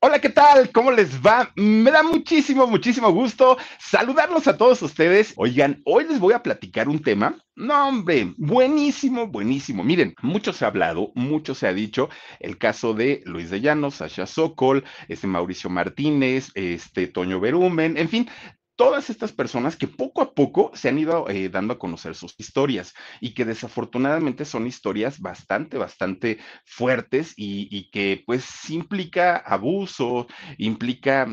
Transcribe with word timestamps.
Hola, 0.00 0.20
¿qué 0.20 0.28
tal? 0.28 0.70
¿Cómo 0.70 0.92
les 0.92 1.20
va? 1.20 1.50
Me 1.56 1.90
da 1.90 2.04
muchísimo, 2.04 2.68
muchísimo 2.68 3.10
gusto 3.10 3.58
saludarlos 3.80 4.46
a 4.46 4.56
todos 4.56 4.80
ustedes. 4.82 5.34
Oigan, 5.36 5.82
hoy 5.84 6.04
les 6.04 6.20
voy 6.20 6.34
a 6.34 6.42
platicar 6.44 6.88
un 6.88 7.02
tema. 7.02 7.36
No, 7.56 7.88
hombre, 7.88 8.32
buenísimo, 8.36 9.26
buenísimo. 9.26 9.82
Miren, 9.82 10.14
mucho 10.22 10.52
se 10.52 10.64
ha 10.64 10.68
hablado, 10.68 11.10
mucho 11.16 11.56
se 11.56 11.66
ha 11.66 11.72
dicho. 11.72 12.10
El 12.38 12.58
caso 12.58 12.94
de 12.94 13.22
Luis 13.24 13.50
de 13.50 13.60
Llanos, 13.60 13.96
Sasha 13.96 14.26
Sokol, 14.26 14.84
este 15.08 15.26
Mauricio 15.26 15.68
Martínez, 15.68 16.52
este 16.54 17.08
Toño 17.08 17.40
Berumen, 17.40 17.96
en 17.96 18.08
fin, 18.08 18.30
todas 18.78 19.10
estas 19.10 19.32
personas 19.32 19.76
que 19.76 19.88
poco 19.88 20.22
a 20.22 20.34
poco 20.34 20.70
se 20.72 20.88
han 20.88 21.00
ido 21.00 21.28
eh, 21.28 21.48
dando 21.48 21.74
a 21.74 21.78
conocer 21.80 22.14
sus 22.14 22.36
historias 22.38 22.94
y 23.20 23.34
que 23.34 23.44
desafortunadamente 23.44 24.44
son 24.44 24.68
historias 24.68 25.18
bastante, 25.18 25.78
bastante 25.78 26.38
fuertes 26.64 27.34
y, 27.36 27.90
que 27.90 28.22
pues 28.24 28.70
implica 28.70 29.36
abuso, 29.36 30.28
implica 30.58 31.26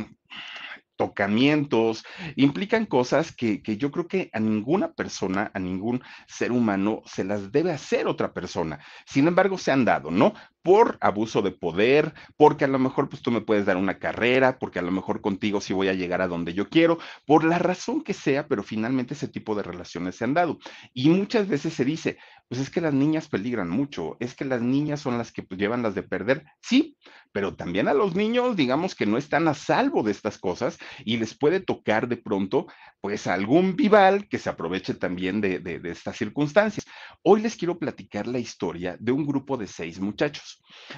tocamientos, 0.95 2.03
implican 2.35 2.87
cosas 2.87 3.35
que, 3.35 3.61
que, 3.61 3.77
yo 3.77 3.91
creo 3.91 4.07
que 4.07 4.31
a 4.33 4.39
ninguna 4.39 4.93
persona, 4.93 5.51
a 5.53 5.59
ningún 5.59 6.01
ser 6.27 6.51
humano 6.51 7.03
se 7.05 7.25
las 7.25 7.51
debe 7.51 7.71
hacer 7.71 8.07
otra 8.07 8.33
persona. 8.33 8.79
Sin 9.05 9.27
embargo, 9.27 9.59
se 9.59 9.71
han 9.71 9.85
dado, 9.85 10.09
¿no? 10.09 10.33
Por 10.65 10.97
abuso 10.99 11.43
de 11.43 11.51
poder, 11.51 12.15
porque 12.37 12.65
a 12.65 12.67
lo 12.67 12.79
mejor 12.79 13.07
pues 13.07 13.21
tú 13.21 13.29
me 13.29 13.41
puedes 13.41 13.67
dar 13.67 13.77
una 13.77 13.99
carrera, 13.99 14.57
porque 14.57 14.79
a 14.79 14.81
lo 14.81 14.89
mejor 14.89 15.21
contigo 15.21 15.61
sí 15.61 15.73
voy 15.73 15.89
a 15.89 15.93
llegar 15.93 16.23
a 16.23 16.27
donde 16.27 16.55
yo 16.55 16.69
quiero, 16.69 16.97
por 17.27 17.43
la 17.43 17.59
razón 17.59 18.01
que 18.03 18.15
sea, 18.15 18.47
pero 18.47 18.63
finalmente 18.63 19.13
ese 19.13 19.27
tipo 19.27 19.53
de 19.53 19.61
relaciones 19.61 20.15
se 20.15 20.23
han 20.23 20.33
dado. 20.33 20.57
Y 20.91 21.09
muchas 21.09 21.47
veces 21.47 21.73
se 21.75 21.85
dice, 21.85 22.17
pues 22.49 22.59
es 22.59 22.71
que 22.71 22.81
las 22.81 22.95
niñas 22.95 23.27
peligran 23.29 23.69
mucho, 23.69 24.17
es 24.19 24.33
que 24.33 24.43
las 24.43 24.59
niñas 24.59 25.01
son 25.01 25.19
las 25.19 25.31
que 25.31 25.43
pues, 25.43 25.59
llevan 25.59 25.83
las 25.83 25.93
de 25.93 26.01
perder. 26.01 26.43
Sí, 26.63 26.97
pero 27.31 27.55
también 27.55 27.87
a 27.87 27.93
los 27.93 28.15
niños, 28.15 28.55
digamos 28.55 28.95
que 28.95 29.05
no 29.05 29.17
están 29.19 29.47
a 29.47 29.53
salvo 29.53 30.01
de 30.01 30.11
estas 30.11 30.39
cosas 30.39 30.79
y 31.03 31.17
les 31.17 31.37
puede 31.37 31.59
tocar 31.59 32.07
de 32.07 32.17
pronto, 32.17 32.65
pues 33.01 33.27
algún 33.27 33.75
vival 33.75 34.27
que 34.27 34.39
se 34.39 34.49
aproveche 34.49 34.95
también 34.95 35.41
de, 35.41 35.59
de, 35.59 35.79
de 35.79 35.91
estas 35.91 36.17
circunstancias. 36.17 36.85
Hoy 37.23 37.41
les 37.41 37.55
quiero 37.55 37.77
platicar 37.77 38.25
la 38.25 38.39
historia 38.39 38.97
de 38.99 39.11
un 39.11 39.25
grupo 39.27 39.57
de 39.57 39.67
seis 39.67 39.99
muchachos. 39.99 40.54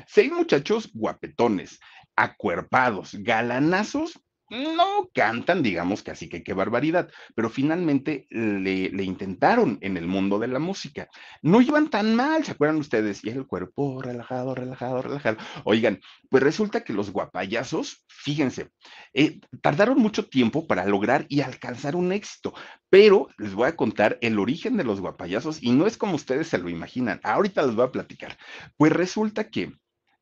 Seis 0.07 0.31
muchachos 0.31 0.89
guapetones, 0.93 1.79
acuerpados, 2.15 3.15
galanazos, 3.15 4.19
no 4.49 5.09
cantan, 5.13 5.61
digamos 5.63 6.03
que 6.03 6.11
así 6.11 6.29
que 6.29 6.43
qué 6.43 6.53
barbaridad, 6.53 7.09
pero 7.35 7.49
finalmente 7.49 8.27
le, 8.29 8.89
le, 8.89 9.03
intentaron 9.03 9.77
en 9.81 9.97
el 9.97 10.07
mundo 10.07 10.39
de 10.39 10.47
la 10.47 10.59
música. 10.59 11.07
No 11.41 11.61
iban 11.61 11.89
tan 11.89 12.15
mal, 12.15 12.43
¿se 12.45 12.51
acuerdan 12.51 12.77
ustedes? 12.77 13.23
Y 13.23 13.29
el 13.29 13.45
cuerpo 13.45 14.01
relajado, 14.01 14.55
relajado, 14.55 15.01
relajado. 15.01 15.37
Oigan, 15.63 15.99
pues 16.29 16.43
resulta 16.43 16.83
que 16.83 16.93
los 16.93 17.11
guapayazos, 17.11 18.05
fíjense, 18.07 18.69
eh, 19.13 19.39
tardaron 19.61 19.99
mucho 19.99 20.25
tiempo 20.27 20.67
para 20.67 20.85
lograr 20.85 21.25
y 21.29 21.41
alcanzar 21.41 21.95
un 21.95 22.11
éxito, 22.11 22.53
pero 22.89 23.27
les 23.37 23.53
voy 23.53 23.67
a 23.67 23.75
contar 23.75 24.17
el 24.21 24.39
origen 24.39 24.77
de 24.77 24.83
los 24.83 25.01
guapayazos 25.01 25.61
y 25.61 25.71
no 25.71 25.87
es 25.87 25.97
como 25.97 26.15
ustedes 26.15 26.47
se 26.47 26.57
lo 26.57 26.69
imaginan. 26.69 27.19
Ahorita 27.23 27.65
les 27.65 27.75
voy 27.75 27.85
a 27.85 27.91
platicar. 27.91 28.37
Pues 28.77 28.91
resulta 28.91 29.49
que 29.49 29.73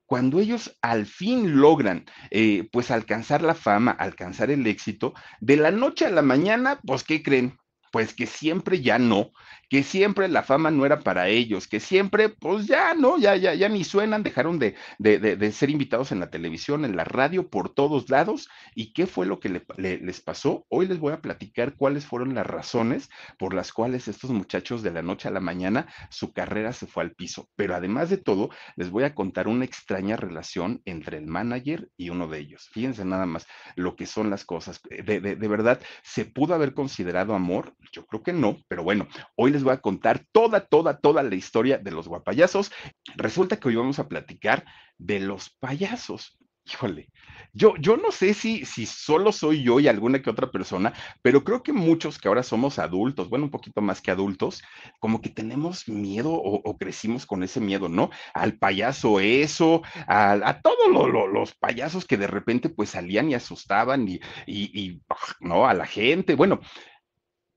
cuando 0.05 0.39
ellos 0.39 0.77
al 0.81 1.05
fin 1.05 1.59
logran, 1.59 2.05
eh, 2.31 2.67
pues, 2.71 2.91
alcanzar 2.91 3.41
la 3.41 3.55
fama, 3.55 3.91
alcanzar 3.91 4.51
el 4.51 4.65
éxito, 4.67 5.13
de 5.39 5.57
la 5.57 5.71
noche 5.71 6.05
a 6.05 6.11
la 6.11 6.21
mañana, 6.21 6.79
pues, 6.85 7.03
¿qué 7.03 7.23
creen? 7.23 7.57
Pues 7.91 8.13
que 8.13 8.25
siempre 8.27 8.81
ya 8.81 8.99
no, 8.99 9.31
que 9.75 9.83
siempre 9.83 10.29
la 10.29 10.41
fama 10.41 10.71
no 10.71 10.85
era 10.85 11.01
para 11.01 11.27
ellos, 11.27 11.67
que 11.67 11.81
siempre, 11.81 12.29
pues 12.29 12.65
ya 12.65 12.93
no, 12.93 13.17
ya, 13.17 13.35
ya, 13.35 13.53
ya 13.55 13.67
ni 13.67 13.83
suenan, 13.83 14.23
dejaron 14.23 14.57
de, 14.57 14.75
de, 14.99 15.19
de, 15.19 15.51
ser 15.51 15.69
invitados 15.69 16.13
en 16.13 16.21
la 16.21 16.29
televisión, 16.29 16.85
en 16.85 16.95
la 16.95 17.03
radio, 17.03 17.49
por 17.49 17.67
todos 17.67 18.09
lados. 18.09 18.47
¿Y 18.73 18.93
qué 18.93 19.05
fue 19.05 19.25
lo 19.25 19.41
que 19.41 19.49
le, 19.49 19.65
le, 19.75 19.97
les 19.97 20.21
pasó? 20.21 20.65
Hoy 20.69 20.87
les 20.87 20.97
voy 20.97 21.11
a 21.11 21.19
platicar 21.19 21.75
cuáles 21.75 22.05
fueron 22.05 22.33
las 22.35 22.47
razones 22.47 23.09
por 23.37 23.53
las 23.53 23.73
cuales 23.73 24.07
estos 24.07 24.29
muchachos 24.31 24.81
de 24.81 24.91
la 24.91 25.01
noche 25.01 25.27
a 25.27 25.31
la 25.31 25.41
mañana 25.41 25.87
su 26.09 26.31
carrera 26.31 26.71
se 26.71 26.87
fue 26.87 27.03
al 27.03 27.11
piso. 27.11 27.49
Pero 27.57 27.75
además 27.75 28.09
de 28.09 28.15
todo, 28.17 28.51
les 28.77 28.89
voy 28.89 29.03
a 29.03 29.13
contar 29.13 29.49
una 29.49 29.65
extraña 29.65 30.15
relación 30.15 30.83
entre 30.85 31.17
el 31.17 31.27
manager 31.27 31.89
y 31.97 32.11
uno 32.11 32.29
de 32.29 32.39
ellos. 32.39 32.69
Fíjense 32.71 33.03
nada 33.03 33.25
más 33.25 33.45
lo 33.75 33.97
que 33.97 34.05
son 34.05 34.29
las 34.29 34.45
cosas. 34.45 34.79
De, 34.89 35.19
de, 35.19 35.35
de 35.35 35.47
verdad, 35.49 35.81
¿se 36.01 36.23
pudo 36.23 36.55
haber 36.55 36.73
considerado 36.73 37.35
amor? 37.35 37.75
Yo 37.91 38.05
creo 38.05 38.23
que 38.23 38.31
no, 38.31 38.55
pero 38.69 38.81
bueno, 38.81 39.09
hoy 39.35 39.51
les 39.51 39.64
a 39.73 39.81
contar 39.81 40.25
toda, 40.31 40.65
toda, 40.65 40.99
toda 40.99 41.23
la 41.23 41.35
historia 41.35 41.77
de 41.77 41.91
los 41.91 42.07
guapayazos. 42.07 42.71
Resulta 43.15 43.57
que 43.57 43.67
hoy 43.67 43.75
vamos 43.75 43.99
a 43.99 44.07
platicar 44.07 44.65
de 44.97 45.19
los 45.19 45.49
payasos. 45.49 46.37
Híjole, 46.67 47.09
yo, 47.53 47.75
yo 47.77 47.95
no 47.95 48.11
sé 48.11 48.33
si, 48.33 48.65
si 48.65 48.87
solo 48.87 49.31
soy 49.31 49.61
yo 49.61 49.79
y 49.79 49.87
alguna 49.87 50.23
que 50.23 50.31
otra 50.31 50.49
persona, 50.49 50.93
pero 51.21 51.43
creo 51.43 51.61
que 51.61 51.71
muchos 51.71 52.17
que 52.17 52.27
ahora 52.27 52.41
somos 52.41 52.79
adultos, 52.79 53.29
bueno, 53.29 53.45
un 53.45 53.51
poquito 53.51 53.81
más 53.81 54.01
que 54.01 54.09
adultos, 54.09 54.63
como 54.99 55.21
que 55.21 55.29
tenemos 55.29 55.87
miedo 55.87 56.31
o, 56.33 56.77
crecimos 56.79 57.27
con 57.27 57.43
ese 57.43 57.59
miedo, 57.61 57.87
¿no? 57.87 58.09
Al 58.33 58.57
payaso 58.57 59.19
eso, 59.19 59.83
a, 60.07 60.59
todos 60.63 60.89
lo, 60.91 61.07
lo, 61.07 61.27
los 61.27 61.53
payasos 61.53 62.05
que 62.05 62.17
de 62.17 62.27
repente 62.27 62.69
pues 62.69 62.89
salían 62.89 63.29
y 63.29 63.35
asustaban 63.35 64.07
y, 64.07 64.19
y, 64.47 64.71
y, 64.73 65.01
¿no? 65.41 65.67
A 65.67 65.75
la 65.75 65.85
gente. 65.85 66.33
Bueno, 66.33 66.61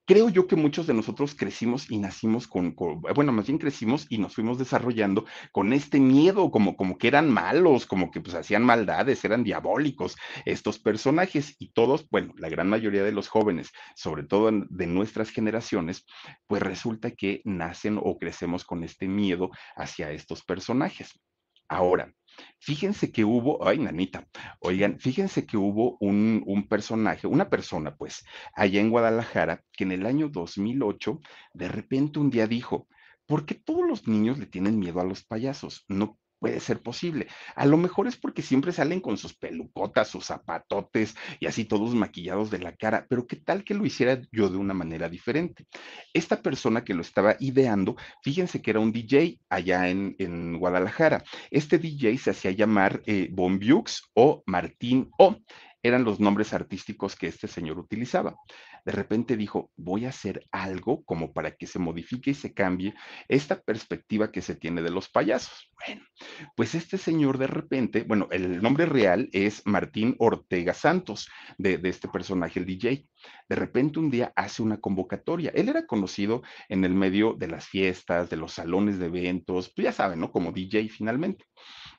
creo 0.09 0.31
yo 0.31 0.47
que 0.47 0.57
muchos 0.57 0.87
de 0.87 0.95
nosotros 0.95 1.35
crecimos 1.35 1.91
y 1.91 1.99
nacimos 1.99 2.49
con, 2.49 2.75
bueno, 2.75 3.31
más 3.31 3.47
bien 3.47 3.59
crecimos 3.59 4.07
y 4.09 4.17
nos 4.17 4.35
fuimos 4.35 4.59
desarrollando 4.59 5.27
con 5.53 5.75
este 5.75 6.01
miedo, 6.01 6.51
como, 6.51 6.79
como 6.79 6.97
que 6.97 7.09
eran 7.09 7.31
malos, 7.31 7.85
como 7.85 8.11
que 8.11 8.23
pues 8.23 8.35
hacían 8.35 8.65
maldades, 8.65 9.23
eran 9.27 9.45
diabólicos 9.45 10.17
estos 10.47 10.79
personajes 10.79 11.57
y 11.59 11.73
todos, 11.73 12.09
bueno, 12.09 12.33
la 12.39 12.49
gran 12.49 12.71
mayoría 12.71 13.05
de 13.05 13.13
los 13.13 13.29
jóvenes, 13.29 13.71
sobre 13.97 14.23
todo 14.23 14.51
de 14.51 14.87
nuestras 14.87 15.29
generaciones, 15.29 16.07
pues 16.47 16.63
resulta 16.63 17.11
que 17.11 17.43
nacen 17.45 18.01
o 18.03 18.19
crecemos 18.19 18.65
con 18.65 18.85
este 18.85 19.09
miedo 19.09 19.51
hacia 19.77 20.11
estos 20.11 20.43
personajes. 20.43 21.21
Ahora, 21.69 22.15
Fíjense 22.59 23.13
que 23.13 23.25
hubo, 23.25 23.67
ay, 23.67 23.79
nanita, 23.79 24.29
oigan, 24.61 24.99
fíjense 24.99 25.47
que 25.47 25.57
hubo 25.57 25.97
un, 26.01 26.43
un, 26.47 26.69
personaje, 26.69 27.27
una 27.27 27.49
persona, 27.49 27.97
pues, 27.97 28.25
allá 28.55 28.81
en 28.81 28.91
Guadalajara, 28.91 29.65
que 29.73 29.85
en 29.85 29.93
el 29.93 30.07
año 30.07 30.29
2008, 30.29 31.21
de 31.55 31.69
repente 31.69 32.19
un 32.19 32.31
día 32.31 32.47
dijo, 32.47 32.89
¿por 33.27 33.47
qué 33.47 33.55
todos 33.55 33.87
los 33.87 34.09
niños 34.09 34.39
le 34.39 34.47
tienen 34.47 34.79
miedo 34.79 35.01
a 35.01 35.05
los 35.05 35.25
payasos? 35.25 35.85
No 35.89 36.19
puede 36.39 36.61
ser 36.61 36.81
posible. 36.81 37.29
A 37.55 37.67
lo 37.67 37.77
mejor 37.77 38.07
es 38.07 38.17
porque 38.17 38.43
siempre 38.43 38.73
salen 38.73 39.01
con 39.01 39.17
sus 39.17 39.35
pelucotas, 39.35 40.09
sus 40.09 40.27
zapatotes 40.27 41.17
y 41.41 41.47
así 41.47 41.65
todos 41.65 41.95
maquillados 41.95 42.51
de 42.51 42.59
la 42.59 42.75
cara, 42.75 43.07
pero 43.09 43.27
qué 43.27 43.37
tal 43.37 43.65
que 43.65 43.75
lo 43.75 43.85
hiciera 43.85 44.21
yo 44.33 44.49
de 44.49 44.57
una 44.57 44.75
manera 44.75 45.09
diferente. 45.09 45.67
Esta 46.13 46.43
persona 46.43 46.85
que 46.85 46.95
lo 46.95 47.03
estaba 47.03 47.37
ideando, 47.41 47.97
fíjense 48.23 48.63
que 48.63 48.71
era 48.71 48.81
un 48.81 48.93
DJ 48.93 49.41
allá 49.49 49.89
en, 49.89 50.15
en 50.19 50.59
Guadalajara. 50.59 51.23
Este 51.51 51.79
DJ 51.79 52.19
se 52.19 52.31
hacía 52.31 52.51
llamar 52.53 53.03
eh, 53.07 53.31
o 54.15 54.43
Martín 54.47 55.11
O 55.19 55.37
eran 55.83 56.05
los 56.05 56.21
nombres 56.21 56.53
artísticos 56.53 57.17
que 57.17 57.29
este 57.29 57.49
señor 57.49 57.79
utilizaba. 57.79 58.37
De 58.89 58.93
repente 58.93 59.37
dijo, 59.37 59.71
voy 59.77 60.07
a 60.07 60.09
hacer 60.09 60.47
algo 60.51 61.05
como 61.05 61.35
para 61.35 61.55
que 61.55 61.67
se 61.67 61.79
modifique 61.79 62.31
y 62.31 62.35
se 62.35 62.55
cambie 62.55 62.95
esta 63.29 63.61
perspectiva 63.61 64.33
que 64.33 64.41
se 64.41 64.55
tiene 64.55 64.81
de 64.81 64.89
los 64.89 65.11
payasos. 65.11 65.71
Bueno, 65.85 66.07
pues 66.57 66.75
este 66.75 66.97
señor 66.97 67.37
de 67.37 67.49
repente, 67.49 68.05
bueno, 68.05 68.29
el 68.31 68.63
nombre 68.63 68.87
real 68.87 69.29
es 69.33 69.61
Martín 69.67 70.17
Ortega 70.19 70.73
Santos, 70.73 71.29
de, 71.59 71.79
este 71.85 72.09
personaje, 72.09 72.61
el 72.61 72.65
DJ. 72.65 73.07
De 73.47 73.57
repente 73.57 73.99
un 73.99 74.11
día 74.11 74.33
hace 74.35 74.63
una 74.63 74.81
convocatoria. 74.81 75.53
Él 75.55 75.69
era 75.69 75.87
conocido 75.87 76.41
en 76.71 76.83
el 76.83 76.95
medio 76.95 77.35
de 77.35 77.49
las 77.49 77.67
fiestas, 77.67 78.31
de 78.31 78.39
los 78.39 78.55
salones 78.55 78.99
de 78.99 79.05
eventos, 79.05 79.71
pues 79.77 79.85
ya 79.85 79.93
saben, 79.93 80.19
¿no? 80.19 80.33
Como 80.33 80.51
DJ 80.51 80.89
finalmente. 80.89 81.45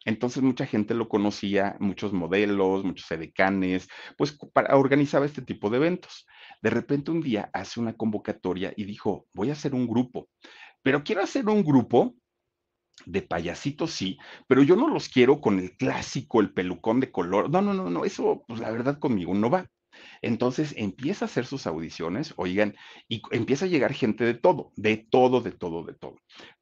Entonces 0.06 0.42
mucha 0.42 0.66
gente 0.66 0.96
lo 0.96 1.08
conocía, 1.08 1.76
muchos 1.80 2.14
modelos, 2.14 2.84
muchos 2.84 3.12
edecanes, 3.12 3.88
pues 4.18 4.36
para, 4.54 4.76
organizaba 4.76 5.28
este 5.28 5.44
tipo 5.44 5.70
de 5.70 5.78
eventos. 5.78 6.26
De 6.62 6.70
repente 6.70 7.12
un 7.12 7.22
día 7.22 7.50
hace 7.54 7.80
una 7.80 7.94
convocatoria 7.94 8.74
y 8.76 8.86
dijo, 8.86 9.28
voy 9.34 9.50
a 9.50 9.54
hacer 9.54 9.74
un 9.74 9.88
grupo, 9.88 10.30
pero 10.82 11.04
quiero 11.04 11.22
hacer 11.22 11.48
un 11.48 11.64
grupo 11.64 12.16
de 13.06 13.22
payasitos 13.22 13.92
sí, 13.92 14.18
pero 14.48 14.62
yo 14.64 14.76
no 14.76 14.88
los 14.90 15.10
quiero 15.10 15.40
con 15.40 15.60
el 15.60 15.76
clásico, 15.78 16.42
el 16.42 16.54
pelucón 16.54 17.00
de 17.00 17.12
color. 17.12 17.50
No, 17.50 17.62
no, 17.62 17.74
no, 17.74 17.90
no, 17.90 18.06
eso 18.06 18.44
pues 18.48 18.60
la 18.60 18.72
verdad 18.72 19.00
conmigo 19.00 19.34
no 19.34 19.50
va. 19.50 19.70
Entonces 20.22 20.74
empieza 20.78 21.26
a 21.26 21.28
hacer 21.28 21.46
sus 21.46 21.68
audiciones, 21.68 22.34
oigan, 22.38 22.76
y 23.08 23.22
empieza 23.32 23.66
a 23.66 23.68
llegar 23.68 23.94
gente 23.94 24.24
de 24.24 24.34
todo, 24.34 24.72
de 24.76 24.98
todo, 24.98 25.42
de 25.42 25.52
todo, 25.52 25.84
de 25.84 25.94
todo. 25.94 26.16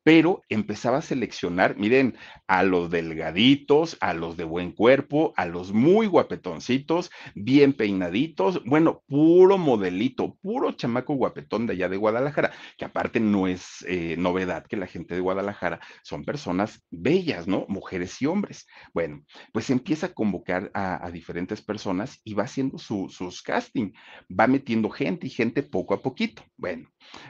Pero 0.07 0.41
empezaba 0.47 0.99
a 0.99 1.01
seleccionar, 1.01 1.75
miren, 1.75 2.15
a 2.47 2.63
los 2.63 2.89
delgaditos, 2.89 3.97
a 3.99 4.13
los 4.13 4.37
de 4.37 4.45
buen 4.45 4.71
cuerpo, 4.71 5.33
a 5.35 5.45
los 5.45 5.73
muy 5.73 6.07
guapetoncitos, 6.07 7.11
bien 7.35 7.73
peinaditos, 7.73 8.63
bueno, 8.63 9.03
puro 9.09 9.57
modelito, 9.57 10.37
puro 10.41 10.71
chamaco 10.71 11.15
guapetón 11.15 11.67
de 11.67 11.73
allá 11.73 11.89
de 11.89 11.97
Guadalajara, 11.97 12.53
que 12.77 12.85
aparte 12.85 13.19
no 13.19 13.49
es 13.49 13.83
eh, 13.85 14.15
novedad 14.17 14.65
que 14.65 14.77
la 14.77 14.87
gente 14.87 15.13
de 15.13 15.19
Guadalajara 15.19 15.81
son 16.03 16.23
personas 16.23 16.81
bellas, 16.89 17.45
¿no? 17.45 17.65
Mujeres 17.67 18.21
y 18.21 18.27
hombres. 18.27 18.65
Bueno, 18.93 19.25
pues 19.51 19.69
empieza 19.69 20.05
a 20.05 20.13
convocar 20.13 20.71
a, 20.73 21.11
diferentes 21.11 21.61
personas 21.61 22.21
y 22.23 22.33
va 22.33 22.43
haciendo 22.43 22.77
sus 22.77 23.41
casting, 23.41 23.91
va 24.29 24.47
metiendo 24.47 24.89
gente 24.89 25.27
y 25.27 25.31
gente 25.31 25.63
poco 25.63 25.93
a 25.93 26.01
poquito. 26.01 26.43
Bueno, 26.55 26.87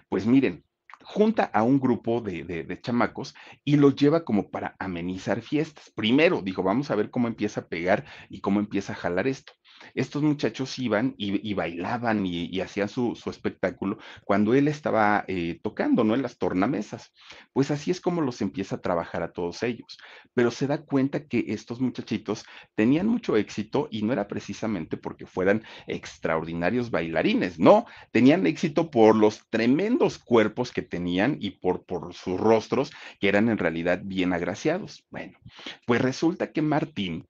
pues 0.09 0.27
miren, 0.27 0.63
junta 1.09 1.45
a 1.53 1.63
un 1.63 1.79
grupo 1.79 2.19
de, 2.19 2.79
chamacos 2.81 3.33
y 3.63 3.77
los 3.77 3.95
lleva 3.95 4.25
como 4.25 4.51
para 4.51 4.75
amenizar 4.77 5.41
fiestas. 5.41 5.89
Primero, 5.95 6.41
dijo, 6.41 6.63
vamos 6.63 6.91
a 6.91 6.95
ver 6.95 7.09
cómo 7.11 7.29
empieza 7.29 7.61
a 7.61 7.67
pegar 7.69 8.03
y 8.29 8.41
cómo 8.41 8.59
empieza 8.59 8.91
a 8.91 8.97
jalar 8.97 9.25
esto 9.25 9.53
estos 9.93 10.23
muchachos 10.23 10.77
iban 10.79 11.15
y, 11.17 11.53
bailaban 11.53 12.25
y, 12.25 12.59
hacían 12.61 12.89
su, 12.89 13.17
espectáculo 13.27 13.97
cuando 14.23 14.53
él 14.53 14.67
estaba 14.67 15.25
eh, 15.27 15.59
tocando, 15.61 16.03
¿no? 16.03 16.15
En 16.15 16.21
las 16.21 16.37
tornamesas. 16.37 17.13
Pues 17.53 17.71
así 17.71 17.91
es 17.91 18.01
como 18.01 18.21
los 18.21 18.41
empieza 18.41 18.75
a 18.75 18.81
trabajar 18.81 19.23
a 19.23 19.31
todos 19.31 19.63
ellos. 19.63 19.97
Pero 20.33 20.51
se 20.51 20.67
da 20.67 20.83
cuenta 20.83 21.27
que 21.27 21.45
estos 21.47 21.79
muchachitos 21.81 22.45
tenían 22.75 23.07
mucho 23.07 23.37
éxito 23.37 23.87
y 23.91 24.03
no 24.03 24.13
era 24.13 24.27
precisamente 24.27 24.97
porque 24.97 25.25
fueran 25.25 25.63
extraordinarios 25.87 26.91
bailarines, 26.91 27.59
no, 27.59 27.85
tenían 28.11 28.45
éxito 28.47 28.91
por 28.91 29.15
los 29.15 29.47
tremendos 29.49 30.17
cuerpos 30.17 30.71
que 30.71 30.81
tenían 30.81 31.37
y 31.39 31.51
por, 31.51 31.85
por 31.85 32.13
sus 32.13 32.39
rostros 32.39 32.91
que 33.19 33.29
eran 33.29 33.49
en 33.49 33.57
realidad 33.57 34.01
bien 34.03 34.33
agraciados. 34.33 35.05
Bueno, 35.09 35.37
pues 35.85 36.01
resulta 36.01 36.51
que 36.51 36.61
Martín 36.61 37.27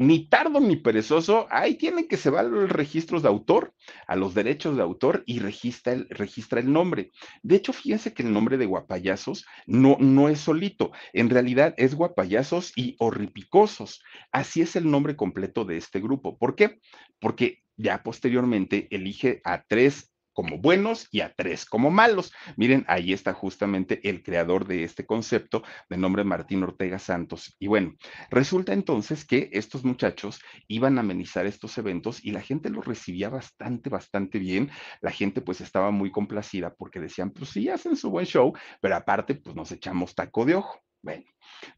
ni 0.00 0.26
tardo 0.26 0.60
ni 0.60 0.76
perezoso, 0.76 1.46
ahí 1.50 1.74
tienen 1.74 2.08
que 2.08 2.16
se 2.16 2.30
va 2.30 2.40
a 2.40 2.44
los 2.44 2.70
registros 2.70 3.22
de 3.22 3.28
autor, 3.28 3.74
a 4.06 4.16
los 4.16 4.32
derechos 4.32 4.74
de 4.74 4.82
autor 4.82 5.22
y 5.26 5.40
registra 5.40 5.92
el, 5.92 6.08
registra 6.08 6.58
el 6.58 6.72
nombre. 6.72 7.10
De 7.42 7.56
hecho, 7.56 7.74
fíjense 7.74 8.14
que 8.14 8.22
el 8.22 8.32
nombre 8.32 8.56
de 8.56 8.64
Guapayazos 8.64 9.44
no, 9.66 9.98
no 10.00 10.30
es 10.30 10.40
solito, 10.40 10.90
en 11.12 11.28
realidad 11.28 11.74
es 11.76 11.94
Guapayazos 11.94 12.72
y 12.76 12.96
Horripicosos. 12.98 14.02
Así 14.32 14.62
es 14.62 14.74
el 14.74 14.90
nombre 14.90 15.16
completo 15.16 15.66
de 15.66 15.76
este 15.76 16.00
grupo. 16.00 16.38
¿Por 16.38 16.54
qué? 16.54 16.78
Porque 17.20 17.62
ya 17.76 18.02
posteriormente 18.02 18.88
elige 18.90 19.42
a 19.44 19.64
tres 19.64 20.09
como 20.40 20.56
buenos 20.56 21.06
y 21.10 21.20
a 21.20 21.34
tres 21.34 21.66
como 21.66 21.90
malos. 21.90 22.32
Miren, 22.56 22.86
ahí 22.88 23.12
está 23.12 23.34
justamente 23.34 24.08
el 24.08 24.22
creador 24.22 24.66
de 24.66 24.84
este 24.84 25.04
concepto 25.04 25.62
de 25.90 25.98
nombre 25.98 26.24
Martín 26.24 26.62
Ortega 26.62 26.98
Santos. 26.98 27.54
Y 27.58 27.66
bueno, 27.66 27.94
resulta 28.30 28.72
entonces 28.72 29.26
que 29.26 29.50
estos 29.52 29.84
muchachos 29.84 30.40
iban 30.66 30.96
a 30.96 31.02
amenizar 31.02 31.44
estos 31.44 31.76
eventos 31.76 32.24
y 32.24 32.30
la 32.30 32.40
gente 32.40 32.70
los 32.70 32.86
recibía 32.86 33.28
bastante, 33.28 33.90
bastante 33.90 34.38
bien. 34.38 34.70
La 35.02 35.10
gente 35.10 35.42
pues 35.42 35.60
estaba 35.60 35.90
muy 35.90 36.10
complacida 36.10 36.74
porque 36.74 37.00
decían, 37.00 37.32
pues 37.32 37.50
sí, 37.50 37.68
hacen 37.68 37.94
su 37.94 38.08
buen 38.08 38.24
show, 38.24 38.54
pero 38.80 38.96
aparte 38.96 39.34
pues 39.34 39.54
nos 39.54 39.70
echamos 39.72 40.14
taco 40.14 40.46
de 40.46 40.54
ojo. 40.54 40.80
Bueno, 41.02 41.24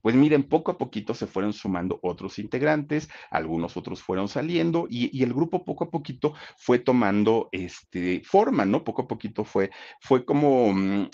pues 0.01 0.17
miren, 0.17 0.43
poco 0.49 0.73
a 0.73 0.79
poquito 0.79 1.15
se 1.15 1.27
fueron 1.29 1.53
sumando 1.53 2.01
otros 2.03 2.39
integrantes, 2.41 3.09
algunos 3.31 3.77
otros 3.77 4.03
fueron 4.03 4.29
saliendo 4.29 4.87
y, 4.91 5.23
el 5.23 5.33
grupo 5.33 5.65
poco 5.65 5.85
a 5.85 5.91
poquito 5.91 6.35
fue 6.59 6.81
tomando 6.81 7.49
este, 7.53 8.23
forma, 8.25 8.65
¿no? 8.65 8.83
Poco 8.83 9.03
a 9.03 9.09
poquito 9.09 9.45
fue, 9.45 9.71
fue 10.01 10.25
como 10.25 10.73
mm, 10.73 11.09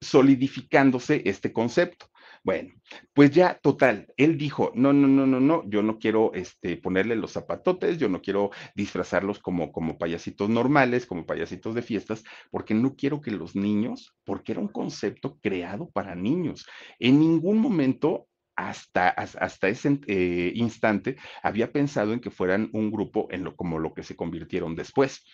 solidificándose 0.00 1.22
este 1.24 1.52
concepto. 1.52 2.10
Bueno, 2.46 2.74
pues 3.12 3.32
ya, 3.32 3.58
total, 3.58 4.06
él 4.16 4.38
dijo, 4.38 4.70
no, 4.76 4.92
no, 4.92 5.08
no, 5.08 5.26
no, 5.26 5.40
no, 5.40 5.68
yo 5.68 5.82
no 5.82 5.98
quiero 5.98 6.32
este, 6.32 6.76
ponerle 6.76 7.16
los 7.16 7.32
zapatotes, 7.32 7.98
yo 7.98 8.08
no 8.08 8.22
quiero 8.22 8.52
disfrazarlos 8.76 9.40
como, 9.40 9.72
como 9.72 9.98
payasitos 9.98 10.48
normales, 10.48 11.06
como 11.06 11.26
payasitos 11.26 11.74
de 11.74 11.82
fiestas, 11.82 12.22
porque 12.52 12.72
no 12.72 12.94
quiero 12.94 13.20
que 13.20 13.32
los 13.32 13.56
niños, 13.56 14.14
porque 14.22 14.52
era 14.52 14.60
un 14.60 14.68
concepto 14.68 15.40
creado 15.42 15.90
para 15.90 16.14
niños. 16.14 16.68
En 17.00 17.18
ningún 17.18 17.58
momento 17.58 18.28
hasta, 18.54 19.08
hasta 19.08 19.68
ese 19.68 19.98
eh, 20.06 20.52
instante 20.54 21.16
había 21.42 21.72
pensado 21.72 22.12
en 22.12 22.20
que 22.20 22.30
fueran 22.30 22.70
un 22.72 22.92
grupo 22.92 23.26
en 23.32 23.42
lo, 23.42 23.56
como 23.56 23.80
lo 23.80 23.92
que 23.92 24.04
se 24.04 24.14
convirtieron 24.14 24.76
después 24.76 25.24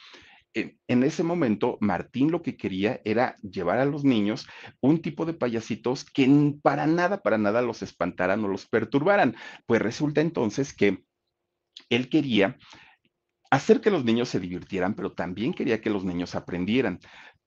en, 0.55 1.03
ese 1.03 1.23
momento, 1.23 1.79
Martín 1.81 2.31
lo 2.31 2.43
que 2.43 2.57
quería 2.57 3.01
era 3.05 3.37
llevar 3.39 3.79
a 3.79 3.85
los 3.85 4.05
niños 4.05 4.47
un 4.81 5.01
tipo 5.01 5.25
de 5.25 5.35
payasitos 5.35 6.05
que 6.05 6.29
para 6.63 6.87
nada, 6.87 7.23
para 7.23 7.39
nada 7.39 7.63
los 7.63 7.83
espantaran 7.83 8.45
o 8.45 8.49
los 8.49 8.67
perturbaran. 8.67 9.37
Pues 9.67 9.81
resulta 9.81 10.21
entonces 10.21 10.73
que 10.75 11.05
él 11.89 12.09
quería 12.09 12.59
hacer 13.51 13.81
que 13.81 13.91
los 13.91 14.05
niños 14.05 14.29
se 14.29 14.41
divirtieran, 14.41 14.95
pero 14.95 15.13
también 15.13 15.53
quería 15.55 15.81
que 15.81 15.91
los 15.91 16.05
niños 16.05 16.35
aprendieran. 16.35 17.01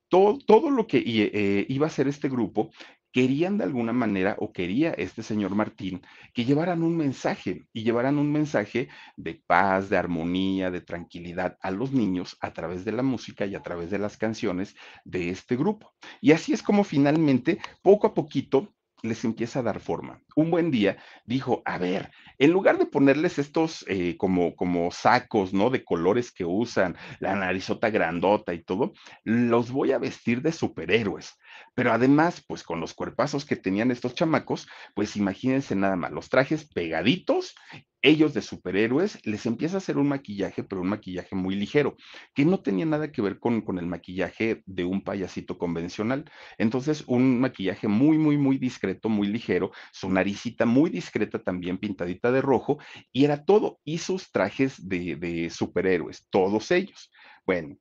Todo, 0.08 0.38
todo, 0.38 0.70
lo 0.70 0.86
que 0.86 1.04
eh, 1.06 1.66
iba 1.68 1.88
a 1.88 1.90
hacer 1.90 2.08
este 2.08 2.30
grupo 2.30 2.72
querían 3.16 3.58
de 3.58 3.64
alguna 3.64 3.94
manera, 3.94 4.36
o 4.40 4.52
quería 4.52 4.92
este 4.92 5.24
señor 5.24 5.56
Martín, 5.56 6.02
que 6.34 6.44
llevaran 6.44 6.84
un 6.84 6.98
mensaje 6.98 7.66
y 7.72 7.84
llevaran 7.84 8.18
un 8.18 8.30
mensaje 8.30 8.90
de 9.16 9.42
paz, 9.48 9.90
de 9.90 9.96
armonía, 9.96 10.70
de 10.70 10.82
tranquilidad 10.82 11.58
a 11.62 11.72
los 11.72 11.94
niños 11.94 12.36
a 12.42 12.52
través 12.52 12.84
de 12.84 12.92
la 12.92 13.04
música 13.04 13.46
y 13.46 13.56
a 13.56 13.62
través 13.62 13.90
de 13.90 14.00
las 14.00 14.18
canciones 14.18 14.76
de 15.06 15.30
este 15.30 15.56
grupo. 15.56 15.94
Y 16.20 16.34
así 16.34 16.52
es 16.52 16.62
como 16.62 16.84
finalmente, 16.84 17.58
poco 17.82 18.08
a 18.08 18.14
poquito, 18.14 18.76
les 19.02 19.24
empieza 19.24 19.60
a 19.60 19.64
dar 19.64 19.80
forma. 19.80 20.22
Un 20.36 20.52
buen 20.52 20.70
día 20.70 20.98
dijo, 21.26 21.62
a 21.64 21.78
ver, 21.78 22.12
en 22.38 22.52
lugar 22.52 22.78
de 22.78 22.86
ponerles 22.86 23.40
estos 23.40 23.86
eh, 23.88 24.18
como, 24.18 24.56
como 24.58 24.92
sacos, 24.92 25.54
¿no? 25.54 25.70
De 25.70 25.86
colores 25.86 26.34
que 26.34 26.44
usan, 26.44 26.98
la 27.20 27.36
narizota 27.36 27.90
grandota 27.90 28.54
y 28.54 28.64
todo, 28.64 28.92
los 29.24 29.72
voy 29.72 29.94
a 29.94 30.00
vestir 30.00 30.42
de 30.42 30.52
superhéroes. 30.52 31.38
Pero 31.76 31.92
además, 31.92 32.44
pues 32.48 32.64
con 32.64 32.80
los 32.80 32.94
cuerpazos 32.94 33.46
que 33.46 33.56
tenían 33.56 33.92
estos 33.92 34.16
chamacos, 34.16 34.68
pues 34.96 35.16
imagínense 35.16 35.76
nada 35.76 35.96
más, 35.96 36.12
los 36.12 36.30
trajes 36.30 36.68
pegaditos, 36.74 37.54
ellos 38.02 38.34
de 38.34 38.42
superhéroes, 38.42 39.20
les 39.26 39.46
empieza 39.48 39.76
a 39.76 39.78
hacer 39.80 39.98
un 39.98 40.08
maquillaje, 40.08 40.64
pero 40.64 40.82
un 40.82 40.90
maquillaje 40.90 41.36
muy 41.36 41.56
ligero, 41.56 41.96
que 42.36 42.46
no 42.46 42.60
tenía 42.62 42.86
nada 42.86 43.12
que 43.12 43.22
ver 43.22 43.40
con, 43.40 43.62
con 43.62 43.80
el 43.80 43.88
maquillaje 43.88 44.62
de 44.66 44.86
un 44.86 45.04
payasito 45.04 45.58
convencional. 45.58 46.26
Entonces, 46.60 47.04
un 47.08 47.40
maquillaje 47.40 47.88
muy, 47.88 48.18
muy, 48.18 48.38
muy 48.38 48.58
discreto, 48.58 49.10
muy 49.10 49.28
ligero, 49.28 49.72
su 49.92 50.10
naricita 50.10 50.66
muy 50.66 50.90
discreta 50.92 51.40
también 51.44 51.78
pintadita 51.80 52.32
de 52.32 52.42
rojo, 52.42 52.78
y 53.12 53.26
era 53.26 53.44
todo, 53.44 53.80
y 53.84 53.98
sus 53.98 54.32
trajes 54.32 54.88
de, 54.88 55.16
de 55.16 55.50
superhéroes, 55.50 56.28
todos 56.30 56.72
ellos. 56.72 57.12
Bueno, 57.46 57.76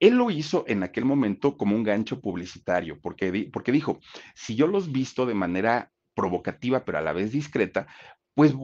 él 0.00 0.14
lo 0.14 0.30
hizo 0.30 0.64
en 0.66 0.82
aquel 0.82 1.04
momento 1.04 1.56
como 1.56 1.76
un 1.76 1.82
gancho 1.82 2.20
publicitario, 2.20 3.00
porque, 3.00 3.48
porque 3.52 3.72
dijo, 3.72 4.00
si 4.34 4.54
yo 4.54 4.66
los 4.66 4.92
visto 4.92 5.26
de 5.26 5.34
manera 5.34 5.92
provocativa, 6.14 6.84
pero 6.84 6.98
a 6.98 7.02
la 7.02 7.12
vez 7.12 7.32
discreta, 7.32 7.86
pues 8.34 8.54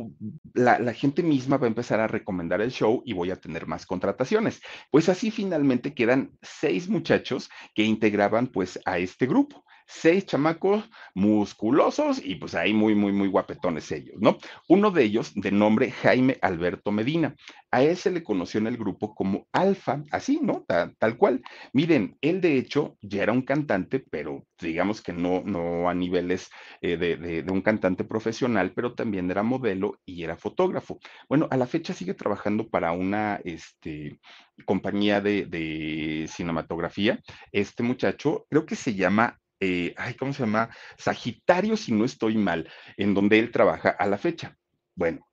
la, 0.53 0.79
la, 0.79 0.93
gente 0.93 1.23
misma 1.23 1.57
va 1.57 1.67
a 1.67 1.69
empezar 1.69 1.99
a 2.01 2.07
recomendar 2.07 2.61
el 2.61 2.71
show 2.71 3.03
y 3.07 3.15
voy 3.15 3.31
a 3.31 3.41
tener 3.41 3.67
más 3.67 3.87
contrataciones. 3.87 4.61
Pues 4.91 5.09
así 5.09 5.31
finalmente 5.31 5.95
quedan 5.95 6.37
seis 6.43 6.89
muchachos 6.89 7.49
que 7.75 7.83
integraban 7.83 8.49
pues 8.49 8.79
a 8.85 8.99
este 8.99 9.27
grupo 9.27 9.65
seis 9.87 10.27
chamacos 10.27 10.89
musculosos 11.15 12.25
y 12.25 12.37
pues 12.37 12.55
ahí 12.55 12.73
muy, 12.73 12.95
muy, 12.95 13.13
muy 13.13 13.29
guapetones 13.29 13.91
ellos, 13.93 14.17
¿no? 14.19 14.39
Uno 14.69 14.91
de 14.91 15.05
ellos, 15.05 15.33
de 15.35 15.51
nombre 15.51 15.91
Jaime 15.91 16.39
Alberto 16.43 16.93
Medina, 16.93 17.35
a 17.73 17.83
él 17.83 17.97
se 17.97 18.11
le 18.11 18.23
conoció 18.23 18.61
en 18.61 18.67
el 18.67 18.77
grupo 18.77 19.15
como 19.15 19.47
Alfa, 19.51 20.05
así, 20.11 20.39
¿no? 20.43 20.65
Tal, 20.67 21.17
cual. 21.17 21.43
Miren, 21.73 22.17
él 22.21 22.41
de 22.41 22.59
hecho 22.59 22.97
ya 23.01 23.23
era 23.23 23.33
un 23.33 23.43
cantante, 23.43 23.99
pero 23.99 24.47
digamos 24.61 25.01
que 25.01 25.13
no, 25.13 25.43
no 25.43 25.89
a 25.89 25.95
niveles 25.95 26.51
eh, 26.83 26.97
de, 26.99 27.17
de, 27.17 27.51
un 27.51 27.63
cantante 27.63 28.05
profesional, 28.05 28.73
pero 28.75 28.95
también 28.95 29.31
era 29.31 29.43
modelo 29.43 29.99
y 30.05 30.23
era 30.23 30.37
fotógrafo. 30.37 30.99
Bueno, 31.29 31.49
a 31.51 31.57
la 31.57 31.67
fecha 31.67 31.95
sigue 31.95 32.15
trabajando 32.15 32.69
para 32.69 32.93
una 32.93 33.41
este, 33.45 34.19
compañía 34.67 35.23
de, 35.23 35.47
de 35.47 36.27
cinematografía. 36.29 37.21
Este 37.53 37.83
muchacho, 37.83 38.47
creo 38.51 38.67
que 38.67 38.77
se 38.77 38.95
llama 38.95 39.41
eh, 39.65 39.95
ay, 39.97 40.15
¿cómo 40.15 40.33
se 40.33 40.41
llama? 40.41 40.71
Sagitario, 40.99 41.77
si 41.77 41.93
no 41.93 42.05
estoy 42.05 42.37
mal, 42.37 42.69
en 42.97 43.15
donde 43.15 43.39
él 43.39 43.53
trabaja 43.53 43.91
a 43.91 44.09
la 44.09 44.19
fecha. 44.19 44.59
Bueno, 44.97 45.25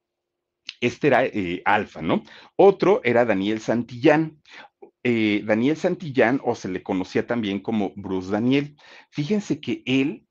este 0.80 1.08
era 1.08 1.26
eh, 1.26 1.64
Alfa, 1.66 2.04
¿no? 2.04 2.24
Otro 2.56 3.02
era 3.04 3.26
Daniel 3.26 3.60
Santillán. 3.60 4.40
Eh, 5.04 5.42
Daniel 5.46 5.78
Santillán, 5.78 6.42
o 6.44 6.54
se 6.54 6.70
le 6.70 6.84
conocía 6.84 7.26
también 7.26 7.60
como 7.60 7.92
Bruce 7.96 8.30
Daniel. 8.30 8.78
Fíjense 9.10 9.60
que 9.60 9.82
él 9.88 10.28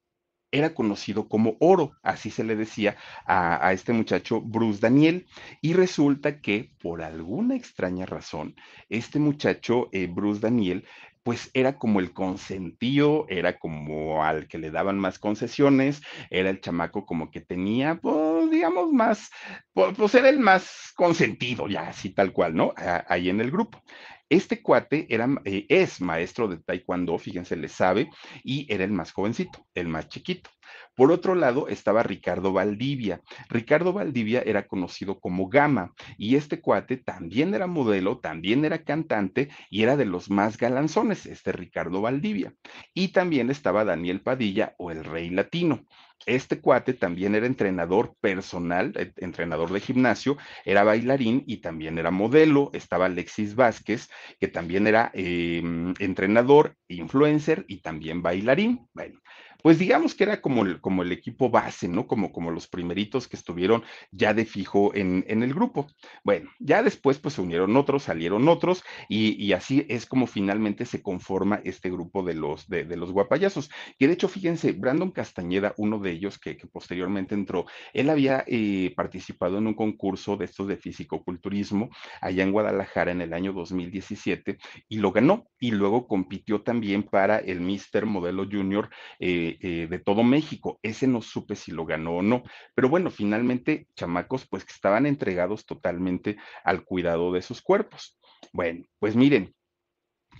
era 0.52 0.74
conocido 0.74 1.28
como 1.28 1.56
Oro, 1.58 1.92
así 2.02 2.30
se 2.30 2.44
le 2.44 2.54
decía 2.54 2.96
a, 3.26 3.66
a, 3.66 3.72
este 3.72 3.92
muchacho 3.92 4.40
Bruce 4.40 4.78
Daniel. 4.78 5.26
Y 5.60 5.72
resulta 5.72 6.40
que 6.40 6.70
por 6.80 7.02
alguna 7.02 7.56
extraña 7.56 8.06
razón, 8.06 8.54
este 8.88 9.18
muchacho 9.18 9.90
Bruce 10.14 10.40
Daniel 10.40 10.86
pues 11.28 11.50
era 11.52 11.76
como 11.76 12.00
el 12.00 12.14
consentido, 12.14 13.26
era 13.28 13.58
como 13.58 14.24
al 14.24 14.48
que 14.48 14.56
le 14.56 14.70
daban 14.70 14.98
más 14.98 15.18
concesiones, 15.18 16.00
era 16.30 16.48
el 16.48 16.62
chamaco 16.62 17.04
como 17.04 17.30
que 17.30 17.42
tenía, 17.42 17.96
pues, 17.96 18.50
digamos, 18.50 18.90
más, 18.94 19.28
pues, 19.74 20.14
era 20.14 20.30
el 20.30 20.38
más 20.38 20.90
consentido, 20.96 21.68
ya 21.68 21.88
así 21.88 22.08
tal 22.08 22.32
cual, 22.32 22.54
¿no? 22.54 22.72
Ahí 23.08 23.28
en 23.28 23.42
el 23.42 23.50
grupo. 23.50 23.82
Este 24.30 24.62
cuate 24.62 25.06
era, 25.08 25.28
eh, 25.44 25.64
es 25.68 26.00
maestro 26.00 26.48
de 26.48 26.58
taekwondo, 26.58 27.18
fíjense, 27.18 27.56
le 27.56 27.68
sabe, 27.68 28.10
y 28.44 28.66
era 28.72 28.84
el 28.84 28.92
más 28.92 29.12
jovencito, 29.12 29.66
el 29.74 29.88
más 29.88 30.08
chiquito. 30.08 30.50
Por 30.94 31.12
otro 31.12 31.34
lado 31.34 31.68
estaba 31.68 32.02
Ricardo 32.02 32.52
Valdivia. 32.52 33.22
Ricardo 33.48 33.92
Valdivia 33.92 34.42
era 34.44 34.66
conocido 34.66 35.18
como 35.20 35.48
Gama 35.48 35.94
y 36.16 36.36
este 36.36 36.60
cuate 36.60 36.96
también 36.96 37.54
era 37.54 37.66
modelo, 37.66 38.18
también 38.18 38.64
era 38.64 38.82
cantante 38.82 39.48
y 39.70 39.82
era 39.82 39.96
de 39.96 40.04
los 40.04 40.28
más 40.28 40.58
galanzones, 40.58 41.24
este 41.26 41.52
Ricardo 41.52 42.00
Valdivia. 42.00 42.52
Y 42.94 43.08
también 43.08 43.48
estaba 43.48 43.84
Daniel 43.84 44.20
Padilla 44.20 44.74
o 44.76 44.90
el 44.90 45.04
Rey 45.04 45.30
Latino. 45.30 45.86
Este 46.26 46.60
cuate 46.60 46.92
también 46.94 47.34
era 47.34 47.46
entrenador 47.46 48.14
personal, 48.20 48.92
eh, 48.96 49.12
entrenador 49.16 49.70
de 49.72 49.80
gimnasio, 49.80 50.36
era 50.64 50.84
bailarín 50.84 51.42
y 51.46 51.58
también 51.58 51.98
era 51.98 52.10
modelo. 52.10 52.70
Estaba 52.72 53.06
Alexis 53.06 53.54
Vázquez, 53.54 54.08
que 54.38 54.48
también 54.48 54.86
era 54.86 55.10
em, 55.14 55.94
entrenador, 55.98 56.74
influencer 56.88 57.64
y 57.68 57.80
también 57.80 58.22
bailarín. 58.22 58.86
Bueno, 58.92 59.20
pues 59.68 59.78
digamos 59.78 60.14
que 60.14 60.24
era 60.24 60.40
como 60.40 60.64
el, 60.64 60.80
como 60.80 61.02
el 61.02 61.12
equipo 61.12 61.50
base, 61.50 61.88
¿no? 61.88 62.06
Como, 62.06 62.32
como 62.32 62.50
los 62.50 62.66
primeritos 62.66 63.28
que 63.28 63.36
estuvieron 63.36 63.82
ya 64.10 64.32
de 64.32 64.46
fijo 64.46 64.94
en, 64.94 65.26
en 65.28 65.42
el 65.42 65.52
grupo. 65.52 65.88
Bueno, 66.24 66.48
ya 66.58 66.82
después 66.82 67.18
pues 67.18 67.34
se 67.34 67.42
unieron 67.42 67.76
otros, 67.76 68.04
salieron 68.04 68.48
otros 68.48 68.82
y, 69.10 69.52
así 69.52 69.84
es 69.90 70.06
como 70.06 70.26
finalmente 70.26 70.86
se 70.86 71.02
conforma 71.02 71.60
este 71.64 71.90
grupo 71.90 72.22
de 72.22 72.32
los, 72.32 72.66
de, 72.66 72.86
de 72.86 72.96
los 72.96 73.12
guapayazos. 73.12 73.68
Y 73.98 74.06
de 74.06 74.14
hecho, 74.14 74.28
fíjense, 74.28 74.72
Brandon 74.72 75.10
Castañeda, 75.10 75.74
uno 75.76 75.98
de 75.98 76.12
ellos 76.12 76.38
que, 76.38 76.56
que 76.56 76.66
posteriormente 76.66 77.34
entró, 77.34 77.66
él 77.92 78.08
había 78.08 78.44
eh, 78.46 78.94
participado 78.96 79.58
en 79.58 79.66
un 79.66 79.74
concurso 79.74 80.38
de 80.38 80.46
estos 80.46 80.66
de 80.66 80.78
fisicoculturismo 80.78 81.90
allá 82.22 82.42
en 82.42 82.52
Guadalajara 82.52 83.12
en 83.12 83.20
el 83.20 83.34
año 83.34 83.52
2017 83.52 84.56
y 84.88 84.96
lo 84.96 85.12
ganó 85.12 85.46
y 85.60 85.72
luego 85.72 86.08
compitió 86.08 86.62
también 86.62 87.02
para 87.02 87.36
el 87.36 87.60
Mister 87.60 88.06
Modelo 88.06 88.46
Junior. 88.50 88.88
Eh, 89.20 89.57
eh, 89.60 89.86
de 89.88 89.98
todo 89.98 90.22
México. 90.22 90.78
Ese 90.82 91.06
no 91.06 91.22
supe 91.22 91.56
si 91.56 91.72
lo 91.72 91.84
ganó 91.86 92.18
o 92.18 92.22
no, 92.22 92.42
pero 92.74 92.88
bueno, 92.88 93.10
finalmente 93.10 93.88
chamacos 93.94 94.46
pues 94.48 94.64
que 94.64 94.72
estaban 94.72 95.06
entregados 95.06 95.66
totalmente 95.66 96.36
al 96.64 96.84
cuidado 96.84 97.32
de 97.32 97.42
sus 97.42 97.62
cuerpos. 97.62 98.18
Bueno, 98.52 98.84
pues 98.98 99.16
miren, 99.16 99.54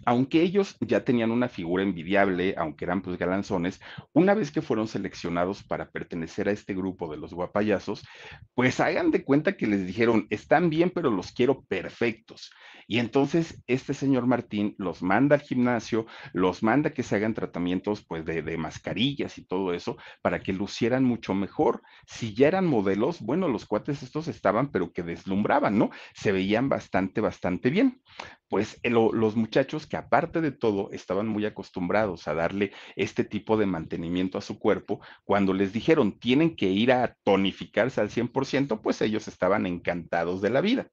aunque 0.05 0.43
ellos 0.43 0.76
ya 0.81 1.05
tenían 1.05 1.31
una 1.31 1.49
figura 1.49 1.83
envidiable, 1.83 2.55
aunque 2.57 2.85
eran 2.85 3.02
pues 3.02 3.19
galanzones, 3.19 3.81
una 4.12 4.35
vez 4.35 4.50
que 4.50 4.62
fueron 4.62 4.88
seleccionados 4.88 5.62
para 5.62 5.90
pertenecer 5.90 6.49
a 6.49 6.52
este 6.52 6.75
grupo 6.75 7.11
de 7.11 7.17
los 7.19 7.33
guapayazos, 7.33 8.07
pues 8.55 8.81
hagan 8.81 9.11
de 9.11 9.25
cuenta 9.25 9.57
que 9.57 9.67
les 9.67 9.87
dijeron, 9.87 10.26
están 10.31 10.71
bien, 10.71 10.90
pero 10.90 11.11
los 11.11 11.33
quiero 11.33 11.62
perfectos. 11.62 12.50
Y 12.90 13.00
entonces 13.00 13.62
este 13.67 13.93
señor 13.93 14.26
Martín 14.26 14.75
los 14.78 15.02
manda 15.02 15.37
al 15.37 15.43
gimnasio, 15.43 16.07
los 16.33 16.62
manda 16.62 16.95
que 16.95 17.02
se 17.02 17.17
hagan 17.17 17.35
tratamientos 17.35 18.02
pues 18.02 18.25
de, 18.25 18.40
de 18.40 18.57
mascarillas 18.57 19.37
y 19.37 19.45
todo 19.45 19.75
eso 19.75 19.99
para 20.23 20.40
que 20.40 20.55
lucieran 20.55 21.05
mucho 21.05 21.35
mejor. 21.35 21.83
Si 22.07 22.33
ya 22.35 22.49
eran 22.49 22.67
modelos, 22.67 23.21
bueno, 23.21 23.49
los 23.49 23.67
cuates 23.67 24.02
estos 24.02 24.26
estaban, 24.28 24.71
pero 24.73 24.90
que 24.90 25.02
deslumbraban, 25.02 25.78
¿no? 25.78 25.90
Se 26.14 26.33
veían 26.33 26.71
bastante, 26.71 27.21
bastante 27.21 27.69
bien 27.69 28.00
pues 28.49 28.81
eh, 28.83 28.90
los 28.90 29.37
muchachos 29.37 29.87
que 29.88 29.97
aparte 29.97 30.40
de 30.40 30.52
todo 30.52 30.90
estaban 30.92 31.28
muy 31.28 31.45
acostumbrados 31.47 32.28
a 32.28 32.35
darle 32.35 32.73
este 32.97 33.25
tipo 33.25 33.57
de 33.57 33.66
mantenimiento 33.66 34.38
a 34.38 34.42
su 34.42 34.59
cuerpo, 34.59 35.00
cuando 35.25 35.52
les 35.52 35.73
dijeron 35.73 36.18
tienen 36.18 36.57
que 36.57 36.66
ir 36.66 36.92
a 36.92 37.16
tonificarse 37.25 38.00
al 38.00 38.11
100%, 38.11 38.80
pues 38.80 39.00
ellos 39.02 39.28
estaban 39.28 39.66
encantados 39.66 40.40
de 40.40 40.50
la 40.50 40.61
vida. 40.61 40.90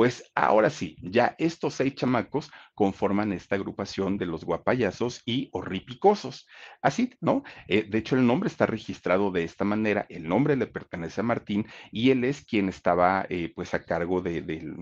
Pues 0.00 0.32
ahora 0.34 0.70
sí, 0.70 0.96
ya 1.02 1.34
estos 1.36 1.74
seis 1.74 1.94
chamacos 1.94 2.50
conforman 2.74 3.34
esta 3.34 3.56
agrupación 3.56 4.16
de 4.16 4.24
los 4.24 4.46
guapayazos 4.46 5.20
y 5.26 5.50
horripicosos. 5.52 6.48
Así, 6.80 7.12
¿no? 7.20 7.42
Eh, 7.68 7.82
de 7.86 7.98
hecho, 7.98 8.16
el 8.16 8.26
nombre 8.26 8.48
está 8.48 8.64
registrado 8.64 9.30
de 9.30 9.44
esta 9.44 9.66
manera, 9.66 10.06
el 10.08 10.26
nombre 10.26 10.56
le 10.56 10.66
pertenece 10.66 11.20
a 11.20 11.24
Martín 11.24 11.66
y 11.92 12.12
él 12.12 12.24
es 12.24 12.46
quien 12.46 12.70
estaba 12.70 13.26
eh, 13.28 13.52
pues 13.54 13.74
a 13.74 13.82
cargo 13.82 14.22
de, 14.22 14.72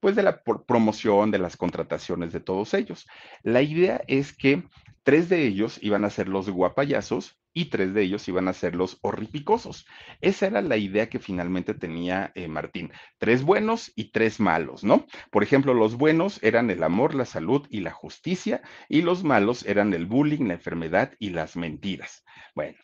pues 0.00 0.16
de 0.16 0.22
la 0.22 0.42
promoción, 0.42 1.30
de 1.30 1.38
las 1.38 1.58
contrataciones 1.58 2.32
de 2.32 2.40
todos 2.40 2.72
ellos. 2.72 3.06
La 3.42 3.60
idea 3.60 4.00
es 4.06 4.34
que 4.34 4.62
tres 5.02 5.28
de 5.28 5.46
ellos 5.46 5.78
iban 5.82 6.06
a 6.06 6.10
ser 6.10 6.28
los 6.28 6.48
guapayazos 6.48 7.41
y 7.54 7.66
tres 7.66 7.94
de 7.94 8.02
ellos 8.02 8.26
iban 8.28 8.48
a 8.48 8.52
ser 8.52 8.74
los 8.74 8.98
horripicosos. 9.02 9.86
Esa 10.20 10.46
era 10.46 10.62
la 10.62 10.76
idea 10.76 11.08
que 11.08 11.18
finalmente 11.18 11.74
tenía 11.74 12.32
eh, 12.34 12.48
Martín. 12.48 12.92
Tres 13.18 13.42
buenos 13.42 13.92
y 13.94 14.10
tres 14.10 14.40
malos, 14.40 14.84
¿no? 14.84 15.06
Por 15.30 15.42
ejemplo, 15.42 15.74
los 15.74 15.96
buenos 15.96 16.42
eran 16.42 16.70
el 16.70 16.82
amor, 16.82 17.14
la 17.14 17.24
salud 17.24 17.66
y 17.70 17.80
la 17.80 17.92
justicia, 17.92 18.62
y 18.88 19.02
los 19.02 19.24
malos 19.24 19.64
eran 19.66 19.92
el 19.94 20.06
bullying, 20.06 20.46
la 20.46 20.54
enfermedad 20.54 21.12
y 21.18 21.30
las 21.30 21.56
mentiras. 21.56 22.24
Bueno, 22.54 22.78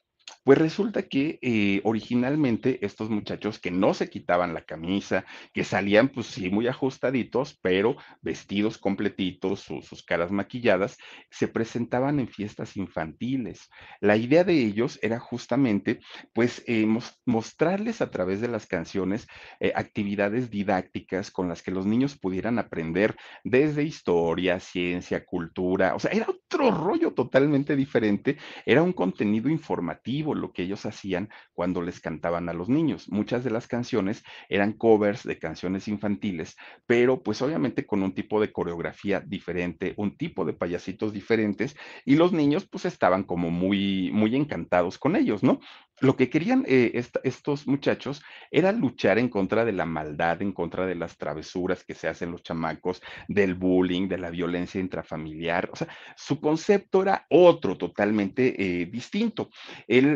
pues 0.44 0.58
resulta 0.58 1.02
que 1.02 1.38
eh, 1.42 1.80
originalmente 1.84 2.84
estos 2.84 3.10
muchachos 3.10 3.58
que 3.58 3.70
no 3.70 3.94
se 3.94 4.08
quitaban 4.08 4.54
la 4.54 4.62
camisa, 4.62 5.24
que 5.52 5.64
salían 5.64 6.08
pues 6.08 6.26
sí 6.26 6.50
muy 6.50 6.66
ajustaditos, 6.68 7.58
pero 7.60 7.96
vestidos 8.22 8.78
completitos, 8.78 9.60
sus 9.60 10.02
caras 10.02 10.30
maquilladas, 10.30 10.96
se 11.30 11.48
presentaban 11.48 12.18
en 12.20 12.28
fiestas 12.28 12.76
infantiles. 12.76 13.68
La 14.00 14.16
idea 14.16 14.44
de 14.44 14.54
ellos 14.54 14.98
era 15.02 15.18
justamente 15.18 16.00
pues 16.32 16.62
eh, 16.66 16.86
mostrarles 17.26 18.00
a 18.00 18.10
través 18.10 18.40
de 18.40 18.48
las 18.48 18.66
canciones 18.66 19.26
eh, 19.60 19.72
actividades 19.74 20.50
didácticas 20.50 21.30
con 21.30 21.48
las 21.48 21.62
que 21.62 21.70
los 21.70 21.86
niños 21.86 22.18
pudieran 22.18 22.58
aprender 22.58 23.16
desde 23.44 23.82
historia, 23.82 24.60
ciencia, 24.60 25.24
cultura, 25.24 25.94
o 25.94 25.98
sea, 25.98 26.10
era 26.10 26.26
otro 26.28 26.70
rollo 26.70 27.12
totalmente 27.12 27.76
diferente, 27.76 28.38
era 28.64 28.82
un 28.82 28.92
contenido 28.92 29.48
informativo 29.48 30.34
lo 30.38 30.52
que 30.52 30.62
ellos 30.62 30.86
hacían 30.86 31.28
cuando 31.52 31.82
les 31.82 32.00
cantaban 32.00 32.48
a 32.48 32.52
los 32.52 32.68
niños. 32.68 33.08
Muchas 33.10 33.44
de 33.44 33.50
las 33.50 33.66
canciones 33.66 34.22
eran 34.48 34.72
covers 34.72 35.24
de 35.24 35.38
canciones 35.38 35.88
infantiles, 35.88 36.56
pero 36.86 37.22
pues 37.22 37.42
obviamente 37.42 37.86
con 37.86 38.02
un 38.02 38.14
tipo 38.14 38.40
de 38.40 38.52
coreografía 38.52 39.20
diferente, 39.20 39.94
un 39.96 40.16
tipo 40.16 40.44
de 40.44 40.52
payasitos 40.52 41.12
diferentes 41.12 41.76
y 42.04 42.16
los 42.16 42.32
niños 42.32 42.66
pues 42.66 42.84
estaban 42.84 43.24
como 43.24 43.50
muy, 43.50 44.10
muy 44.12 44.34
encantados 44.34 44.98
con 44.98 45.16
ellos, 45.16 45.42
¿no? 45.42 45.60
Lo 46.00 46.14
que 46.16 46.30
querían 46.30 46.64
eh, 46.68 46.92
estos 47.24 47.66
muchachos 47.66 48.22
era 48.52 48.70
luchar 48.70 49.18
en 49.18 49.28
contra 49.28 49.64
de 49.64 49.72
la 49.72 49.84
maldad, 49.84 50.40
en 50.42 50.52
contra 50.52 50.86
de 50.86 50.94
las 50.94 51.16
travesuras 51.16 51.82
que 51.84 51.94
se 51.94 52.06
hacen 52.06 52.30
los 52.30 52.42
chamacos, 52.44 53.02
del 53.26 53.54
bullying, 53.54 54.06
de 54.06 54.18
la 54.18 54.30
violencia 54.30 54.80
intrafamiliar. 54.80 55.70
O 55.72 55.76
sea, 55.76 55.88
su 56.16 56.40
concepto 56.40 57.02
era 57.02 57.26
otro, 57.30 57.76
totalmente 57.76 58.54
eh, 58.82 58.86
distinto. 58.86 59.50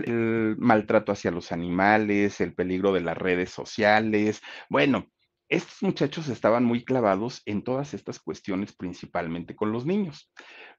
El, 0.06 0.56
maltrato 0.58 1.12
hacia 1.12 1.30
los 1.30 1.52
animales, 1.52 2.40
el 2.40 2.54
peligro 2.54 2.92
de 2.92 3.00
las 3.00 3.16
redes 3.16 3.50
sociales. 3.50 4.40
Bueno, 4.68 5.08
estos 5.48 5.82
muchachos 5.82 6.28
estaban 6.28 6.64
muy 6.64 6.84
clavados 6.84 7.42
en 7.44 7.62
todas 7.62 7.94
estas 7.94 8.18
cuestiones, 8.18 8.72
principalmente 8.74 9.54
con 9.54 9.72
los 9.72 9.84
niños. 9.84 10.32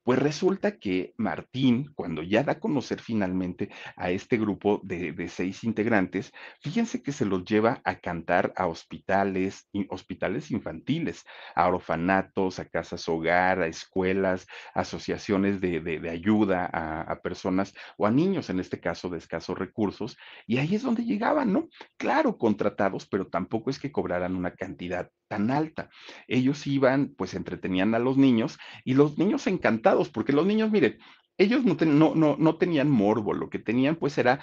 Pues 0.04 0.20
resulta 0.20 0.78
que 0.80 1.14
Martín, 1.18 1.94
cuando 1.96 2.24
ya 2.24 2.44
da 2.44 2.54
a 2.54 2.60
conocer 2.60 3.00
finalmente 3.00 3.70
a 3.96 4.12
este 4.12 4.38
grupo 4.38 4.82
de, 4.84 5.30
seis 5.30 5.64
integrantes, 5.64 6.34
fíjense 6.62 7.02
que 7.02 7.14
se 7.14 7.26
los 7.26 7.46
lleva 7.46 7.82
a 7.86 8.00
cantar 8.00 8.54
a 8.58 8.68
hospitales, 8.68 9.70
hospitales 9.90 10.52
infantiles, 10.52 11.24
a 11.56 11.70
orfanatos, 11.70 12.60
a 12.60 12.66
casas 12.66 13.08
hogar, 13.08 13.62
a 13.62 13.68
escuelas, 13.68 14.46
asociaciones 14.74 15.62
de, 15.62 16.10
ayuda 16.12 16.70
a, 16.72 17.02
a, 17.04 17.22
personas 17.22 17.74
o 17.98 18.06
a 18.06 18.12
niños, 18.12 18.50
en 18.50 18.60
este 18.60 18.82
caso 18.82 19.08
de 19.08 19.20
escasos 19.20 19.58
recursos, 19.58 20.18
y 20.46 20.58
ahí 20.58 20.76
es 20.76 20.84
donde 20.84 21.06
llegaban, 21.06 21.54
¿no? 21.54 21.70
Claro, 21.96 22.38
contratados, 22.38 23.08
pero 23.08 23.28
tampoco 23.28 23.70
es 23.70 23.80
que 23.80 23.94
cobraran 23.94 24.36
una 24.36 24.52
cantidad 24.52 25.10
tan 25.34 25.50
alta. 25.50 25.90
Ellos 26.28 26.68
iban, 26.68 27.16
pues 27.18 27.34
entretenían 27.34 27.96
a 27.96 28.00
los 28.00 28.18
niños 28.18 28.60
y 28.86 28.94
los 28.94 29.18
niños 29.18 29.48
encantados, 29.48 30.10
porque 30.10 30.32
los 30.32 30.46
niños, 30.46 30.70
miren, 30.70 31.00
ellos 31.40 31.63
no, 31.63 31.75
no, 31.86 32.13
no, 32.13 32.36
no 32.38 32.58
tenían 32.58 32.92
morbo, 32.92 33.34
lo 33.34 33.50
que 33.50 33.58
tenían 33.58 33.96
pues 33.96 34.16
era 34.20 34.42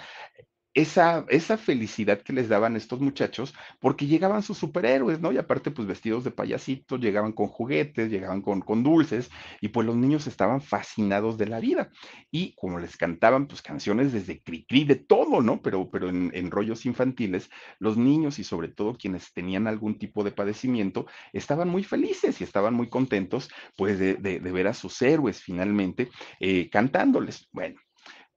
esa, 0.73 1.25
esa 1.29 1.57
felicidad 1.57 2.21
que 2.21 2.33
les 2.33 2.47
daban 2.47 2.75
estos 2.75 3.01
muchachos, 3.01 3.53
porque 3.79 4.07
llegaban 4.07 4.41
sus 4.41 4.57
superhéroes, 4.57 5.19
¿no? 5.19 5.31
Y 5.31 5.37
aparte, 5.37 5.71
pues 5.71 5.87
vestidos 5.87 6.23
de 6.23 6.31
payasitos, 6.31 6.99
llegaban 7.01 7.33
con 7.33 7.47
juguetes, 7.47 8.09
llegaban 8.09 8.41
con, 8.41 8.61
con 8.61 8.83
dulces, 8.83 9.29
y 9.59 9.69
pues 9.69 9.85
los 9.85 9.95
niños 9.95 10.27
estaban 10.27 10.61
fascinados 10.61 11.37
de 11.37 11.47
la 11.47 11.59
vida. 11.59 11.91
Y 12.31 12.53
como 12.55 12.79
les 12.79 12.95
cantaban, 12.95 13.47
pues 13.47 13.61
canciones 13.61 14.13
desde 14.13 14.41
Cricri, 14.41 14.85
de 14.85 14.95
todo, 14.95 15.41
¿no? 15.41 15.61
Pero, 15.61 15.89
pero 15.91 16.09
en, 16.09 16.51
rollos 16.51 16.85
infantiles, 16.85 17.49
los 17.79 17.97
niños 17.97 18.39
y 18.39 18.43
sobre 18.43 18.69
todo 18.69 18.95
quienes 18.95 19.33
tenían 19.33 19.67
algún 19.67 19.97
tipo 19.97 20.23
de 20.23 20.31
padecimiento, 20.31 21.05
estaban 21.33 21.69
muy 21.69 21.83
felices 21.83 22.39
y 22.41 22.43
estaban 22.43 22.73
muy 22.73 22.89
contentos, 22.89 23.49
pues, 23.77 23.99
de, 23.99 24.15
de, 24.15 24.39
de 24.39 24.51
ver 24.51 24.67
a 24.67 24.73
sus 24.73 25.01
héroes 25.01 25.41
finalmente 25.41 26.09
eh, 26.39 26.69
cantándoles. 26.69 27.49
Bueno. 27.51 27.79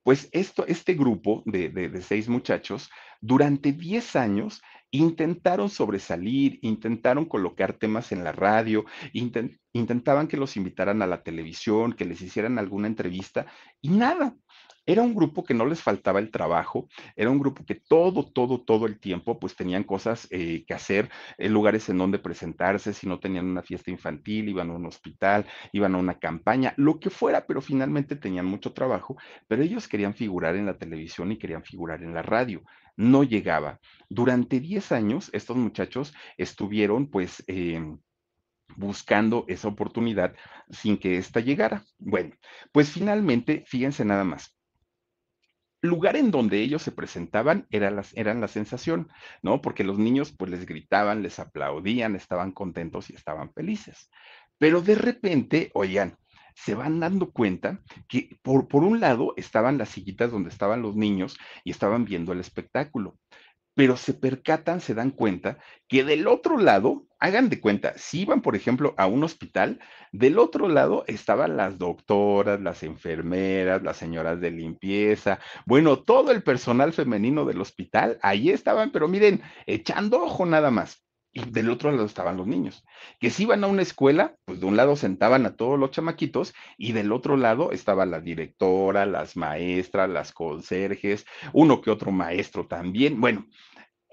Pues 0.04 0.28
esto, 0.32 0.66
este 0.68 0.94
grupo 0.94 1.42
de, 1.46 1.70
de, 1.70 1.88
de 1.88 2.02
seis 2.02 2.28
muchachos, 2.28 2.90
durante 3.20 3.72
10 3.72 4.16
años 4.16 4.62
intentaron 4.90 5.70
sobresalir, 5.70 6.58
intentaron 6.62 7.24
colocar 7.24 7.72
temas 7.72 8.12
en 8.12 8.22
la 8.22 8.30
radio, 8.30 8.84
intent, 9.12 9.56
intentaban 9.72 10.28
que 10.28 10.36
los 10.36 10.56
invitaran 10.56 11.02
a 11.02 11.06
la 11.08 11.24
televisión, 11.24 11.94
que 11.94 12.04
les 12.04 12.22
hicieran 12.22 12.58
alguna 12.60 12.86
entrevista 12.86 13.46
y 13.80 13.88
nada. 13.88 14.36
Era 14.86 15.02
un 15.02 15.14
grupo 15.14 15.44
que 15.44 15.54
no 15.54 15.64
les 15.64 15.82
faltaba 15.82 16.18
el 16.18 16.30
trabajo, 16.30 16.88
era 17.16 17.30
un 17.30 17.38
grupo 17.38 17.64
que 17.64 17.74
todo, 17.74 18.24
todo, 18.30 18.60
todo 18.60 18.86
el 18.86 19.00
tiempo 19.00 19.38
pues 19.38 19.56
tenían 19.56 19.84
cosas 19.84 20.28
eh, 20.30 20.64
que 20.66 20.74
hacer, 20.74 21.10
eh, 21.38 21.48
lugares 21.48 21.88
en 21.88 21.96
donde 21.96 22.18
presentarse, 22.18 22.92
si 22.92 23.06
no 23.06 23.18
tenían 23.18 23.46
una 23.46 23.62
fiesta 23.62 23.90
infantil, 23.90 24.48
iban 24.50 24.70
a 24.70 24.74
un 24.74 24.84
hospital, 24.84 25.46
iban 25.72 25.94
a 25.94 25.98
una 25.98 26.18
campaña, 26.18 26.74
lo 26.76 27.00
que 27.00 27.08
fuera, 27.08 27.46
pero 27.46 27.62
finalmente 27.62 28.16
tenían 28.16 28.44
mucho 28.44 28.74
trabajo, 28.74 29.16
pero 29.48 29.62
ellos 29.62 29.88
querían 29.88 30.14
figurar 30.14 30.54
en 30.56 30.66
la 30.66 30.76
televisión 30.76 31.32
y 31.32 31.38
querían 31.38 31.64
figurar 31.64 32.02
en 32.02 32.12
la 32.12 32.22
radio. 32.22 32.62
No 32.96 33.24
llegaba. 33.24 33.80
Durante 34.08 34.60
10 34.60 34.92
años, 34.92 35.30
estos 35.32 35.56
muchachos 35.56 36.14
estuvieron 36.36 37.10
pues... 37.10 37.42
Eh, 37.46 37.82
buscando 38.76 39.44
esa 39.48 39.68
oportunidad 39.68 40.34
sin 40.70 40.98
que 40.98 41.18
ésta 41.18 41.40
llegara. 41.40 41.84
Bueno, 41.98 42.34
pues 42.72 42.90
finalmente, 42.90 43.64
fíjense 43.66 44.04
nada 44.04 44.24
más, 44.24 44.56
lugar 45.84 46.16
en 46.16 46.30
donde 46.30 46.60
ellos 46.60 46.82
se 46.82 46.92
presentaban 46.92 47.66
era 47.70 47.90
las, 47.90 48.16
eran 48.16 48.40
la 48.40 48.48
sensación, 48.48 49.08
¿no? 49.42 49.60
Porque 49.60 49.84
los 49.84 49.98
niños 49.98 50.32
pues 50.32 50.50
les 50.50 50.66
gritaban, 50.66 51.22
les 51.22 51.38
aplaudían, 51.38 52.16
estaban 52.16 52.52
contentos 52.52 53.10
y 53.10 53.14
estaban 53.14 53.52
felices. 53.52 54.10
Pero 54.58 54.80
de 54.80 54.94
repente, 54.94 55.70
oigan, 55.74 56.16
se 56.54 56.74
van 56.74 57.00
dando 57.00 57.32
cuenta 57.32 57.80
que 58.08 58.38
por, 58.42 58.68
por 58.68 58.84
un 58.84 59.00
lado 59.00 59.34
estaban 59.36 59.76
las 59.76 59.90
sillitas 59.90 60.30
donde 60.30 60.50
estaban 60.50 60.82
los 60.82 60.96
niños 60.96 61.36
y 61.64 61.70
estaban 61.70 62.04
viendo 62.04 62.32
el 62.32 62.40
espectáculo, 62.40 63.18
pero 63.74 63.96
se 63.96 64.14
percatan, 64.14 64.80
se 64.80 64.94
dan 64.94 65.10
cuenta 65.10 65.58
que 65.88 66.04
del 66.04 66.28
otro 66.28 66.58
lado, 66.58 67.06
hagan 67.24 67.48
de 67.48 67.58
cuenta, 67.58 67.94
si 67.96 68.20
iban, 68.20 68.42
por 68.42 68.54
ejemplo, 68.54 68.94
a 68.98 69.06
un 69.06 69.24
hospital, 69.24 69.80
del 70.12 70.38
otro 70.38 70.68
lado 70.68 71.04
estaban 71.06 71.56
las 71.56 71.78
doctoras, 71.78 72.60
las 72.60 72.82
enfermeras, 72.82 73.82
las 73.82 73.96
señoras 73.96 74.42
de 74.42 74.50
limpieza, 74.50 75.38
bueno, 75.64 76.00
todo 76.00 76.32
el 76.32 76.42
personal 76.42 76.92
femenino 76.92 77.46
del 77.46 77.62
hospital, 77.62 78.18
ahí 78.20 78.50
estaban, 78.50 78.92
pero 78.92 79.08
miren, 79.08 79.40
echando 79.66 80.22
ojo 80.22 80.44
nada 80.44 80.70
más. 80.70 81.02
Y 81.36 81.50
del 81.50 81.68
otro 81.70 81.90
lado 81.90 82.04
estaban 82.04 82.36
los 82.36 82.46
niños, 82.46 82.84
que 83.18 83.30
si 83.30 83.42
iban 83.42 83.64
a 83.64 83.66
una 83.66 83.82
escuela, 83.82 84.36
pues 84.44 84.60
de 84.60 84.66
un 84.66 84.76
lado 84.76 84.94
sentaban 84.94 85.46
a 85.46 85.56
todos 85.56 85.80
los 85.80 85.90
chamaquitos 85.90 86.54
y 86.78 86.92
del 86.92 87.10
otro 87.10 87.36
lado 87.36 87.72
estaba 87.72 88.06
la 88.06 88.20
directora, 88.20 89.04
las 89.04 89.36
maestras, 89.36 90.08
las 90.08 90.30
conserjes, 90.30 91.26
uno 91.52 91.80
que 91.80 91.90
otro 91.90 92.12
maestro 92.12 92.68
también. 92.68 93.20
Bueno, 93.20 93.46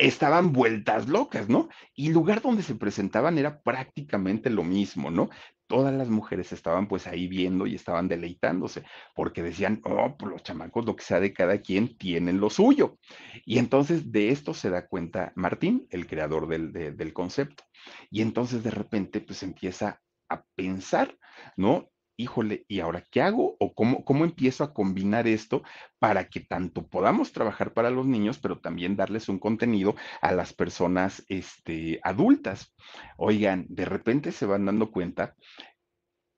estaban 0.01 0.51
vueltas 0.51 1.07
locas, 1.07 1.47
¿no? 1.47 1.69
Y 1.93 2.07
el 2.07 2.13
lugar 2.13 2.41
donde 2.41 2.63
se 2.63 2.73
presentaban 2.73 3.37
era 3.37 3.61
prácticamente 3.61 4.49
lo 4.49 4.63
mismo, 4.63 5.11
¿no? 5.11 5.29
Todas 5.67 5.93
las 5.93 6.09
mujeres 6.09 6.51
estaban 6.51 6.87
pues 6.87 7.05
ahí 7.05 7.27
viendo 7.27 7.67
y 7.67 7.75
estaban 7.75 8.07
deleitándose, 8.07 8.83
porque 9.15 9.43
decían, 9.43 9.79
oh, 9.85 10.17
pues 10.17 10.31
los 10.31 10.43
chamacos, 10.43 10.85
lo 10.85 10.95
que 10.95 11.03
sea 11.03 11.19
de 11.19 11.33
cada 11.33 11.59
quien, 11.61 11.97
tienen 11.97 12.39
lo 12.39 12.49
suyo. 12.49 12.97
Y 13.45 13.59
entonces 13.59 14.11
de 14.11 14.29
esto 14.29 14.55
se 14.55 14.71
da 14.71 14.87
cuenta 14.87 15.33
Martín, 15.35 15.87
el 15.91 16.07
creador 16.07 16.47
del, 16.47 16.73
de, 16.73 16.91
del 16.91 17.13
concepto. 17.13 17.63
Y 18.09 18.21
entonces 18.21 18.63
de 18.63 18.71
repente 18.71 19.21
pues 19.21 19.43
empieza 19.43 20.01
a 20.29 20.43
pensar, 20.55 21.15
¿no? 21.55 21.91
Híjole, 22.17 22.65
¿y 22.67 22.79
ahora 22.79 23.03
qué 23.09 23.21
hago? 23.21 23.55
¿O 23.59 23.73
cómo, 23.73 24.03
cómo 24.05 24.25
empiezo 24.25 24.63
a 24.63 24.73
combinar 24.73 25.27
esto 25.27 25.63
para 25.99 26.29
que 26.29 26.39
tanto 26.39 26.87
podamos 26.87 27.31
trabajar 27.31 27.73
para 27.73 27.89
los 27.89 28.05
niños, 28.05 28.39
pero 28.39 28.59
también 28.59 28.95
darles 28.95 29.29
un 29.29 29.39
contenido 29.39 29.95
a 30.21 30.31
las 30.31 30.53
personas 30.53 31.23
este, 31.27 31.99
adultas? 32.03 32.73
Oigan, 33.17 33.65
de 33.69 33.85
repente 33.85 34.31
se 34.31 34.45
van 34.45 34.65
dando 34.65 34.91
cuenta 34.91 35.35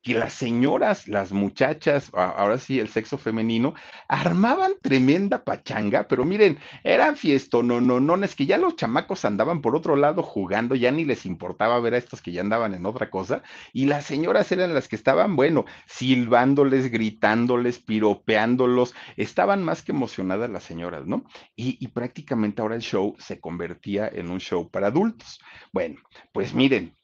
que 0.03 0.13
las 0.13 0.33
señoras, 0.33 1.07
las 1.07 1.31
muchachas, 1.31 2.11
ahora 2.13 2.57
sí 2.57 2.79
el 2.79 2.89
sexo 2.89 3.17
femenino, 3.17 3.73
armaban 4.09 4.73
tremenda 4.81 5.43
pachanga, 5.45 6.07
pero 6.09 6.25
miren, 6.25 6.59
eran 6.83 7.15
fiesto, 7.15 7.63
no, 7.63 7.79
no, 7.79 8.01
no, 8.01 8.23
es 8.23 8.35
que 8.35 8.45
ya 8.45 8.57
los 8.57 8.75
chamacos 8.75 9.23
andaban 9.23 9.61
por 9.61 9.75
otro 9.75 9.95
lado 9.95 10.21
jugando, 10.21 10.75
ya 10.75 10.91
ni 10.91 11.05
les 11.05 11.25
importaba 11.25 11.79
ver 11.79 11.93
a 11.93 11.97
estos 11.97 12.21
que 12.21 12.33
ya 12.33 12.41
andaban 12.41 12.73
en 12.73 12.85
otra 12.85 13.09
cosa, 13.09 13.43
y 13.71 13.85
las 13.85 14.05
señoras 14.05 14.51
eran 14.51 14.73
las 14.73 14.89
que 14.89 14.97
estaban, 14.97 15.37
bueno, 15.37 15.65
silbándoles, 15.87 16.91
gritándoles, 16.91 17.79
piropeándolos, 17.79 18.93
estaban 19.15 19.63
más 19.63 19.83
que 19.83 19.93
emocionadas 19.93 20.49
las 20.49 20.63
señoras, 20.63 21.05
¿no? 21.07 21.23
Y, 21.55 21.77
y 21.79 21.87
prácticamente 21.87 22.61
ahora 22.61 22.75
el 22.75 22.81
show 22.81 23.15
se 23.19 23.39
convertía 23.39 24.09
en 24.09 24.29
un 24.29 24.39
show 24.39 24.69
para 24.69 24.87
adultos. 24.87 25.39
Bueno, 25.71 26.01
pues 26.33 26.53
miren, 26.53 26.97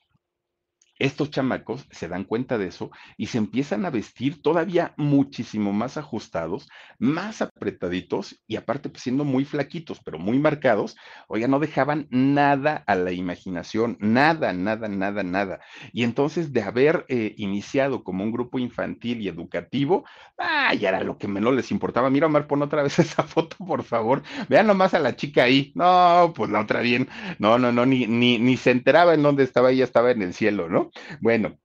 estos 0.99 1.31
chamacos 1.31 1.87
se 1.91 2.07
dan 2.07 2.25
cuenta 2.25 2.57
de 2.57 2.67
eso 2.67 2.91
y 3.17 3.27
se 3.27 3.37
empiezan 3.37 3.85
a 3.85 3.89
vestir 3.89 4.41
todavía 4.41 4.93
muchísimo 4.97 5.73
más 5.73 5.97
ajustados, 5.97 6.69
más 6.99 7.41
apretaditos 7.41 8.39
y 8.47 8.57
aparte 8.57 8.89
pues, 8.89 9.03
siendo 9.03 9.23
muy 9.23 9.45
flaquitos, 9.45 10.01
pero 10.03 10.19
muy 10.19 10.39
marcados, 10.39 10.95
oiga, 11.27 11.47
no 11.47 11.59
dejaban 11.59 12.07
nada 12.09 12.83
a 12.85 12.95
la 12.95 13.11
imaginación, 13.11 13.97
nada, 13.99 14.53
nada, 14.53 14.87
nada, 14.87 15.23
nada. 15.23 15.59
Y 15.93 16.03
entonces 16.03 16.53
de 16.53 16.61
haber 16.63 17.05
eh, 17.07 17.33
iniciado 17.37 18.03
como 18.03 18.23
un 18.23 18.31
grupo 18.31 18.59
infantil 18.59 19.21
y 19.21 19.27
educativo, 19.27 20.05
ah, 20.37 20.73
ya 20.73 20.89
era 20.89 21.03
lo 21.03 21.17
que 21.17 21.27
menos 21.27 21.53
les 21.55 21.71
importaba. 21.71 22.09
Mira, 22.09 22.27
Omar, 22.27 22.47
pon 22.47 22.61
otra 22.61 22.83
vez 22.83 22.99
esa 22.99 23.23
foto, 23.23 23.55
por 23.57 23.83
favor. 23.83 24.23
Vean 24.49 24.67
nomás 24.67 24.93
a 24.93 24.99
la 24.99 25.15
chica 25.15 25.43
ahí. 25.43 25.71
No, 25.75 26.33
pues 26.35 26.49
la 26.49 26.61
otra 26.61 26.81
bien. 26.81 27.07
No, 27.39 27.57
no, 27.59 27.71
no, 27.71 27.85
ni, 27.85 28.07
ni, 28.07 28.37
ni 28.39 28.57
se 28.57 28.71
enteraba 28.71 29.13
en 29.13 29.23
dónde 29.23 29.43
estaba, 29.43 29.71
ella 29.71 29.83
estaba 29.83 30.11
en 30.11 30.21
el 30.21 30.33
cielo, 30.33 30.69
¿no? 30.69 30.88
Bueno, 31.21 31.59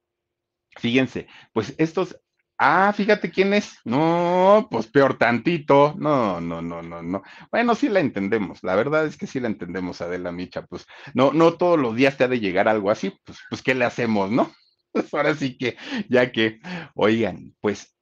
fíjense, 0.78 1.26
pues 1.52 1.74
estos, 1.78 2.18
ah, 2.58 2.92
fíjate 2.94 3.30
quién 3.30 3.54
es, 3.54 3.78
no, 3.84 4.68
pues 4.70 4.86
peor 4.86 5.18
tantito, 5.18 5.94
no, 5.98 6.40
no, 6.40 6.62
no, 6.62 6.82
no, 6.82 7.02
no. 7.02 7.22
Bueno, 7.50 7.74
sí 7.74 7.88
la 7.88 8.00
entendemos, 8.00 8.62
la 8.62 8.74
verdad 8.76 9.06
es 9.06 9.16
que 9.16 9.26
sí 9.26 9.40
la 9.40 9.48
entendemos, 9.48 10.00
Adela 10.00 10.32
Micha, 10.32 10.66
pues 10.66 10.86
no, 11.14 11.32
no 11.32 11.54
todos 11.54 11.78
los 11.78 11.96
días 11.96 12.16
te 12.16 12.24
ha 12.24 12.28
de 12.28 12.40
llegar 12.40 12.68
algo 12.68 12.90
así, 12.90 13.12
pues, 13.24 13.38
pues, 13.50 13.62
¿qué 13.62 13.74
le 13.74 13.84
hacemos, 13.84 14.30
no? 14.30 14.52
Pues 14.94 15.12
ahora 15.12 15.34
sí 15.34 15.58
que, 15.58 15.76
ya 16.08 16.30
que, 16.30 16.60
oigan, 16.94 17.56
pues 17.60 17.96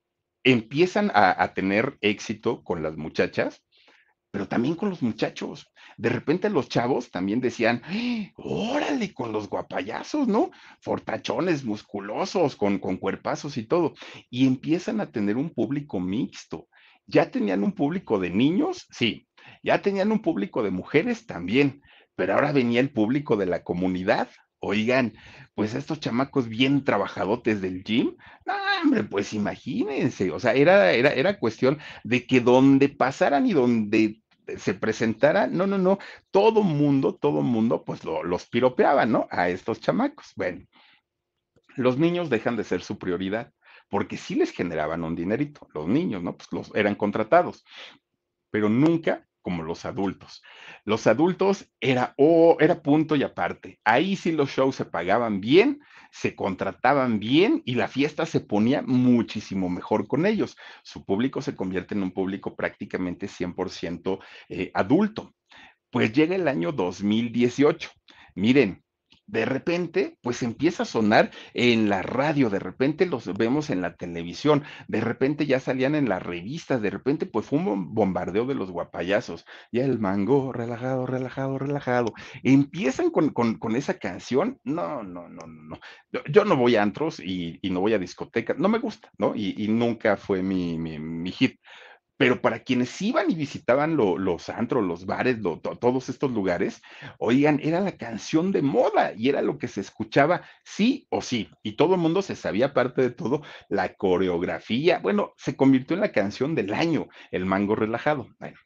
empiezan 0.45 1.11
a, 1.15 1.43
a 1.43 1.55
tener 1.55 1.97
éxito 2.03 2.63
con 2.63 2.83
las 2.83 2.99
muchachas, 2.99 3.63
pero 4.31 4.49
también 4.49 4.75
con 4.75 4.91
los 4.91 5.03
muchachos. 5.03 5.71
De 5.97 6.09
repente 6.09 6.51
los 6.51 6.69
chavos 6.69 7.11
también 7.11 7.41
decían, 7.41 7.83
órale, 8.37 9.13
con 9.15 9.33
los 9.33 9.49
guapayazos, 9.49 10.29
¿no? 10.29 10.51
Fortachones, 10.81 11.65
musculosos, 11.65 12.57
con, 12.57 12.79
con 12.79 12.97
cuerpazos 12.97 13.57
y 13.57 13.65
todo. 13.65 13.95
Y 14.31 14.47
empiezan 14.47 15.01
a 15.01 15.11
tener 15.11 15.37
un 15.37 15.51
público 15.51 16.01
mixto. 16.01 16.69
Ya 17.07 17.31
tenían 17.31 17.65
un 17.65 17.73
público 17.73 18.19
de 18.19 18.31
niños, 18.31 18.87
sí. 18.91 19.27
Ya 19.63 19.83
tenían 19.83 20.13
un 20.13 20.23
público 20.23 20.63
de 20.63 20.71
mujeres 20.71 21.27
también. 21.27 21.83
Pero 22.15 22.35
ahora 22.35 22.53
venía 22.53 22.81
el 22.81 22.91
público 22.91 23.37
de 23.37 23.47
la 23.47 23.63
comunidad, 23.63 24.29
Oigan, 24.65 25.15
pues 25.55 25.75
estos 25.75 25.99
chamacos 25.99 26.49
bien 26.49 26.85
trabajadotes 26.85 27.61
del 27.61 27.83
gym, 27.83 28.15
no, 28.47 28.55
hombre, 28.81 29.03
pues 29.03 29.33
imagínense, 29.33 30.31
o 30.31 30.39
sea, 30.39 30.55
era, 30.55 30.93
era, 30.93 31.13
era 31.13 31.41
cuestión 31.41 31.79
de 32.05 32.27
que 32.27 32.41
donde 32.41 32.89
pasaran 32.89 33.45
y 33.45 33.55
donde 33.55 34.22
se 34.59 34.75
presentara, 34.75 35.47
no, 35.47 35.67
no, 35.67 35.79
no, 35.79 35.99
todo 36.31 36.63
mundo, 36.63 37.15
todo 37.15 37.43
mundo, 37.43 37.85
pues 37.85 38.05
lo, 38.05 38.23
los 38.23 38.47
piropeaba, 38.47 39.07
¿no? 39.07 39.29
A 39.31 39.49
estos 39.49 39.81
chamacos. 39.81 40.33
Bueno, 40.37 40.67
los 41.77 41.99
niños 41.99 42.31
dejan 42.31 42.57
de 42.57 42.65
ser 42.65 42.83
su 42.83 42.99
prioridad, 42.99 43.53
porque 43.89 44.17
sí 44.17 44.35
les 44.35 44.51
generaban 44.51 45.05
un 45.05 45.15
dinerito, 45.15 45.69
los 45.75 45.87
niños, 45.87 46.23
¿no? 46.23 46.37
Pues 46.37 46.53
los 46.53 46.75
eran 46.75 46.95
contratados, 46.95 47.65
pero 48.51 48.69
nunca 48.69 49.27
como 49.43 49.63
los 49.63 49.85
adultos. 49.85 50.43
Los 50.85 51.07
adultos 51.07 51.69
era, 51.81 52.15
oh, 52.17 52.57
era 52.61 52.81
punto 52.81 53.17
y 53.17 53.23
aparte. 53.23 53.81
Ahí 53.85 54.17
sí 54.17 54.33
los 54.33 54.51
shows 54.51 54.77
se 54.77 54.85
pagaban 54.85 55.41
bien, 55.41 55.81
se 56.13 56.37
contrataban 56.37 57.19
bien 57.19 57.63
y 57.65 57.75
la 57.75 57.89
fiesta 57.89 58.27
se 58.27 58.41
ponía 58.41 58.83
muchísimo 58.83 59.71
mejor 59.71 60.07
con 60.07 60.27
ellos. 60.27 60.57
Su 60.85 61.05
público 61.07 61.41
se 61.41 61.57
convierte 61.57 61.95
en 61.95 62.03
un 62.03 62.13
público 62.13 62.55
prácticamente 62.55 63.29
100% 63.29 64.21
eh, 64.51 64.71
adulto. 64.75 65.35
Pues 65.91 66.13
llega 66.13 66.37
el 66.37 66.49
año 66.49 66.71
2018. 66.71 67.91
Miren, 68.35 68.85
de 69.27 69.45
repente, 69.45 70.19
pues 70.21 70.43
empieza 70.43 70.83
a 70.83 70.87
sonar 70.87 71.31
en 71.55 71.89
la 71.89 72.03
radio, 72.03 72.51
de 72.51 72.59
repente 72.59 73.07
los 73.07 73.33
vemos 73.35 73.71
en 73.71 73.81
la 73.81 73.95
televisión, 73.97 74.65
de 74.89 75.01
repente 75.01 75.47
ya 75.47 75.61
salían 75.61 75.95
en 75.95 76.09
las 76.09 76.23
revistas, 76.23 76.83
de 76.83 76.91
repente 76.91 77.27
pues 77.27 77.47
fue 77.47 77.59
un 77.59 77.95
bombardeo 77.95 78.47
de 78.47 78.55
los 78.55 78.71
guapayazos, 78.71 79.47
ya 79.71 79.85
el 79.85 79.99
mango, 79.99 80.53
relajado, 80.53 81.07
relajado, 81.07 81.59
relajado. 81.59 82.13
Empiezan 82.43 83.11
con, 83.11 83.31
con, 83.31 83.77
esa 83.77 83.99
canción, 83.99 84.59
no, 84.65 85.03
no, 85.03 85.29
no, 85.29 85.47
no, 85.47 85.79
Yo, 86.31 86.45
no 86.45 86.57
voy 86.57 86.77
a 86.77 86.83
antros 86.83 87.21
y, 87.21 87.59
no 87.63 87.81
voy 87.81 87.95
a 87.95 87.99
discotecas, 87.99 88.59
no 88.59 88.69
me 88.69 88.79
gusta, 88.79 89.11
¿no? 89.19 89.35
Y, 89.35 89.69
nunca 89.69 90.17
fue 90.17 90.43
mi, 90.43 90.79
mi, 90.79 90.99
mi 90.99 91.31
hit 91.33 91.59
pero 92.23 92.41
para 92.41 92.61
quienes 92.61 93.03
iban 93.03 93.29
y 93.33 93.35
visitaban 93.35 93.97
los 93.97 94.49
antros, 94.49 94.85
los 94.85 95.07
bares, 95.07 95.39
todos 95.81 96.09
estos 96.09 96.31
lugares, 96.31 96.81
oigan, 97.19 97.59
era 97.61 97.81
la 97.81 97.97
canción 97.97 98.53
de 98.53 98.63
moda 98.63 99.13
y 99.17 99.29
era 99.29 99.43
lo 99.43 99.59
que 99.59 99.67
se 99.67 99.81
escuchaba 99.81 100.43
sí 100.65 101.09
o 101.11 101.21
sí. 101.21 101.51
Y 101.65 101.73
todo 101.73 101.97
el 101.97 102.01
mundo 102.01 102.23
se 102.23 102.37
sabía, 102.37 102.67
aparte 102.67 103.03
de 103.03 103.11
todo, 103.11 103.43
la 103.69 103.95
coreografía. 103.95 105.01
Bueno, 105.01 105.35
se 105.37 105.57
convirtió 105.57 105.95
en 105.95 106.01
la 106.03 106.13
canción 106.13 106.55
del 106.55 106.73
año, 106.75 107.09
el 107.33 107.45
mango 107.45 107.75
relajado. 107.75 108.29
Bueno, 108.39 108.57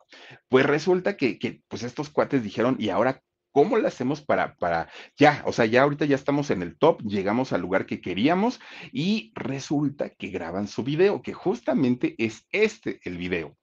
pues 0.50 0.66
resulta 0.66 1.16
que, 1.16 1.38
que 1.38 1.62
pues 1.66 1.82
estos 1.82 2.10
cuates 2.10 2.42
dijeron, 2.42 2.76
¿y 2.78 2.90
ahora 2.90 3.22
¿Cómo 3.56 3.78
le 3.78 3.88
hacemos 3.88 4.20
para, 4.20 4.54
para, 4.56 4.90
ya, 5.16 5.42
o 5.46 5.50
sea, 5.50 5.64
ya 5.64 5.80
ahorita 5.80 6.04
ya 6.04 6.14
estamos 6.14 6.50
en 6.50 6.60
el 6.60 6.76
top, 6.76 7.00
llegamos 7.00 7.54
al 7.54 7.62
lugar 7.62 7.86
que 7.86 8.02
queríamos 8.02 8.60
y 8.92 9.32
resulta 9.34 10.10
que 10.10 10.28
graban 10.28 10.68
su 10.68 10.84
video, 10.84 11.22
que 11.22 11.32
justamente 11.32 12.14
es 12.18 12.46
este 12.52 13.00
el 13.04 13.16
video. 13.16 13.56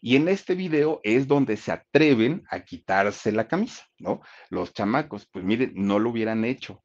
Y 0.00 0.16
en 0.16 0.28
este 0.28 0.54
video 0.54 1.02
es 1.02 1.28
donde 1.28 1.58
se 1.58 1.72
atreven 1.72 2.42
a 2.48 2.60
quitarse 2.60 3.32
la 3.32 3.46
camisa, 3.46 3.84
¿no? 3.98 4.22
Los 4.48 4.72
chamacos, 4.72 5.28
pues 5.30 5.44
miren, 5.44 5.72
no 5.74 5.98
lo 5.98 6.08
hubieran 6.08 6.46
hecho 6.46 6.82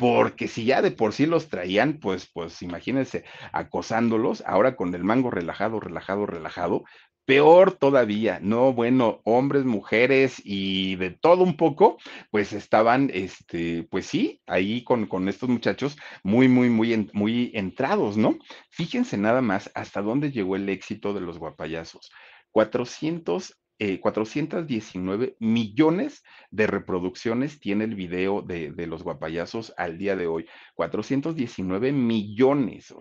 porque 0.00 0.48
si 0.48 0.64
ya 0.64 0.80
de 0.80 0.92
por 0.92 1.12
sí 1.12 1.26
los 1.26 1.50
traían, 1.50 1.98
pues, 2.00 2.26
pues 2.32 2.62
imagínense, 2.62 3.22
acosándolos, 3.52 4.42
ahora 4.46 4.74
con 4.74 4.94
el 4.94 5.04
mango 5.04 5.30
relajado, 5.30 5.78
relajado, 5.78 6.24
relajado, 6.24 6.84
Peor 7.30 7.74
todavía, 7.74 8.40
no, 8.42 8.72
bueno, 8.72 9.20
hombres, 9.22 9.64
mujeres 9.64 10.42
y 10.44 10.96
de 10.96 11.10
todo 11.10 11.44
un 11.44 11.56
poco, 11.56 11.96
pues 12.32 12.52
estaban, 12.52 13.08
este, 13.14 13.84
pues 13.84 14.06
sí, 14.06 14.42
ahí 14.48 14.82
con, 14.82 15.06
con 15.06 15.28
estos 15.28 15.48
muchachos 15.48 15.96
muy, 16.24 16.48
muy, 16.48 16.70
muy, 16.70 17.08
muy 17.12 17.52
entrados, 17.54 18.16
¿no? 18.16 18.36
Fíjense 18.70 19.16
nada 19.16 19.42
más 19.42 19.70
hasta 19.76 20.02
dónde 20.02 20.32
llegó 20.32 20.56
el 20.56 20.68
éxito 20.68 21.14
de 21.14 21.20
los 21.20 21.38
guapayazos. 21.38 22.10
400 22.50 23.56
419 24.00 25.24
eh, 25.24 25.36
millones 25.38 26.24
de 26.50 26.66
reproducciones 26.66 27.60
tiene 27.60 27.84
el 27.84 27.94
video 27.94 28.42
de, 28.42 28.72
de, 28.72 28.86
los 28.88 29.04
guapayazos 29.04 29.72
al 29.76 29.98
día 29.98 30.16
de 30.16 30.26
hoy. 30.26 30.46
419 30.74 31.92
millones. 31.92 32.92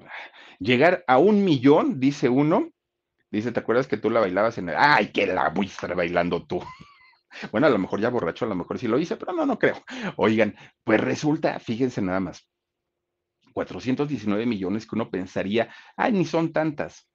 Llegar 0.60 1.04
a 1.08 1.18
un 1.18 1.44
millón, 1.44 2.00
dice 2.00 2.30
uno, 2.30 2.70
Dice, 3.32 3.52
¿te 3.52 3.60
acuerdas 3.60 3.88
que 3.88 3.98
tú 3.98 4.10
la 4.10 4.20
bailabas 4.20 4.58
en 4.58 4.70
el... 4.70 4.76
¡Ay, 4.78 5.12
que 5.12 5.28
la 5.28 5.50
voy 5.50 5.68
a 5.68 5.70
estar 5.70 5.96
bailando 5.96 6.46
tú! 6.46 6.62
Bueno, 7.52 7.68
a 7.68 7.70
lo 7.70 7.78
mejor 7.78 8.02
ya 8.02 8.10
borracho, 8.10 8.46
a 8.46 8.48
lo 8.48 8.56
mejor 8.56 8.80
sí 8.80 8.88
lo 8.88 8.98
hice, 8.98 9.16
pero 9.16 9.34
no, 9.34 9.46
no 9.46 9.60
creo. 9.60 9.84
Oigan, 10.18 10.56
pues 10.84 11.00
resulta, 11.00 11.60
fíjense 11.60 12.02
nada 12.02 12.20
más, 12.20 12.50
419 13.54 14.46
millones 14.46 14.86
que 14.88 14.96
uno 14.96 15.10
pensaría, 15.10 15.70
ay, 15.98 16.14
ni 16.14 16.26
son 16.26 16.54
tantas 16.54 17.09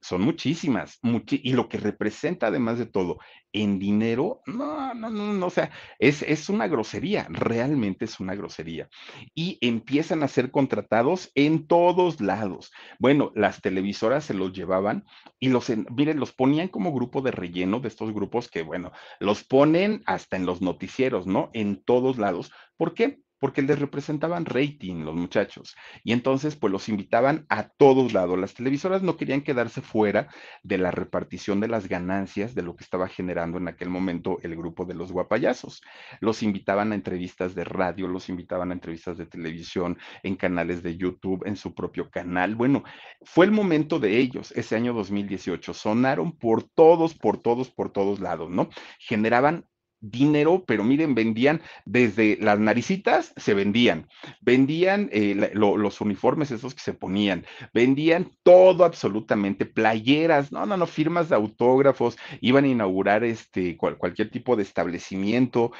son 0.00 0.22
muchísimas, 0.22 0.98
y 1.30 1.52
lo 1.52 1.68
que 1.68 1.78
representa 1.78 2.46
además 2.46 2.78
de 2.78 2.86
todo 2.86 3.18
en 3.52 3.78
dinero, 3.78 4.42
no, 4.46 4.94
no, 4.94 5.10
no, 5.10 5.32
no 5.34 5.46
o 5.46 5.50
sea, 5.50 5.70
es, 5.98 6.22
es, 6.22 6.48
una 6.48 6.68
grosería, 6.68 7.26
realmente 7.28 8.04
es 8.04 8.20
una 8.20 8.34
grosería. 8.34 8.88
Y 9.34 9.58
empiezan 9.60 10.22
a 10.22 10.28
ser 10.28 10.50
contratados 10.50 11.30
en 11.34 11.66
todos 11.66 12.20
lados. 12.20 12.70
Bueno, 12.98 13.32
las 13.34 13.60
televisoras 13.60 14.24
se 14.24 14.34
los 14.34 14.52
llevaban 14.52 15.04
y 15.38 15.48
los, 15.48 15.70
miren, 15.90 16.20
los 16.20 16.32
ponían 16.32 16.68
como 16.68 16.92
grupo 16.92 17.22
de 17.22 17.32
relleno 17.32 17.80
de 17.80 17.88
estos 17.88 18.12
grupos 18.12 18.48
que, 18.48 18.62
bueno, 18.62 18.92
los 19.18 19.44
ponen 19.44 20.02
hasta 20.06 20.36
en 20.36 20.46
los 20.46 20.62
noticieros, 20.62 21.26
¿no? 21.26 21.50
En 21.52 21.82
todos 21.82 22.18
lados. 22.18 22.52
¿Por 22.76 22.94
qué? 22.94 23.20
Porque 23.40 23.62
les 23.62 23.78
representaban 23.78 24.44
rating 24.44 25.04
los 25.04 25.16
muchachos. 25.16 25.74
Y 26.04 26.12
entonces, 26.12 26.54
pues 26.54 26.70
los 26.70 26.88
invitaban 26.88 27.46
a 27.48 27.68
todos 27.68 28.12
lados. 28.12 28.38
Las 28.38 28.54
televisoras 28.54 29.02
no 29.02 29.16
querían 29.16 29.40
quedarse 29.40 29.80
fuera 29.80 30.28
de 30.62 30.78
la 30.78 30.90
repartición 30.90 31.58
de 31.60 31.68
las 31.68 31.88
ganancias 31.88 32.54
de 32.54 32.62
lo 32.62 32.76
que 32.76 32.84
estaba 32.84 33.08
generando 33.08 33.58
en 33.58 33.66
aquel 33.66 33.88
momento 33.88 34.38
el 34.42 34.54
grupo 34.54 34.84
de 34.84 34.94
los 34.94 35.10
guapayazos. 35.10 35.82
Los 36.20 36.42
invitaban 36.42 36.92
a 36.92 36.94
entrevistas 36.94 37.54
de 37.54 37.64
radio, 37.64 38.06
los 38.06 38.28
invitaban 38.28 38.70
a 38.70 38.74
entrevistas 38.74 39.18
de 39.18 39.26
televisión, 39.26 39.98
en 40.22 40.36
canales 40.36 40.82
de 40.82 40.96
YouTube, 40.96 41.46
en 41.46 41.56
su 41.56 41.74
propio 41.74 42.10
canal. 42.10 42.54
Bueno, 42.54 42.84
fue 43.22 43.46
el 43.46 43.52
momento 43.52 43.98
de 43.98 44.18
ellos, 44.18 44.52
ese 44.52 44.76
año 44.76 44.92
2018. 44.92 45.72
Sonaron 45.72 46.36
por 46.36 46.62
todos, 46.62 47.14
por 47.14 47.38
todos, 47.38 47.70
por 47.70 47.90
todos 47.90 48.20
lados, 48.20 48.50
¿no? 48.50 48.68
Generaban 48.98 49.66
dinero, 50.00 50.64
pero 50.66 50.84
miren, 50.84 51.14
vendían 51.14 51.60
desde 51.84 52.38
las 52.40 52.58
naricitas, 52.58 53.32
se 53.36 53.54
vendían, 53.54 54.08
vendían 54.40 55.08
eh, 55.12 55.52
los 55.54 56.00
uniformes 56.00 56.50
esos 56.50 56.74
que 56.74 56.80
se 56.80 56.94
ponían, 56.94 57.46
vendían 57.72 58.30
todo 58.42 58.84
absolutamente, 58.84 59.66
playeras, 59.66 60.52
no, 60.52 60.66
no, 60.66 60.76
no, 60.76 60.86
firmas 60.86 61.28
de 61.28 61.36
autógrafos, 61.36 62.16
iban 62.40 62.64
a 62.64 62.68
inaugurar 62.68 63.24
este, 63.24 63.76
cualquier 63.76 64.30
tipo 64.30 64.56
de 64.56 64.62
establecimiento, 64.62 65.72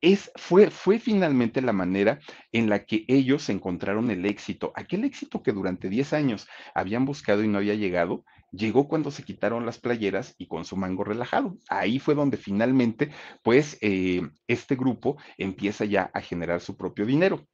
es, 0.00 0.30
fue, 0.36 0.70
fue 0.70 0.98
finalmente 0.98 1.60
la 1.60 1.72
manera 1.72 2.20
en 2.52 2.68
la 2.68 2.84
que 2.84 3.04
ellos 3.08 3.48
encontraron 3.48 4.10
el 4.10 4.26
éxito, 4.26 4.72
aquel 4.76 5.04
éxito 5.04 5.42
que 5.42 5.52
durante 5.52 5.88
10 5.88 6.12
años 6.12 6.48
habían 6.74 7.04
buscado 7.04 7.42
y 7.42 7.48
no 7.48 7.58
había 7.58 7.74
llegado, 7.74 8.24
llegó 8.50 8.88
cuando 8.88 9.10
se 9.10 9.22
quitaron 9.22 9.66
las 9.66 9.78
playeras 9.78 10.34
y 10.38 10.46
con 10.46 10.64
su 10.64 10.76
mango 10.76 11.04
relajado. 11.04 11.56
Ahí 11.68 11.98
fue 11.98 12.14
donde 12.14 12.36
finalmente, 12.36 13.10
pues, 13.42 13.78
eh, 13.80 14.22
este 14.46 14.76
grupo 14.76 15.16
empieza 15.36 15.84
ya 15.84 16.10
a 16.14 16.20
generar 16.20 16.60
su 16.60 16.76
propio 16.76 17.06
dinero. 17.06 17.46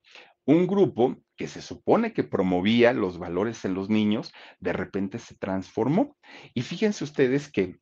Un 0.47 0.67
grupo 0.67 1.17
que 1.37 1.49
se 1.49 1.63
supone 1.63 2.13
que 2.13 2.23
promovía 2.23 2.93
los 2.93 3.19
valores 3.19 3.65
en 3.65 3.75
los 3.75 3.89
niños, 3.89 4.33
de 4.61 4.73
repente 4.73 5.19
se 5.19 5.35
transformó. 5.37 6.17
Y 6.53 6.63
fíjense 6.63 7.05
ustedes 7.05 7.51
que 7.51 7.77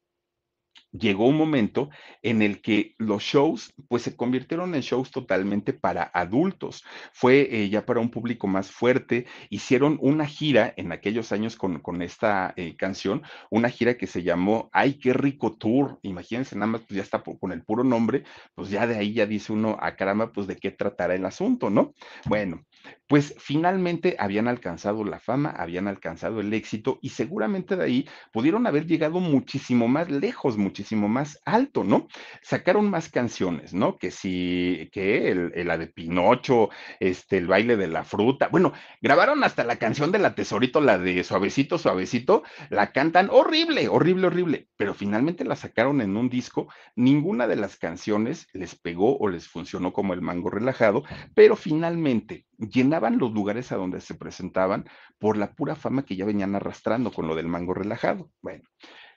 llegó 0.92 1.26
un 1.26 1.36
momento 1.36 1.90
en 2.22 2.42
el 2.42 2.60
que 2.60 2.94
los 2.98 3.22
shows 3.22 3.74
pues 3.88 4.02
se 4.02 4.16
convirtieron 4.16 4.74
en 4.74 4.82
shows 4.82 5.10
totalmente 5.10 5.72
para 5.72 6.02
adultos. 6.02 6.84
Fue 7.12 7.48
eh, 7.50 7.68
ya 7.68 7.84
para 7.84 8.00
un 8.00 8.10
público 8.10 8.46
más 8.46 8.70
fuerte. 8.70 9.26
Hicieron 9.48 9.98
una 10.00 10.26
gira 10.26 10.72
en 10.76 10.92
aquellos 10.92 11.32
años 11.32 11.56
con, 11.56 11.80
con 11.80 12.02
esta 12.02 12.52
eh, 12.56 12.76
canción, 12.76 13.22
una 13.50 13.68
gira 13.68 13.96
que 13.96 14.06
se 14.06 14.22
llamó 14.22 14.70
Ay, 14.72 14.94
qué 14.94 15.12
rico 15.12 15.56
tour. 15.56 15.98
Imagínense, 16.02 16.56
nada 16.56 16.72
más 16.72 16.82
pues 16.82 16.96
ya 16.96 17.02
está 17.02 17.22
con 17.22 17.52
el 17.52 17.64
puro 17.64 17.84
nombre, 17.84 18.24
pues 18.54 18.70
ya 18.70 18.86
de 18.86 18.96
ahí 18.96 19.14
ya 19.14 19.26
dice 19.26 19.52
uno, 19.52 19.76
a 19.80 19.86
ah, 19.88 19.96
caramba, 19.96 20.32
pues 20.32 20.46
de 20.46 20.56
qué 20.56 20.70
tratará 20.70 21.14
el 21.14 21.24
asunto, 21.24 21.70
¿no? 21.70 21.94
Bueno, 22.26 22.64
pues 23.06 23.34
finalmente 23.38 24.16
habían 24.18 24.48
alcanzado 24.48 25.04
la 25.04 25.20
fama, 25.20 25.50
habían 25.50 25.88
alcanzado 25.88 26.40
el 26.40 26.52
éxito 26.54 26.98
y 27.02 27.10
seguramente 27.10 27.76
de 27.76 27.84
ahí 27.84 28.08
pudieron 28.32 28.66
haber 28.66 28.86
llegado 28.86 29.20
muchísimo 29.20 29.88
más 29.88 30.10
lejos, 30.10 30.56
muchísimo 30.56 31.08
más 31.08 31.38
alto, 31.44 31.84
¿no? 31.84 32.08
Sacaron 32.42 32.88
más 32.90 33.10
canciones, 33.10 33.74
¿no? 33.74 33.98
Que 33.98 34.10
si, 34.10 34.88
que 34.92 35.30
el, 35.30 35.52
la 35.66 35.78
de 35.78 35.88
Pinocho, 35.88 36.70
este, 37.00 37.38
el 37.38 37.46
baile 37.46 37.76
de 37.76 37.88
la 37.88 38.04
fruta, 38.04 38.48
bueno, 38.48 38.72
grabaron 39.00 39.44
hasta 39.44 39.64
la 39.64 39.76
canción 39.76 40.10
de 40.10 40.18
la 40.18 40.34
tesorito, 40.34 40.80
la 40.80 40.98
de 40.98 41.22
suavecito, 41.24 41.78
suavecito, 41.78 42.42
la 42.70 42.92
cantan 42.92 43.28
horrible, 43.30 43.88
horrible, 43.88 44.28
horrible, 44.28 44.68
pero 44.76 44.94
finalmente 44.94 45.44
la 45.44 45.56
sacaron 45.56 46.00
en 46.00 46.16
un 46.16 46.28
disco, 46.28 46.68
ninguna 46.96 47.46
de 47.46 47.56
las 47.56 47.76
canciones 47.76 48.46
les 48.52 48.74
pegó 48.74 49.18
o 49.18 49.28
les 49.28 49.48
funcionó 49.48 49.92
como 49.92 50.14
el 50.14 50.22
mango 50.22 50.50
relajado, 50.50 51.02
pero 51.34 51.56
finalmente 51.56 52.46
llenaban 52.58 53.18
los 53.18 53.32
lugares 53.32 53.72
a 53.72 53.76
donde 53.76 54.00
se 54.00 54.14
presentaban 54.14 54.88
por 55.18 55.36
la 55.36 55.52
pura 55.54 55.74
fama 55.74 56.04
que 56.04 56.16
ya 56.16 56.24
venían 56.24 56.54
arrastrando 56.54 57.10
con 57.12 57.26
lo 57.26 57.34
del 57.34 57.48
mango 57.48 57.74
relajado. 57.74 58.30
Bueno, 58.40 58.64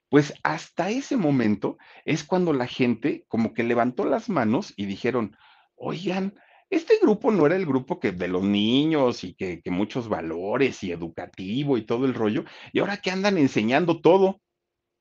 pues 0.10 0.34
hasta 0.44 0.90
ese 0.90 1.18
momento 1.18 1.78
es 2.06 2.24
cuando 2.24 2.54
la 2.54 2.68
gente 2.68 3.26
como 3.28 3.54
que 3.54 3.64
levantó 3.64 4.06
las 4.06 4.30
manos 4.30 4.74
y 4.76 4.86
dijeron, 4.86 5.36
oigan, 5.76 6.36
este 6.70 6.96
grupo 7.02 7.32
no 7.32 7.46
era 7.46 7.56
el 7.56 7.66
grupo 7.66 8.00
que 8.00 8.12
de 8.12 8.28
los 8.28 8.44
niños 8.44 9.24
y 9.24 9.36
que, 9.36 9.62
que 9.62 9.72
muchos 9.72 10.10
valores 10.10 10.84
y 10.84 10.92
educativo 10.92 11.78
y 11.78 11.86
todo 11.86 12.06
el 12.06 12.14
rollo, 12.14 12.44
y 12.74 12.80
ahora 12.80 12.98
que 12.98 13.12
andan 13.12 13.38
enseñando 13.38 14.02
todo. 14.02 14.42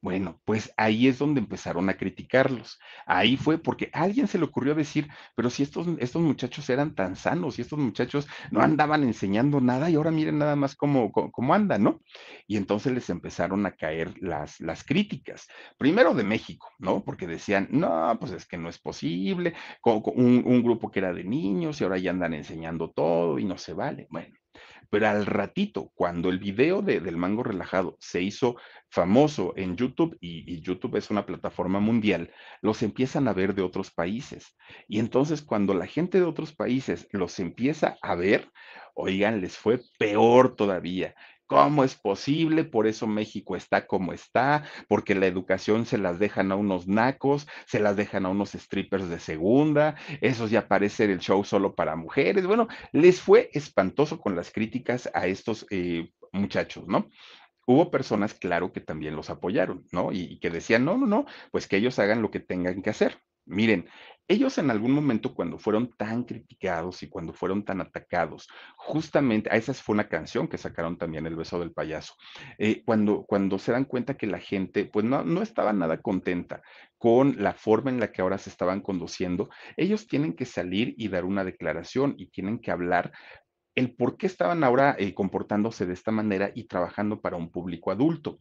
Bueno, 0.05 0.39
pues 0.45 0.71
ahí 0.77 1.09
es 1.09 1.19
donde 1.19 1.41
empezaron 1.41 1.89
a 1.89 1.97
criticarlos. 1.97 2.79
Ahí 3.07 3.39
fue 3.39 3.57
porque 3.57 3.89
a 3.95 4.03
alguien 4.03 4.29
se 4.29 4.37
le 4.37 4.45
ocurrió 4.45 4.75
decir, 4.75 5.09
pero 5.35 5.49
si 5.49 5.63
estos, 5.63 5.87
estos 5.99 6.21
muchachos 6.21 6.69
eran 6.69 6.95
tan 6.95 7.17
sanos 7.17 7.59
y 7.59 7.63
estos 7.63 7.79
muchachos 7.79 8.27
no 8.51 8.61
andaban 8.61 9.03
enseñando 9.03 9.63
nada 9.63 9.89
y 9.89 9.95
ahora 9.95 10.11
miren 10.11 10.37
nada 10.37 10.57
más 10.57 10.77
cómo, 10.77 11.11
cómo, 11.11 11.33
cómo 11.33 11.55
andan, 11.55 11.85
¿no? 11.85 12.03
Y 12.47 12.59
entonces 12.59 12.93
les 12.93 13.09
empezaron 13.09 13.65
a 13.65 13.77
caer 13.77 14.13
las, 14.21 14.61
las 14.61 14.85
críticas. 14.85 15.49
Primero 15.79 16.13
de 16.13 16.25
México, 16.25 16.69
¿no? 16.79 17.03
Porque 17.03 17.27
decían, 17.27 17.69
no, 17.71 18.15
pues 18.21 18.33
es 18.33 18.45
que 18.45 18.59
no 18.59 18.69
es 18.69 18.79
posible, 18.79 19.55
un, 19.85 20.43
un 20.45 20.63
grupo 20.63 20.91
que 20.91 20.99
era 20.99 21.15
de 21.15 21.25
niños 21.25 21.81
y 21.81 21.85
ahora 21.85 21.97
ya 21.97 22.11
andan 22.11 22.35
enseñando 22.35 22.91
todo 22.91 23.39
y 23.39 23.47
no 23.47 23.57
se 23.57 23.73
vale. 23.73 24.07
Bueno, 24.11 24.35
pero 24.91 25.09
al 25.09 25.27
ratito, 25.27 25.91
cuando 25.95 26.29
el 26.29 26.39
video 26.39 26.83
de, 26.83 27.01
del 27.01 27.17
mango 27.17 27.43
relajado 27.43 27.97
se 28.01 28.23
hizo 28.23 28.57
famoso 28.91 29.53
en 29.57 29.77
YouTube, 29.77 30.17
y, 30.21 30.45
y, 30.53 30.61
YouTube 30.61 30.97
es 30.97 31.11
una 31.11 31.27
plataforma 31.27 31.81
mundial, 31.81 32.31
los 32.63 32.83
empiezan 32.83 33.27
a 33.27 33.33
ver 33.33 33.55
de 33.55 33.63
otros 33.63 33.91
países. 33.91 34.57
Y 34.87 35.01
entonces 35.01 35.43
cuando 35.43 35.75
la 35.75 35.87
gente 35.87 36.19
de 36.19 36.25
otros 36.25 36.55
países 36.55 37.09
los 37.11 37.39
empieza 37.41 37.97
a 38.03 38.15
ver, 38.15 38.51
oigan, 38.95 39.41
les 39.41 39.57
fue 39.57 39.81
peor 39.99 40.55
todavía. 40.57 41.15
¿Cómo 41.55 41.85
es 41.85 41.95
posible? 41.95 42.65
Por 42.65 42.89
eso 42.89 43.07
México 43.07 43.55
está 43.55 43.87
como 43.87 44.13
está, 44.13 44.65
porque 44.89 45.15
la 45.15 45.29
educación 45.29 45.87
se 45.87 45.99
las 45.99 46.19
dejan 46.19 46.51
a 46.51 46.57
unos 46.57 46.89
nacos, 46.89 47.47
se 47.65 47.79
las 47.79 47.95
dejan 47.97 48.27
a 48.27 48.31
unos 48.31 48.51
strippers 48.55 49.09
de 49.09 49.21
segunda, 49.21 49.95
esos 50.21 50.51
ya 50.51 50.67
parece 50.67 51.05
el 51.05 51.21
show 51.21 51.45
solo 51.45 51.77
para 51.77 51.95
mujeres. 51.95 52.45
Bueno, 52.45 52.67
les 52.91 53.21
fue 53.21 53.51
espantoso 53.53 54.19
con 54.19 54.35
las 54.35 54.51
críticas 54.51 55.09
a 55.15 55.29
estos 55.29 55.65
eh, 55.71 56.11
muchachos, 56.33 56.89
¿no? 56.89 57.09
Hubo 57.69 57.89
personas, 57.89 58.35
claro, 58.35 58.73
que 58.73 58.81
también 58.81 59.15
los 59.15 59.31
apoyaron, 59.31 59.85
¿no? 59.93 60.11
Y, 60.11 60.23
y 60.23 60.41
que 60.41 60.51
decían, 60.51 60.85
no, 60.85 60.99
no, 60.99 61.07
no, 61.07 61.25
pues 61.53 61.69
que 61.69 61.77
ellos 61.77 62.01
hagan 62.01 62.21
lo 62.21 62.33
que 62.33 62.41
tengan 62.41 62.83
que 62.83 62.91
hacer. 62.91 63.21
Miren, 63.47 63.89
ellos 64.27 64.57
en 64.57 64.71
algún 64.71 64.93
momento 64.93 65.35
cuando 65.35 65.59
fueron 65.59 65.91
tan 65.99 66.25
criticados 66.25 67.03
y 67.03 67.11
cuando 67.11 67.35
fueron 67.35 67.63
tan 67.63 67.83
atacados, 67.83 68.49
justamente, 68.77 69.51
a 69.53 69.57
esa 69.57 69.75
fue 69.75 69.93
una 69.95 70.09
canción 70.09 70.49
que 70.49 70.57
sacaron 70.57 70.97
también, 70.97 71.27
El 71.27 71.37
beso 71.37 71.61
del 71.61 71.73
payaso, 71.73 72.15
eh, 72.59 72.83
cuando, 72.87 73.25
cuando 73.27 73.59
se 73.59 73.73
dan 73.73 73.85
cuenta 73.85 74.17
que 74.17 74.27
la 74.27 74.39
gente 74.39 74.87
pues 74.87 75.05
no, 75.05 75.25
no 75.25 75.43
estaba 75.43 75.75
nada 75.75 76.01
contenta 76.01 76.63
con 76.97 77.37
la 77.43 77.53
forma 77.53 77.91
en 77.91 78.01
la 78.01 78.13
que 78.13 78.23
ahora 78.23 78.39
se 78.39 78.49
estaban 78.49 78.81
conduciendo, 78.81 79.51
ellos 79.77 80.07
tienen 80.07 80.33
que 80.33 80.47
salir 80.47 80.95
y 80.97 81.09
dar 81.09 81.27
una 81.27 81.45
declaración 81.45 82.15
y 82.17 82.31
tienen 82.31 82.61
que 82.61 82.71
hablar 82.71 83.13
el 83.75 83.95
por 83.95 84.17
qué 84.17 84.27
estaban 84.27 84.63
ahora 84.65 84.95
eh, 84.99 85.15
comportándose 85.15 85.87
de 85.87 85.93
esta 85.93 86.11
manera 86.11 86.53
y 86.55 86.65
trabajando 86.65 87.21
para 87.21 87.37
un 87.37 87.51
público 87.51 87.91
adulto. 87.91 88.41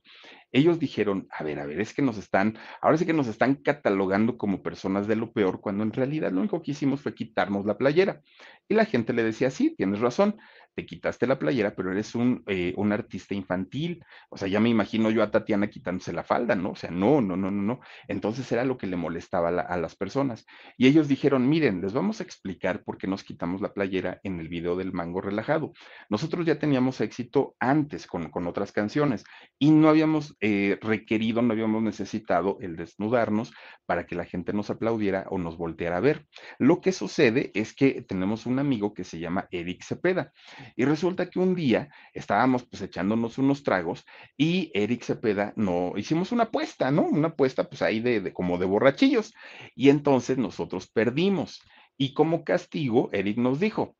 Ellos 0.51 0.79
dijeron, 0.79 1.27
a 1.31 1.43
ver, 1.43 1.59
a 1.59 1.65
ver, 1.65 1.81
es 1.81 1.93
que 1.93 2.01
nos 2.03 2.17
están, 2.17 2.57
ahora 2.81 2.97
sí 2.97 3.05
que 3.05 3.13
nos 3.13 3.27
están 3.27 3.55
catalogando 3.55 4.37
como 4.37 4.61
personas 4.61 5.07
de 5.07 5.15
lo 5.15 5.31
peor, 5.31 5.61
cuando 5.61 5.83
en 5.83 5.91
realidad 5.91 6.31
lo 6.31 6.41
único 6.41 6.61
que 6.61 6.71
hicimos 6.71 7.01
fue 7.01 7.15
quitarnos 7.15 7.65
la 7.65 7.77
playera. 7.77 8.21
Y 8.67 8.75
la 8.75 8.85
gente 8.85 9.13
le 9.13 9.23
decía, 9.23 9.49
sí, 9.49 9.75
tienes 9.75 9.99
razón, 9.99 10.37
te 10.75 10.85
quitaste 10.85 11.27
la 11.27 11.39
playera, 11.39 11.75
pero 11.75 11.91
eres 11.91 12.15
un, 12.15 12.43
eh, 12.47 12.73
un 12.77 12.91
artista 12.91 13.33
infantil. 13.33 14.03
O 14.29 14.37
sea, 14.37 14.47
ya 14.47 14.59
me 14.59 14.69
imagino 14.69 15.11
yo 15.11 15.23
a 15.23 15.31
Tatiana 15.31 15.69
quitándose 15.69 16.13
la 16.13 16.23
falda, 16.23 16.55
¿no? 16.55 16.71
O 16.71 16.75
sea, 16.75 16.91
no, 16.91 17.21
no, 17.21 17.35
no, 17.35 17.51
no, 17.51 17.61
no. 17.61 17.79
Entonces 18.07 18.51
era 18.51 18.65
lo 18.65 18.77
que 18.77 18.87
le 18.87 18.95
molestaba 18.95 19.49
a, 19.49 19.51
la, 19.51 19.61
a 19.61 19.77
las 19.77 19.95
personas. 19.95 20.45
Y 20.77 20.87
ellos 20.87 21.07
dijeron, 21.07 21.47
miren, 21.47 21.81
les 21.81 21.93
vamos 21.93 22.19
a 22.19 22.23
explicar 22.23 22.83
por 22.83 22.97
qué 22.97 23.07
nos 23.07 23.23
quitamos 23.23 23.61
la 23.61 23.73
playera 23.73 24.19
en 24.23 24.39
el 24.39 24.49
video 24.49 24.75
del 24.75 24.93
mango 24.93 25.21
relajado. 25.21 25.73
Nosotros 26.09 26.45
ya 26.45 26.59
teníamos 26.59 27.01
éxito 27.01 27.55
antes 27.59 28.07
con, 28.07 28.29
con 28.29 28.47
otras 28.47 28.71
canciones 28.71 29.23
y 29.59 29.71
no 29.71 29.89
habíamos 29.89 30.35
eh, 30.39 30.77
requerido, 30.81 31.41
no 31.41 31.53
habíamos 31.53 31.83
necesitado 31.83 32.57
el 32.61 32.75
desnudarnos 32.75 33.51
para 33.85 34.05
que 34.05 34.15
la 34.15 34.25
gente 34.25 34.53
nos 34.53 34.69
aplaudiera 34.69 35.25
o 35.29 35.37
nos 35.37 35.57
volteara 35.57 35.97
a 35.97 36.01
ver. 36.01 36.25
Lo 36.59 36.81
que 36.81 36.91
sucede 36.91 37.51
es 37.53 37.73
que 37.73 38.01
tenemos 38.01 38.45
un 38.45 38.59
amigo 38.59 38.93
que 38.93 39.03
se 39.03 39.19
llama 39.19 39.47
Eric 39.51 39.83
Cepeda. 39.83 40.33
Y 40.75 40.85
resulta 40.85 41.29
que 41.29 41.39
un 41.39 41.55
día 41.55 41.89
estábamos 42.13 42.65
pues 42.65 42.81
echándonos 42.81 43.37
unos 43.37 43.63
tragos 43.63 44.05
y 44.37 44.71
Eric 44.73 45.03
Cepeda 45.03 45.53
no, 45.55 45.93
hicimos 45.97 46.31
una 46.31 46.43
apuesta, 46.43 46.91
¿no? 46.91 47.03
Una 47.03 47.29
apuesta 47.29 47.69
pues 47.69 47.81
ahí 47.81 47.99
de, 47.99 48.21
de 48.21 48.33
como 48.33 48.57
de 48.57 48.65
borrachillos. 48.65 49.33
Y 49.75 49.89
entonces 49.89 50.37
nosotros 50.37 50.87
perdimos. 50.87 51.61
Y 51.97 52.13
como 52.13 52.43
castigo, 52.43 53.09
Eric 53.13 53.37
nos 53.37 53.59
dijo, 53.59 53.95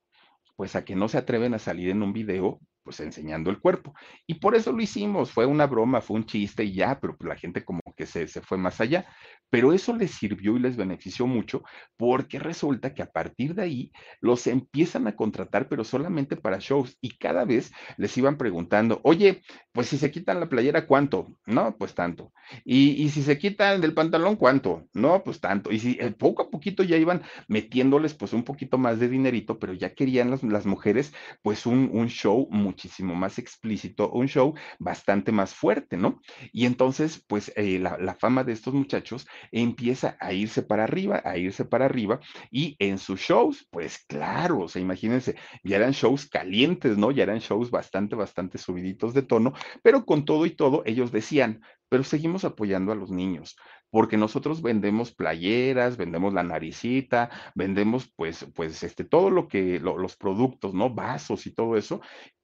pues 0.56 0.76
a 0.76 0.86
que 0.86 0.96
no 0.96 1.08
se 1.08 1.18
atreven 1.18 1.54
a 1.54 1.60
salir 1.60 1.90
en 1.90 2.04
un 2.04 2.14
video, 2.14 2.60
pues 2.84 3.00
enseñando 3.00 3.50
el 3.50 3.60
cuerpo. 3.60 3.94
Y 4.28 4.36
por 4.36 4.56
eso 4.56 4.72
lo 4.72 4.82
hicimos, 4.82 5.32
fue 5.32 5.46
una 5.46 5.68
broma, 5.68 6.02
fue 6.02 6.18
un 6.18 6.26
chiste 6.26 6.64
y 6.64 6.74
ya, 6.74 7.00
pero 7.00 7.18
pues 7.18 7.28
la 7.28 7.36
gente 7.36 7.64
como 7.64 7.82
que 7.96 8.06
se, 8.06 8.28
se 8.28 8.42
fue 8.42 8.58
más 8.58 8.82
allá. 8.82 9.06
Pero 9.50 9.72
eso 9.72 9.96
les 9.96 10.12
sirvió 10.12 10.58
y 10.58 10.60
les 10.60 10.76
benefició 10.76 11.28
mucho 11.28 11.64
porque 11.98 12.40
resulta 12.40 12.94
que 12.94 13.04
a 13.04 13.12
partir 13.12 13.54
de 13.56 13.64
ahí 13.64 13.92
los 14.20 14.48
empiezan 14.48 15.08
a 15.08 15.16
contratar, 15.16 15.68
pero 15.70 15.84
solamente 15.84 16.36
para 16.36 16.58
shows. 16.60 16.98
Y 17.02 17.18
cada 17.18 17.46
vez 17.46 17.72
les 17.98 18.18
iban 18.18 18.38
preguntando, 18.38 19.00
oye, 19.04 19.42
pues 19.72 19.88
si 19.88 19.98
se 19.98 20.12
quitan 20.12 20.40
la 20.40 20.50
playera, 20.50 20.86
¿cuánto? 20.88 21.38
No, 21.46 21.76
pues 21.78 21.94
tanto. 21.94 22.32
Y, 22.66 23.04
y 23.04 23.10
si 23.10 23.22
se 23.24 23.38
quitan 23.38 23.82
del 23.82 23.94
pantalón, 23.94 24.36
¿cuánto? 24.36 24.88
No, 24.94 25.24
pues 25.24 25.40
tanto. 25.40 25.72
Y 25.72 25.80
si 25.80 25.98
eh, 26.00 26.12
poco 26.12 26.44
a 26.44 26.50
poquito 26.50 26.84
ya 26.84 26.98
iban 26.98 27.22
metiéndoles 27.48 28.14
pues 28.14 28.34
un 28.34 28.44
poquito 28.44 28.78
más 28.78 29.00
de 29.00 29.10
dinerito, 29.10 29.60
pero 29.60 29.74
ya 29.74 29.94
querían 29.94 30.32
las, 30.32 30.44
las 30.44 30.66
mujeres 30.66 31.14
pues 31.42 31.66
un, 31.66 31.90
un 31.94 32.08
show 32.08 32.48
muchísimo 32.74 33.14
más 33.14 33.38
explícito, 33.38 34.10
un 34.10 34.28
show 34.28 34.56
bastante 34.80 35.32
más 35.32 35.54
fuerte, 35.54 35.96
¿no? 35.96 36.20
Y 36.52 36.66
entonces 36.66 37.24
pues 37.28 37.52
eh, 37.56 37.78
la, 37.80 38.16
fama 38.16 38.44
de 38.44 38.54
estos 38.54 38.74
muchachos 38.74 39.28
empieza 39.52 40.18
a 40.20 40.34
irse 40.34 40.64
para 40.64 40.86
arriba, 40.86 41.22
a 41.24 41.38
irse 41.38 41.66
para 41.66 41.86
arriba, 41.86 42.20
y 42.52 42.76
en 42.80 42.98
sus 42.98 43.20
shows, 43.20 43.68
pues 43.70 44.04
claro, 44.08 44.62
o 44.62 44.68
sea, 44.68 44.82
imagínense, 44.82 45.36
ya 45.64 45.76
eran 45.78 45.92
shows 45.92 46.28
calientes, 46.28 46.98
¿no? 46.98 47.12
Ya 47.12 47.24
eran 47.24 47.40
shows 47.40 47.70
bastante, 47.70 48.16
bastante 48.16 48.58
subiditos 48.58 49.14
de 49.14 49.22
tono, 49.22 49.54
pero 49.84 50.06
con 50.06 50.26
todo 50.26 50.46
y 50.46 50.52
todo, 50.52 50.82
ellos 50.86 51.12
decían, 51.12 51.62
pero 51.94 52.04
seguimos 52.04 52.44
apoyando 52.44 52.92
a 52.92 52.96
los 52.96 53.12
niños, 53.12 53.56
porque 53.92 54.18
nosotros 54.18 54.64
vendemos 54.64 55.14
playeras, 55.14 55.96
vendemos 55.96 56.34
la 56.34 56.42
naricita, 56.42 57.30
vendemos 57.54 58.12
pues, 58.16 58.48
pues 58.56 58.82
este, 58.82 59.04
todo 59.04 59.30
lo 59.30 59.48
que, 59.48 59.80
lo, 59.80 60.00
los 60.00 60.16
productos, 60.16 60.74
¿no? 60.74 60.90
Vasos 60.90 61.46
y 61.46 61.54
todo 61.54 61.78
eso, 61.78 62.02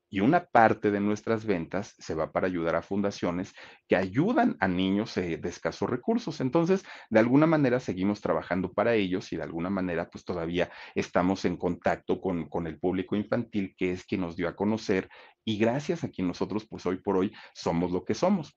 y 0.09 0.21
una 0.21 0.45
parte 0.45 0.91
de 0.91 0.99
nuestras 0.99 1.45
ventas 1.45 1.95
se 1.99 2.15
va 2.15 2.31
para 2.31 2.47
ayudar 2.47 2.75
a 2.75 2.81
fundaciones 2.81 3.53
que 3.87 3.95
ayudan 3.95 4.57
a 4.59 4.67
niños 4.67 5.15
eh, 5.17 5.37
de 5.37 5.49
escasos 5.49 5.89
recursos. 5.89 6.41
Entonces, 6.41 6.83
de 7.09 7.19
alguna 7.19 7.45
manera 7.45 7.79
seguimos 7.79 8.21
trabajando 8.21 8.73
para 8.73 8.95
ellos 8.95 9.31
y 9.31 9.37
de 9.37 9.43
alguna 9.43 9.69
manera 9.69 10.09
pues 10.09 10.25
todavía 10.25 10.69
estamos 10.95 11.45
en 11.45 11.57
contacto 11.57 12.19
con, 12.19 12.49
con 12.49 12.67
el 12.67 12.79
público 12.79 13.15
infantil 13.15 13.75
que 13.77 13.91
es 13.91 14.03
quien 14.05 14.21
nos 14.21 14.35
dio 14.35 14.47
a 14.47 14.55
conocer 14.55 15.09
y 15.45 15.57
gracias 15.57 16.03
a 16.03 16.09
quien 16.09 16.27
nosotros 16.27 16.67
pues 16.67 16.85
hoy 16.85 16.97
por 16.97 17.17
hoy 17.17 17.31
somos 17.53 17.91
lo 17.91 18.03
que 18.03 18.13
somos 18.13 18.55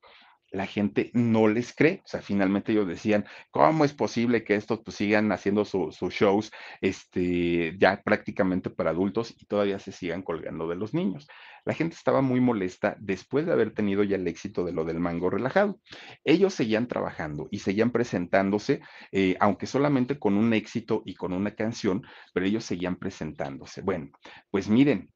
la 0.52 0.66
gente 0.66 1.10
no 1.14 1.48
les 1.48 1.74
cree. 1.74 2.02
O 2.04 2.08
sea, 2.08 2.22
finalmente 2.22 2.72
ellos 2.72 2.86
decían, 2.86 3.24
¿cómo 3.50 3.84
es 3.84 3.92
posible 3.92 4.44
que 4.44 4.54
estos 4.54 4.80
pues, 4.84 4.96
sigan 4.96 5.32
haciendo 5.32 5.64
sus 5.64 5.96
su 5.96 6.10
shows 6.10 6.52
este, 6.80 7.76
ya 7.78 8.02
prácticamente 8.02 8.70
para 8.70 8.90
adultos 8.90 9.34
y 9.38 9.46
todavía 9.46 9.78
se 9.78 9.92
sigan 9.92 10.22
colgando 10.22 10.68
de 10.68 10.76
los 10.76 10.94
niños? 10.94 11.26
La 11.64 11.74
gente 11.74 11.94
estaba 11.94 12.22
muy 12.22 12.40
molesta 12.40 12.96
después 12.98 13.46
de 13.46 13.52
haber 13.52 13.72
tenido 13.72 14.02
ya 14.02 14.16
el 14.16 14.26
éxito 14.26 14.64
de 14.64 14.72
lo 14.72 14.84
del 14.84 14.98
mango 14.98 15.30
relajado. 15.30 15.80
Ellos 16.24 16.54
seguían 16.54 16.88
trabajando 16.88 17.48
y 17.50 17.60
seguían 17.60 17.92
presentándose, 17.92 18.80
eh, 19.12 19.36
aunque 19.40 19.66
solamente 19.66 20.18
con 20.18 20.36
un 20.36 20.52
éxito 20.54 21.02
y 21.06 21.14
con 21.14 21.32
una 21.32 21.54
canción, 21.54 22.02
pero 22.34 22.46
ellos 22.46 22.64
seguían 22.64 22.96
presentándose. 22.96 23.80
Bueno, 23.82 24.10
pues 24.50 24.68
miren, 24.68 25.12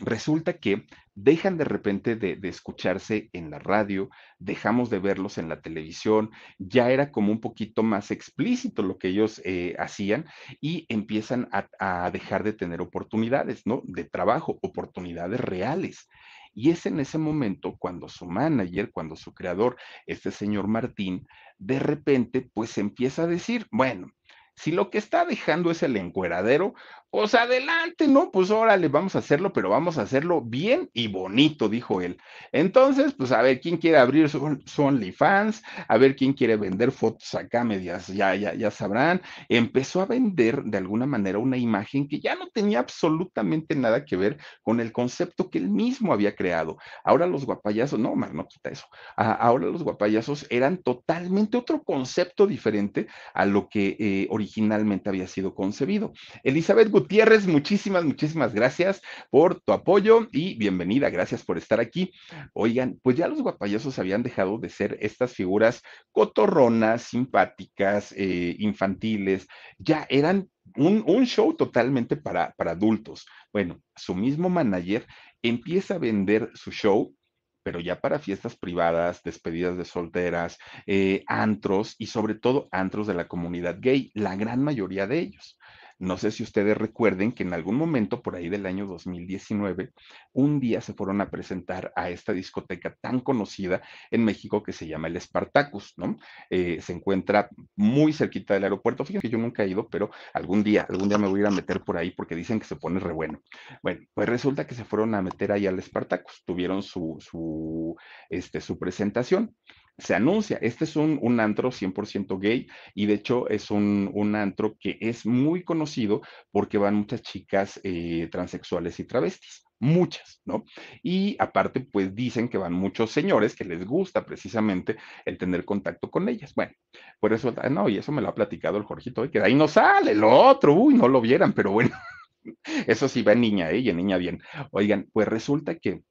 resulta 0.00 0.54
que 0.54 0.86
dejan 1.14 1.56
de 1.56 1.64
repente 1.64 2.14
de, 2.16 2.38
escucharse 2.44 3.28
en 3.32 3.50
la 3.50 3.58
radio, 3.58 4.08
dejamos 4.38 4.90
de 4.90 5.00
verlos 5.00 5.38
en 5.38 5.48
la 5.48 5.60
televisión, 5.60 6.30
ya 6.58 6.90
era 6.90 7.10
como 7.10 7.32
un 7.32 7.40
poquito 7.40 7.82
más 7.82 8.10
explícito 8.10 8.82
lo 8.82 8.98
que 8.98 9.08
ellos 9.08 9.40
eh, 9.44 9.74
hacían 9.78 10.26
y 10.60 10.86
empiezan 10.88 11.48
a, 11.50 11.68
a, 11.80 12.10
dejar 12.10 12.44
de 12.44 12.52
tener 12.52 12.80
oportunidades, 12.80 13.66
¿no? 13.66 13.82
De 13.84 14.04
trabajo, 14.04 14.58
oportunidades 14.62 15.40
reales. 15.40 16.08
Y 16.54 16.70
es 16.70 16.86
en 16.86 17.00
ese 17.00 17.18
momento 17.18 17.76
cuando 17.78 18.08
su 18.08 18.26
manager, 18.26 18.90
cuando 18.92 19.16
su 19.16 19.34
creador, 19.34 19.76
este 20.06 20.30
señor 20.30 20.68
Martín, 20.68 21.26
de 21.58 21.78
repente 21.78 22.48
pues 22.54 22.78
empieza 22.78 23.22
a 23.22 23.26
decir, 23.26 23.66
bueno, 23.70 24.12
si 24.58 24.72
lo 24.72 24.90
que 24.90 24.98
está 24.98 25.24
dejando 25.24 25.70
es 25.70 25.84
el 25.84 25.96
encueradero, 25.96 26.74
Pues 27.10 27.34
adelante, 27.34 28.06
¿no? 28.06 28.30
Pues 28.30 28.50
órale, 28.50 28.88
vamos 28.88 29.16
a 29.16 29.20
hacerlo, 29.20 29.50
pero 29.50 29.70
vamos 29.70 29.96
a 29.96 30.02
hacerlo 30.02 30.42
bien 30.42 30.90
y 30.92 31.08
bonito, 31.08 31.70
dijo 31.70 32.02
él. 32.02 32.18
Entonces, 32.52 33.14
pues 33.14 33.32
a 33.32 33.40
ver 33.40 33.62
quién 33.62 33.78
quiere 33.78 33.96
abrir 33.96 34.28
su, 34.28 34.60
su 34.66 34.82
OnlyFans, 34.82 35.62
a 35.88 35.96
ver 35.96 36.14
quién 36.16 36.34
quiere 36.34 36.56
vender 36.56 36.92
fotos 36.92 37.34
acá 37.34 37.64
medias, 37.64 38.08
ya, 38.08 38.34
ya, 38.34 38.52
ya 38.52 38.70
sabrán. 38.70 39.22
Empezó 39.48 40.02
a 40.02 40.06
vender 40.06 40.62
de 40.64 40.76
alguna 40.76 41.06
manera 41.06 41.38
una 41.38 41.56
imagen 41.56 42.06
que 42.08 42.20
ya 42.20 42.34
no 42.34 42.48
tenía 42.50 42.80
absolutamente 42.80 43.74
nada 43.74 44.04
que 44.04 44.16
ver 44.16 44.36
con 44.62 44.78
el 44.78 44.92
concepto 44.92 45.48
que 45.48 45.56
él 45.56 45.70
mismo 45.70 46.12
había 46.12 46.36
creado. 46.36 46.76
Ahora 47.04 47.26
los 47.26 47.46
guapayazos, 47.46 47.98
no, 47.98 48.14
Mar, 48.16 48.34
no 48.34 48.46
quita 48.46 48.68
eso. 48.68 48.84
ahora 49.16 49.64
los 49.68 49.82
guapayazos 49.82 50.46
eran 50.50 50.82
totalmente 50.82 51.56
otro 51.56 51.82
concepto 51.82 52.46
diferente 52.46 53.06
a 53.32 53.46
lo 53.46 53.70
que 53.70 53.96
eh, 53.98 54.26
originalmente 54.28 55.08
había 55.08 55.26
sido 55.26 55.54
concebido. 55.54 56.12
Elizabeth 56.44 56.90
Gutiérrez, 56.98 57.46
muchísimas, 57.46 58.04
muchísimas 58.04 58.52
gracias 58.52 59.00
por 59.30 59.60
tu 59.60 59.72
apoyo 59.72 60.26
y 60.32 60.58
bienvenida, 60.58 61.10
gracias 61.10 61.44
por 61.44 61.56
estar 61.56 61.78
aquí. 61.78 62.10
Oigan, 62.54 62.98
pues 63.04 63.16
ya 63.16 63.28
los 63.28 63.40
guapayosos 63.40 64.00
habían 64.00 64.24
dejado 64.24 64.58
de 64.58 64.68
ser 64.68 64.98
estas 65.00 65.32
figuras 65.32 65.80
cotorronas, 66.10 67.02
simpáticas, 67.02 68.12
eh, 68.16 68.56
infantiles, 68.58 69.46
ya 69.78 70.08
eran 70.10 70.50
un, 70.74 71.24
show 71.24 71.54
totalmente 71.54 72.16
para, 72.16 72.52
para 72.56 72.72
adultos. 72.72 73.26
Bueno, 73.52 73.80
su 73.94 74.16
mismo 74.16 74.48
manager 74.48 75.06
empieza 75.40 75.94
a 75.94 75.98
vender 75.98 76.50
su 76.54 76.72
show 76.72 77.14
pero 77.62 77.80
ya 77.80 78.00
para 78.00 78.18
fiestas 78.18 78.56
privadas, 78.56 79.22
despedidas 79.22 79.76
de 79.76 79.84
solteras, 79.84 80.56
eh, 80.86 81.22
antros 81.26 81.96
y 81.98 82.06
sobre 82.06 82.34
todo 82.34 82.66
antros 82.72 83.06
de 83.06 83.12
la 83.12 83.28
comunidad 83.28 83.76
gay, 83.78 84.10
la 84.14 84.36
gran 84.36 84.64
mayoría 84.64 85.06
de 85.06 85.18
ellos. 85.18 85.58
No 85.98 86.16
sé 86.16 86.30
si 86.30 86.44
ustedes 86.44 86.76
recuerden 86.76 87.32
que 87.32 87.42
en 87.42 87.52
algún 87.52 87.74
momento, 87.76 88.22
por 88.22 88.36
ahí 88.36 88.48
del 88.48 88.66
año 88.66 88.86
2019, 88.86 89.92
un 90.32 90.60
día 90.60 90.80
se 90.80 90.94
fueron 90.94 91.20
a 91.20 91.30
presentar 91.30 91.92
a 91.96 92.10
esta 92.10 92.32
discoteca 92.32 92.96
tan 93.00 93.20
conocida 93.20 93.82
en 94.10 94.24
México 94.24 94.62
que 94.62 94.72
se 94.72 94.86
llama 94.86 95.08
el 95.08 95.20
Spartacus, 95.20 95.94
¿no? 95.96 96.16
Eh, 96.50 96.80
se 96.80 96.92
encuentra 96.92 97.50
muy 97.74 98.12
cerquita 98.12 98.54
del 98.54 98.64
aeropuerto. 98.64 99.04
Fíjense 99.04 99.26
que 99.26 99.32
yo 99.32 99.38
nunca 99.38 99.64
he 99.64 99.68
ido, 99.68 99.88
pero 99.88 100.10
algún 100.34 100.62
día, 100.62 100.86
algún 100.88 101.08
día 101.08 101.18
me 101.18 101.28
voy 101.28 101.40
a 101.40 101.42
ir 101.42 101.46
a 101.48 101.50
meter 101.50 101.80
por 101.82 101.96
ahí 101.96 102.12
porque 102.12 102.36
dicen 102.36 102.60
que 102.60 102.66
se 102.66 102.76
pone 102.76 103.00
re 103.00 103.12
bueno. 103.12 103.42
Bueno, 103.82 104.00
pues 104.14 104.28
resulta 104.28 104.66
que 104.66 104.74
se 104.74 104.84
fueron 104.84 105.14
a 105.14 105.22
meter 105.22 105.50
ahí 105.52 105.66
al 105.66 105.82
Spartacus, 105.82 106.42
tuvieron 106.44 106.82
su, 106.82 107.16
su, 107.20 107.96
este, 108.30 108.60
su 108.60 108.78
presentación 108.78 109.56
se 109.98 110.14
anuncia. 110.14 110.58
Este 110.62 110.84
es 110.84 110.96
un, 110.96 111.18
un 111.20 111.40
antro 111.40 111.70
100% 111.70 112.38
gay 112.38 112.68
y 112.94 113.06
de 113.06 113.14
hecho 113.14 113.48
es 113.48 113.70
un, 113.70 114.10
un, 114.14 114.36
antro 114.36 114.76
que 114.78 114.96
es 115.00 115.26
muy 115.26 115.64
conocido 115.64 116.22
porque 116.52 116.78
van 116.78 116.94
muchas 116.94 117.22
chicas 117.22 117.80
eh, 117.82 118.28
transexuales 118.30 118.98
y 119.00 119.04
travestis. 119.04 119.64
Muchas, 119.80 120.40
¿no? 120.44 120.64
Y 121.04 121.36
aparte, 121.38 121.80
pues 121.80 122.12
dicen 122.12 122.48
que 122.48 122.58
van 122.58 122.72
muchos 122.72 123.12
señores 123.12 123.54
que 123.54 123.64
les 123.64 123.86
gusta 123.86 124.26
precisamente 124.26 124.96
el 125.24 125.38
tener 125.38 125.64
contacto 125.64 126.10
con 126.10 126.28
ellas. 126.28 126.52
Bueno, 126.54 126.72
por 127.20 127.32
eso, 127.32 127.54
no, 127.70 127.88
y 127.88 127.98
eso 127.98 128.10
me 128.10 128.20
lo 128.20 128.28
ha 128.28 128.34
platicado 128.34 128.76
el 128.76 128.82
Jorgito, 128.82 129.30
que 129.30 129.38
de 129.38 129.44
ahí 129.46 129.54
no 129.54 129.68
sale, 129.68 130.16
lo 130.16 130.32
otro, 130.32 130.74
uy, 130.74 130.94
no 130.94 131.06
lo 131.06 131.20
vieran, 131.20 131.52
pero 131.52 131.70
bueno, 131.70 131.94
eso 132.88 133.06
sí 133.06 133.22
va 133.22 133.32
en 133.34 133.40
niña, 133.40 133.70
¿eh? 133.70 133.78
Y 133.78 133.90
en 133.90 133.98
niña 133.98 134.16
bien. 134.16 134.42
Oigan, 134.72 135.06
pues 135.12 135.28
resulta 135.28 135.76
que 135.76 136.02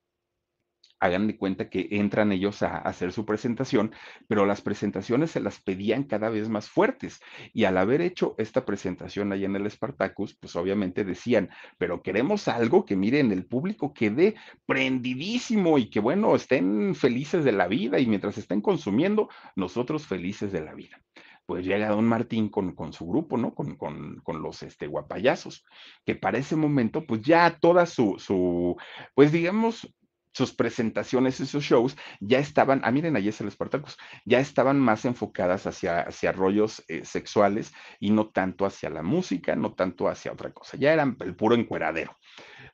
hagan 1.00 1.28
de 1.28 1.38
cuenta 1.38 1.70
que 1.70 1.88
entran 1.92 2.32
ellos 2.32 2.64
a, 2.64 2.78
hacer 2.78 3.12
su 3.12 3.26
presentación, 3.26 3.94
pero 4.28 4.46
las 4.46 4.62
presentaciones 4.62 5.32
se 5.32 5.40
las 5.40 5.60
pedían 5.60 6.04
cada 6.04 6.30
vez 6.30 6.50
más 6.50 6.70
fuertes. 6.70 7.20
Y 7.54 7.66
al 7.66 7.78
haber 7.78 8.02
hecho 8.02 8.36
esta 8.38 8.66
presentación 8.66 9.32
ahí 9.32 9.46
en 9.46 9.56
el 9.56 9.70
Spartacus, 9.70 10.36
pues 10.36 10.56
obviamente 10.56 11.04
decían, 11.04 11.50
pero 11.78 12.02
queremos 12.02 12.48
algo 12.48 12.86
que 12.86 12.96
miren, 12.96 13.32
el 13.32 13.46
público 13.46 13.94
quede 13.94 14.36
prendidísimo 14.66 15.78
y 15.78 15.90
que 15.90 16.00
bueno, 16.00 16.36
estén 16.36 16.96
felices 16.96 17.44
de 17.44 17.52
la 17.52 17.68
vida 17.68 18.00
y 18.00 18.08
mientras 18.08 18.38
estén 18.38 18.62
consumiendo, 18.62 19.30
nosotros 19.56 20.08
felices 20.08 20.52
de 20.52 20.62
la 20.62 20.74
vida 20.74 21.02
pues 21.48 21.66
llega 21.66 21.88
don 21.88 22.06
Martín 22.06 22.50
con, 22.50 22.76
con 22.76 22.92
su 22.92 23.08
grupo, 23.08 23.38
¿no? 23.38 23.56
Con, 23.56 23.78
con, 23.78 24.18
con, 24.18 24.42
los 24.44 24.64
este, 24.64 24.86
guapayazos, 24.86 25.64
que 26.06 26.14
para 26.14 26.38
ese 26.38 26.58
momento, 26.58 27.06
pues 27.08 27.22
ya 27.22 27.58
toda 27.58 27.86
su, 27.86 28.18
su, 28.20 28.76
pues 29.16 29.32
digamos, 29.32 29.90
sus 30.38 30.54
presentaciones 30.54 31.40
y 31.40 31.48
sus 31.48 31.64
shows 31.64 31.98
ya 32.20 32.38
estaban, 32.38 32.82
ah, 32.84 32.92
miren, 32.92 33.16
ahí 33.16 33.28
es 33.28 33.42
el 33.42 33.48
Espartacus, 33.48 33.98
ya 34.24 34.40
estaban 34.40 34.80
más 34.80 35.04
enfocadas 35.06 35.66
hacia, 35.66 36.02
hacia 36.02 36.32
rollos 36.32 36.84
eh, 36.88 37.04
sexuales 37.06 37.74
y 38.00 38.12
no 38.12 38.30
tanto 38.30 38.68
hacia 38.68 38.92
la 38.92 39.02
música, 39.02 39.56
no 39.56 39.74
tanto 39.74 40.08
hacia 40.08 40.32
otra 40.32 40.54
cosa, 40.54 40.78
ya 40.78 40.94
eran 40.94 41.18
el 41.22 41.36
puro 41.36 41.56
encueradero. 41.56 42.16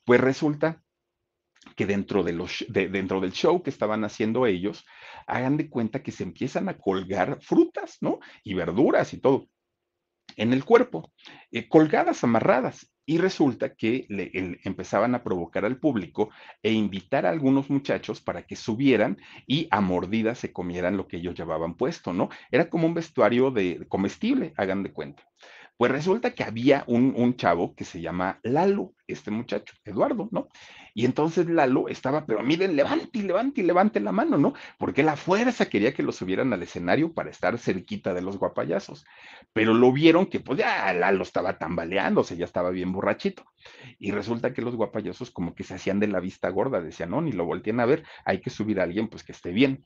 Pues 0.04 0.20
resulta 0.20 0.84
que 1.78 1.86
dentro, 1.86 2.24
de 2.24 2.34
los, 2.34 2.66
de, 2.68 2.90
dentro 2.90 3.22
del 3.22 3.32
show 3.32 3.64
que 3.64 3.70
estaban 3.70 4.04
haciendo 4.04 4.46
ellos, 4.46 4.86
hagan 5.26 5.56
de 5.56 5.70
cuenta 5.70 6.04
que 6.04 6.12
se 6.12 6.24
empiezan 6.24 6.68
a 6.68 6.78
colgar 6.78 7.40
frutas, 7.42 7.98
¿no? 8.02 8.20
Y 8.44 8.56
verduras 8.56 9.14
y 9.14 9.20
todo 9.20 9.48
en 10.36 10.52
el 10.52 10.66
cuerpo, 10.66 11.14
eh, 11.52 11.68
colgadas, 11.70 12.24
amarradas. 12.24 12.93
Y 13.06 13.18
resulta 13.18 13.76
que 13.76 14.06
le, 14.10 14.32
empezaban 14.64 15.16
a 15.16 15.24
provocar 15.24 15.66
al 15.66 15.78
público 15.78 16.30
e 16.62 16.72
invitar 16.72 17.26
a 17.26 17.30
algunos 17.30 17.70
muchachos 17.70 18.22
para 18.22 18.44
que 18.44 18.56
subieran 18.56 19.18
y 19.46 19.68
a 19.72 19.82
mordidas 19.82 20.40
se 20.40 20.54
comieran 20.54 20.98
lo 20.98 21.08
que 21.08 21.18
ellos 21.18 21.36
llevaban 21.36 21.76
puesto, 21.76 22.14
¿no? 22.14 22.30
Era 22.52 22.70
como 22.70 22.88
un 22.88 22.94
vestuario 22.94 23.52
de 23.52 23.86
comestible, 23.88 24.54
hagan 24.58 24.84
de 24.84 24.94
cuenta. 24.94 25.24
Pues 25.78 25.92
resulta 25.92 26.32
que 26.32 26.44
había 26.44 26.84
un, 26.88 27.14
un 27.18 27.36
chavo 27.36 27.76
que 27.76 27.84
se 27.84 28.00
llama 28.00 28.40
Lalo, 28.44 28.94
este 29.08 29.32
muchacho, 29.32 29.74
Eduardo, 29.84 30.30
¿no? 30.32 30.48
Y 30.94 31.06
entonces 31.06 31.48
Lalo 31.48 31.88
estaba, 31.90 32.26
pero 32.26 32.44
miren, 32.44 32.76
levante 32.76 33.20
y 33.20 33.22
levante 33.24 33.62
y 33.62 33.64
levante 33.64 34.00
la 34.00 34.12
mano, 34.12 34.38
¿no? 34.38 34.54
Porque 34.78 35.04
la 35.04 35.16
fuerza 35.18 35.66
quería 35.66 35.94
que 35.94 36.04
lo 36.04 36.12
subieran 36.12 36.54
al 36.54 36.62
escenario 36.64 37.14
para 37.14 37.32
estar 37.32 37.58
cerquita 37.58 38.14
de 38.14 38.22
los 38.22 38.38
guapayazos. 38.38 39.04
Pero 39.54 39.74
lo 39.74 39.92
vieron 39.92 40.28
que 40.28 40.40
pues 40.40 40.60
ya 40.60 40.94
Lalo 40.94 41.24
estaba 41.24 41.58
tambaleándose, 41.58 42.38
ya 42.38 42.46
estaba 42.46 42.70
bien 42.70 42.92
borrachito. 42.92 43.44
Y 44.00 44.12
resulta 44.12 44.54
que 44.54 44.62
los 44.62 44.76
guapayazos 44.76 45.32
como 45.32 45.56
que 45.56 45.64
se 45.64 45.76
hacían 45.76 46.00
de 46.00 46.08
la 46.08 46.20
vista 46.20 46.50
gorda, 46.50 46.82
decían, 46.82 47.10
no, 47.12 47.22
ni 47.22 47.32
lo 47.32 47.46
voltean 47.46 47.80
a 47.80 47.86
ver, 47.86 48.04
hay 48.26 48.40
que 48.42 48.50
subir 48.50 48.80
a 48.80 48.84
alguien 48.84 49.08
pues 49.08 49.24
que 49.24 49.32
esté 49.32 49.52
bien. 49.52 49.84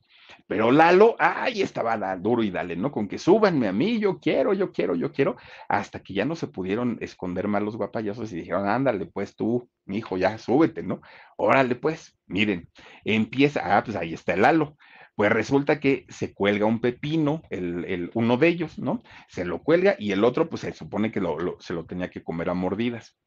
Pero 0.48 0.72
Lalo, 0.72 1.16
ay, 1.20 1.62
estaba 1.62 2.16
duro 2.18 2.44
y 2.44 2.52
dale, 2.52 2.76
¿no? 2.76 2.92
Con 2.92 3.08
que 3.08 3.18
súbanme 3.18 3.68
a 3.68 3.74
mí, 3.74 4.00
yo 4.00 4.20
quiero, 4.20 4.54
yo 4.54 4.72
quiero, 4.72 4.96
yo 4.96 5.12
quiero, 5.12 5.38
hasta 5.70 6.02
que 6.02 6.14
ya 6.14 6.26
no 6.26 6.36
se 6.36 6.48
pudieron 6.48 6.98
esconder 7.02 7.48
más 7.48 7.62
los 7.62 7.76
guapayazos 7.78 8.32
y 8.34 8.38
dijeron, 8.38 8.68
ándale, 8.68 9.06
pues 9.06 9.36
tú, 9.36 9.70
mi 9.86 9.98
hijo, 9.98 10.18
ya 10.18 10.38
súbete, 10.38 10.84
¿no? 10.84 11.02
Órale, 11.38 11.76
pues, 11.76 12.18
miren, 12.28 12.70
empieza, 13.04 13.78
ah, 13.78 13.84
pues 13.84 13.96
ahí 13.98 14.14
está 14.14 14.34
el 14.34 14.46
halo. 14.46 14.78
Pues 15.16 15.32
resulta 15.32 15.80
que 15.80 16.06
se 16.10 16.34
cuelga 16.34 16.68
un 16.68 16.80
pepino, 16.80 17.42
el, 17.50 17.86
el, 17.86 18.12
uno 18.14 18.38
de 18.38 18.50
ellos, 18.50 18.78
¿no? 18.78 19.02
Se 19.28 19.46
lo 19.46 19.64
cuelga 19.64 19.96
y 19.98 20.12
el 20.12 20.24
otro, 20.24 20.48
pues 20.48 20.62
se 20.62 20.74
supone 20.74 21.12
que 21.12 21.20
lo, 21.22 21.40
lo, 21.40 21.60
se 21.60 21.74
lo 21.74 21.86
tenía 21.86 22.10
que 22.12 22.24
comer 22.24 22.50
a 22.50 22.54
mordidas. 22.54 23.18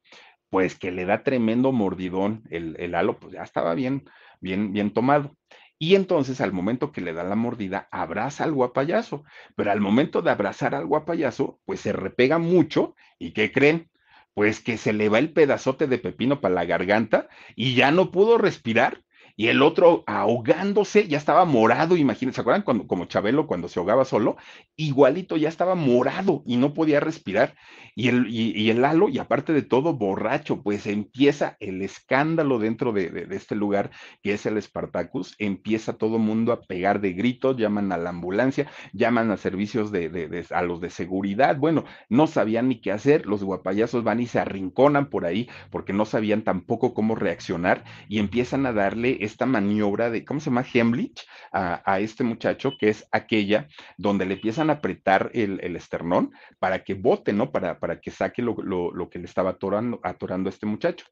Pues 0.51 0.77
que 0.79 0.91
le 0.93 1.05
da 1.05 1.23
tremendo 1.23 1.73
mordidón 1.73 2.43
el, 2.51 2.77
el 2.79 2.95
halo, 2.95 3.19
pues 3.19 3.35
ya 3.35 3.43
estaba 3.43 3.75
bien, 3.75 4.05
bien, 4.41 4.73
bien 4.73 4.93
tomado. 4.93 5.37
Y 5.81 5.97
entonces 5.97 6.41
al 6.41 6.53
momento 6.53 6.93
que 6.93 7.01
le 7.01 7.13
da 7.13 7.25
la 7.25 7.35
mordida, 7.35 7.89
abraza 7.91 8.45
al 8.45 8.53
guapayazo. 8.53 9.25
Pero 9.57 9.73
al 9.73 9.81
momento 9.81 10.23
de 10.23 10.31
abrazar 10.31 10.75
al 10.77 10.87
guapayazo, 10.87 11.59
pues 11.65 11.81
se 11.81 11.93
repega 11.93 12.39
mucho. 12.39 12.95
¿Y 13.19 13.33
qué 13.33 13.51
creen? 13.51 13.91
pues 14.35 14.61
que 14.61 14.79
se 14.79 14.93
le 14.93 15.09
va 15.09 15.19
el 15.19 15.33
pedazote 15.33 15.87
de 15.87 15.99
pepino 15.99 16.41
para 16.41 16.55
la 16.55 16.65
garganta 16.65 17.29
y 17.57 17.75
ya 17.75 17.91
no 17.91 18.11
pudo 18.11 18.39
respirar 18.39 19.03
y 19.41 19.49
el 19.49 19.63
otro 19.63 20.05
ahogándose, 20.07 21.09
ya 21.09 21.17
estaba 21.17 21.47
morado, 21.47 21.97
imagínense, 21.97 22.35
¿se 22.35 22.41
acuerdan 22.43 22.61
cuando, 22.61 22.87
como 22.87 23.07
Chabelo 23.07 23.47
cuando 23.47 23.69
se 23.69 23.81
ahogaba 23.81 24.05
solo? 24.05 24.37
Igualito 24.77 25.39
ya 25.39 25.49
estaba 25.49 25.75
morado 25.75 26.43
y 26.45 26.59
no 26.59 26.75
podía 26.75 27.01
respirar. 27.01 27.55
Y 27.95 28.09
el, 28.09 28.29
y, 28.29 28.71
el 28.71 28.85
halo, 28.85 29.09
y 29.09 29.19
aparte 29.19 29.53
de 29.53 29.63
todo, 29.63 29.95
borracho, 29.95 30.63
pues 30.63 30.87
empieza 30.87 31.57
el 31.59 31.83
escándalo 31.83 32.59
dentro 32.59 32.93
de, 32.93 33.27
este 33.31 33.57
lugar, 33.57 33.91
que 34.23 34.35
es 34.35 34.47
el 34.47 34.61
Spartacus, 34.63 35.35
empieza 35.39 35.95
todo 35.95 36.19
mundo 36.19 36.53
a 36.53 36.61
pegar 36.61 37.01
de 37.01 37.15
gritos, 37.15 37.57
llaman 37.57 37.93
a 37.93 37.99
la 37.99 38.11
ambulancia, 38.11 38.71
llaman 38.93 39.31
a 39.31 39.37
servicios 39.37 39.91
de, 39.91 40.09
de, 40.09 40.47
a 40.51 40.63
los 40.63 40.81
de 40.81 40.91
seguridad, 40.91 41.57
bueno, 41.57 41.85
no 42.09 42.27
sabían 42.27 42.69
ni 42.69 42.81
qué 42.81 42.93
hacer, 42.93 43.27
los 43.27 43.43
guapayazos 43.43 44.05
van 44.05 44.21
y 44.21 44.27
se 44.27 44.39
arrinconan 44.39 45.11
por 45.11 45.25
ahí, 45.25 45.49
porque 45.71 45.93
no 45.93 46.05
sabían 46.05 46.43
tampoco 46.43 46.95
cómo 46.95 47.17
reaccionar, 47.17 47.85
y 48.09 48.19
empiezan 48.19 48.67
a 48.67 48.73
darle 48.73 49.19
esta 49.31 49.47
maniobra 49.47 50.11
de, 50.11 50.25
¿cómo 50.25 50.41
se 50.41 50.51
llama? 50.51 50.65
Hemlich 50.73 51.27
a, 51.53 52.01
este 52.01 52.25
muchacho, 52.25 52.73
que 52.79 52.89
es 52.89 53.07
aquella 53.13 53.69
donde 53.97 54.27
le 54.27 54.35
empiezan 54.35 54.71
a 54.71 54.75
apretar 54.75 55.31
el, 55.35 55.61
el 55.63 55.77
esternón 55.77 56.33
para 56.59 56.85
que 56.85 56.95
bote, 56.95 57.33
¿no? 57.33 57.51
Para, 57.51 57.79
para 57.79 58.01
que 58.01 58.11
saque 58.11 58.43
lo, 58.43 58.57
lo, 58.63 58.93
lo, 58.93 59.09
que 59.09 59.19
le 59.19 59.27
estaba 59.27 59.51
atorando, 59.51 60.01
atorando 60.03 60.49
a 60.49 60.53
este 60.53 60.67
muchacho. 60.67 61.07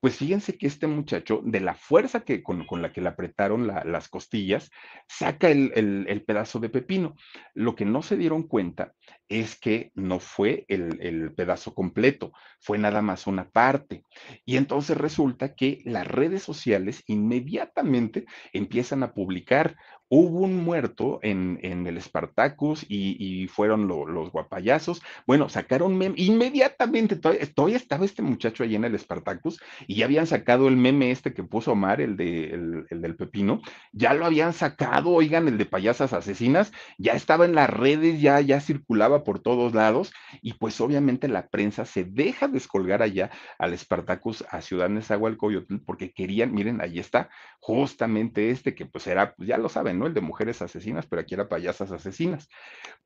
Pues 0.00 0.16
fíjense 0.16 0.56
que 0.56 0.66
este 0.66 0.86
muchacho, 0.86 1.42
de 1.44 1.60
la 1.60 1.74
fuerza 1.74 2.20
que, 2.20 2.42
con, 2.42 2.64
con 2.66 2.80
la 2.80 2.90
que 2.90 3.02
le 3.02 3.08
apretaron 3.08 3.66
la, 3.66 3.84
las 3.84 4.08
costillas, 4.08 4.70
saca 5.06 5.50
el, 5.50 5.72
el, 5.74 6.06
el, 6.08 6.24
pedazo 6.24 6.58
de 6.58 6.70
pepino. 6.70 7.16
Lo 7.52 7.74
que 7.74 7.84
no 7.84 8.00
se 8.00 8.16
dieron 8.16 8.44
cuenta 8.44 8.94
es 9.28 9.60
que 9.60 9.92
no 9.94 10.18
fue 10.18 10.64
el, 10.68 10.98
el, 11.02 11.34
pedazo 11.34 11.74
completo, 11.74 12.32
fue 12.60 12.78
nada 12.78 13.02
más 13.02 13.26
una 13.26 13.50
parte. 13.50 14.02
Y 14.46 14.56
entonces 14.56 14.96
resulta 14.96 15.54
que 15.54 15.82
las 15.84 16.06
redes 16.06 16.42
sociales 16.42 17.02
inmediatamente 17.06 18.24
empiezan 18.54 19.02
a 19.02 19.12
publicar 19.12 19.76
hubo 20.10 20.40
un 20.40 20.56
muerto 20.56 21.20
en, 21.22 21.60
en 21.62 21.86
el 21.86 22.02
Spartacus 22.02 22.84
y, 22.88 23.16
y 23.18 23.46
fueron 23.46 23.86
lo, 23.86 24.06
los 24.06 24.32
guapayazos. 24.32 25.02
Bueno, 25.24 25.48
sacaron 25.48 25.96
meme, 25.96 26.16
inmediatamente, 26.18 27.14
todavía, 27.14 27.46
todavía, 27.54 27.76
estaba 27.76 28.04
este 28.04 28.20
muchacho 28.20 28.64
ahí 28.64 28.74
en 28.74 28.84
el 28.84 28.98
Spartacus 28.98 29.60
y 29.86 29.94
ya 29.94 30.06
habían 30.06 30.26
sacado 30.26 30.66
el 30.66 30.76
meme 30.76 31.12
este 31.12 31.32
que 31.32 31.44
puso 31.44 31.72
Omar, 31.72 32.00
el, 32.00 32.16
de, 32.16 32.46
el, 32.46 32.86
el 32.90 33.02
del 33.02 33.14
pepino, 33.14 33.60
ya 33.92 34.12
lo 34.12 34.26
habían 34.26 34.52
sacado, 34.52 35.10
oigan, 35.10 35.46
el 35.46 35.58
de 35.58 35.66
payasas 35.66 36.12
asesinas, 36.12 36.72
ya 36.98 37.12
estaba 37.12 37.44
en 37.44 37.54
las 37.54 37.70
redes, 37.70 38.20
ya, 38.20 38.40
ya 38.40 38.60
circulaba 38.60 39.22
por 39.22 39.38
todos 39.38 39.74
lados. 39.74 40.12
Y 40.42 40.54
pues 40.54 40.80
obviamente 40.80 41.28
la 41.28 41.48
prensa 41.48 41.84
se 41.84 42.04
deja 42.04 42.48
descolgar 42.48 43.02
allá 43.02 43.30
al 43.58 43.78
Spartacus 43.78 44.44
a 44.50 44.60
Ciudad 44.60 44.88
Nezahualcóyotl 44.88 45.76
porque 45.86 46.12
querían, 46.12 46.52
miren, 46.52 46.80
ahí 46.80 46.98
está, 46.98 47.30
justamente 47.60 48.50
este 48.50 48.74
que 48.74 48.86
pues 48.86 49.06
era, 49.06 49.34
pues 49.34 49.48
ya 49.48 49.56
lo 49.56 49.68
saben, 49.68 49.99
El 50.06 50.14
de 50.14 50.20
mujeres 50.20 50.62
asesinas, 50.62 51.06
pero 51.06 51.22
aquí 51.22 51.34
era 51.34 51.48
payasas 51.48 51.92
asesinas. 51.92 52.48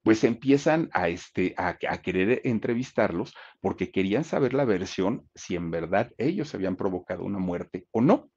Pues 0.03 0.25
empiezan 0.25 0.91
a, 0.93 1.09
este, 1.09 1.55
a 1.57 1.77
querer 1.77 2.41
entrevistarlos 2.45 3.35
porque 3.61 3.91
querían 3.91 4.25
saber 4.25 4.55
la 4.55 4.65
versión 4.65 5.29
si 5.35 5.57
en 5.57 5.71
verdad 5.71 6.13
ellos 6.19 6.55
habían 6.55 6.77
provocado 6.77 7.25
una 7.25 7.39
muerte 7.39 7.87
o 7.91 8.01
no 8.01 8.31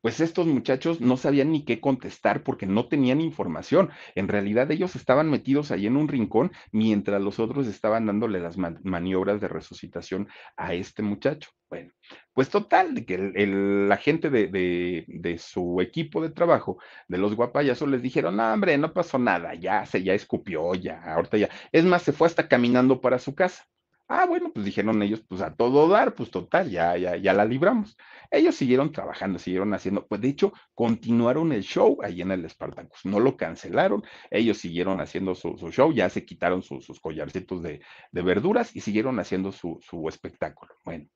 pues 0.00 0.20
estos 0.20 0.46
muchachos 0.46 1.00
no 1.00 1.16
sabían 1.16 1.50
ni 1.52 1.64
qué 1.64 1.80
contestar 1.80 2.42
porque 2.42 2.66
no 2.66 2.88
tenían 2.88 3.20
información. 3.20 3.90
En 4.14 4.28
realidad 4.28 4.70
ellos 4.70 4.96
estaban 4.96 5.30
metidos 5.30 5.70
ahí 5.70 5.86
en 5.86 5.96
un 5.96 6.08
rincón 6.08 6.52
mientras 6.72 7.20
los 7.20 7.38
otros 7.40 7.66
estaban 7.66 8.06
dándole 8.06 8.40
las 8.40 8.56
maniobras 8.56 9.40
de 9.40 9.48
resucitación 9.48 10.28
a 10.56 10.74
este 10.74 11.02
muchacho. 11.02 11.50
Bueno, 11.68 11.92
pues 12.32 12.48
total, 12.48 12.94
de 12.94 13.04
que 13.04 13.14
el, 13.14 13.88
la 13.88 13.96
gente 13.96 14.30
de, 14.30 14.46
de, 14.46 15.04
de, 15.08 15.38
su 15.38 15.80
equipo 15.80 16.22
de 16.22 16.30
trabajo, 16.30 16.78
de 17.08 17.18
los 17.18 17.34
guapayazos, 17.34 17.88
les 17.88 18.02
dijeron, 18.02 18.36
no, 18.36 18.52
hombre, 18.52 18.78
no 18.78 18.92
pasó 18.92 19.18
nada, 19.18 19.54
ya 19.54 19.84
se, 19.84 20.02
ya 20.04 20.14
escupió, 20.14 20.74
ya, 20.74 21.02
ahorita 21.14 21.38
ya. 21.38 21.48
Es 21.72 21.84
más, 21.84 22.02
se 22.02 22.12
fue 22.12 22.28
hasta 22.28 22.46
caminando 22.48 23.00
para 23.00 23.18
su 23.18 23.34
casa. 23.34 23.66
Ah, 24.08 24.24
bueno, 24.26 24.52
pues 24.52 24.64
dijeron 24.64 25.02
ellos, 25.02 25.20
pues 25.28 25.40
a 25.40 25.54
todo 25.56 25.88
dar, 25.88 26.14
pues 26.14 26.30
total, 26.30 26.70
ya, 26.70 26.96
ya, 26.96 27.16
ya 27.16 27.32
la 27.32 27.44
libramos. 27.44 27.96
Ellos 28.30 28.54
siguieron 28.54 28.92
trabajando, 28.92 29.40
siguieron 29.40 29.74
haciendo, 29.74 30.06
pues 30.06 30.20
de 30.20 30.28
hecho, 30.28 30.52
continuaron 30.74 31.50
el 31.52 31.62
show 31.64 31.98
ahí 32.02 32.22
en 32.22 32.30
el 32.30 32.48
Spartacus, 32.48 33.04
no 33.04 33.18
lo 33.18 33.36
cancelaron, 33.36 34.04
ellos 34.30 34.58
siguieron 34.58 35.00
haciendo 35.00 35.34
su, 35.34 35.56
su 35.58 35.70
show, 35.72 35.92
ya 35.92 36.08
se 36.08 36.24
quitaron 36.24 36.62
su, 36.62 36.80
sus 36.82 37.00
collarcitos 37.00 37.62
de, 37.62 37.80
de, 38.12 38.22
verduras 38.22 38.74
y 38.76 38.80
siguieron 38.80 39.18
haciendo 39.18 39.50
su, 39.50 39.80
su 39.82 40.08
espectáculo. 40.08 40.74
Bueno, 40.84 41.06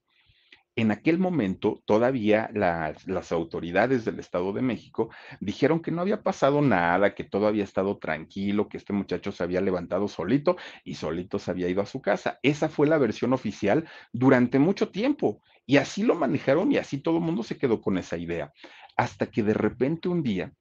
en 0.75 0.91
aquel 0.91 1.17
momento 1.17 1.81
todavía 1.85 2.49
las, 2.53 3.31
autoridades 3.31 4.05
del 4.05 4.19
Estado 4.19 4.53
de 4.53 4.61
México 4.61 5.09
dijeron 5.39 5.81
que 5.81 5.91
no 5.91 6.01
había 6.01 6.23
pasado 6.23 6.61
nada, 6.61 7.13
que 7.13 7.23
todo 7.23 7.47
había 7.47 7.63
estado 7.63 7.97
tranquilo, 7.97 8.69
que 8.69 8.77
este 8.77 8.93
muchacho 8.93 9.31
se 9.31 9.43
había 9.43 9.61
levantado 9.61 10.07
solito 10.07 10.57
y 10.83 10.95
solito 10.95 11.39
se 11.39 11.51
había 11.51 11.69
ido 11.69 11.81
a 11.81 11.85
su 11.85 12.01
casa. 12.01 12.39
Esa 12.41 12.69
fue 12.69 12.87
la 12.87 12.97
versión 12.97 13.33
oficial 13.33 13.87
durante 14.13 14.59
mucho 14.59 14.89
tiempo 14.89 15.41
y 15.65 15.77
así 15.77 16.03
lo 16.03 16.15
manejaron 16.15 16.71
y 16.71 16.77
así 16.77 16.97
todo 16.99 17.17
el 17.17 17.23
mundo 17.23 17.43
se 17.43 17.57
quedó 17.57 17.81
con 17.81 17.97
esa 17.97 18.17
idea. 18.17 18.53
Hasta 18.95 19.27
que 19.27 19.43
de 19.43 19.53
repente 19.53 20.09
un 20.09 20.23
día 20.23 20.53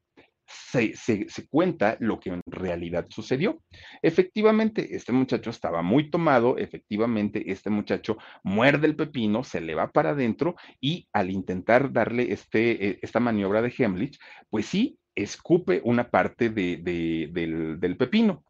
se, 0.51 1.49
cuenta 1.49 1.97
lo 2.01 2.19
que 2.19 2.31
en 2.31 2.43
realidad 2.47 3.07
sucedió. 3.09 3.63
Efectivamente, 4.03 4.95
este 4.97 5.13
muchacho 5.13 5.51
estaba 5.51 5.83
muy 5.83 6.11
tomado, 6.11 6.59
efectivamente, 6.59 7.51
este 7.51 7.71
muchacho 7.71 8.19
muerde 8.43 8.87
el 8.87 8.97
pepino, 8.97 9.45
se 9.45 9.61
le 9.61 9.75
va 9.75 9.91
para 9.91 10.11
adentro 10.11 10.57
y 10.81 11.09
al 11.13 11.31
intentar 11.31 11.93
darle 11.93 12.33
este, 12.33 12.89
eh, 12.89 12.99
esta 13.03 13.21
maniobra 13.21 13.63
de 13.63 13.73
Hemlich, 13.77 14.19
pues 14.49 14.67
sí, 14.67 14.99
escupe 15.15 15.81
una 15.85 16.11
parte 16.11 16.51
de, 16.51 16.79
de, 16.79 17.29
del, 17.33 17.79
del 17.81 17.97
pepino 17.97 18.45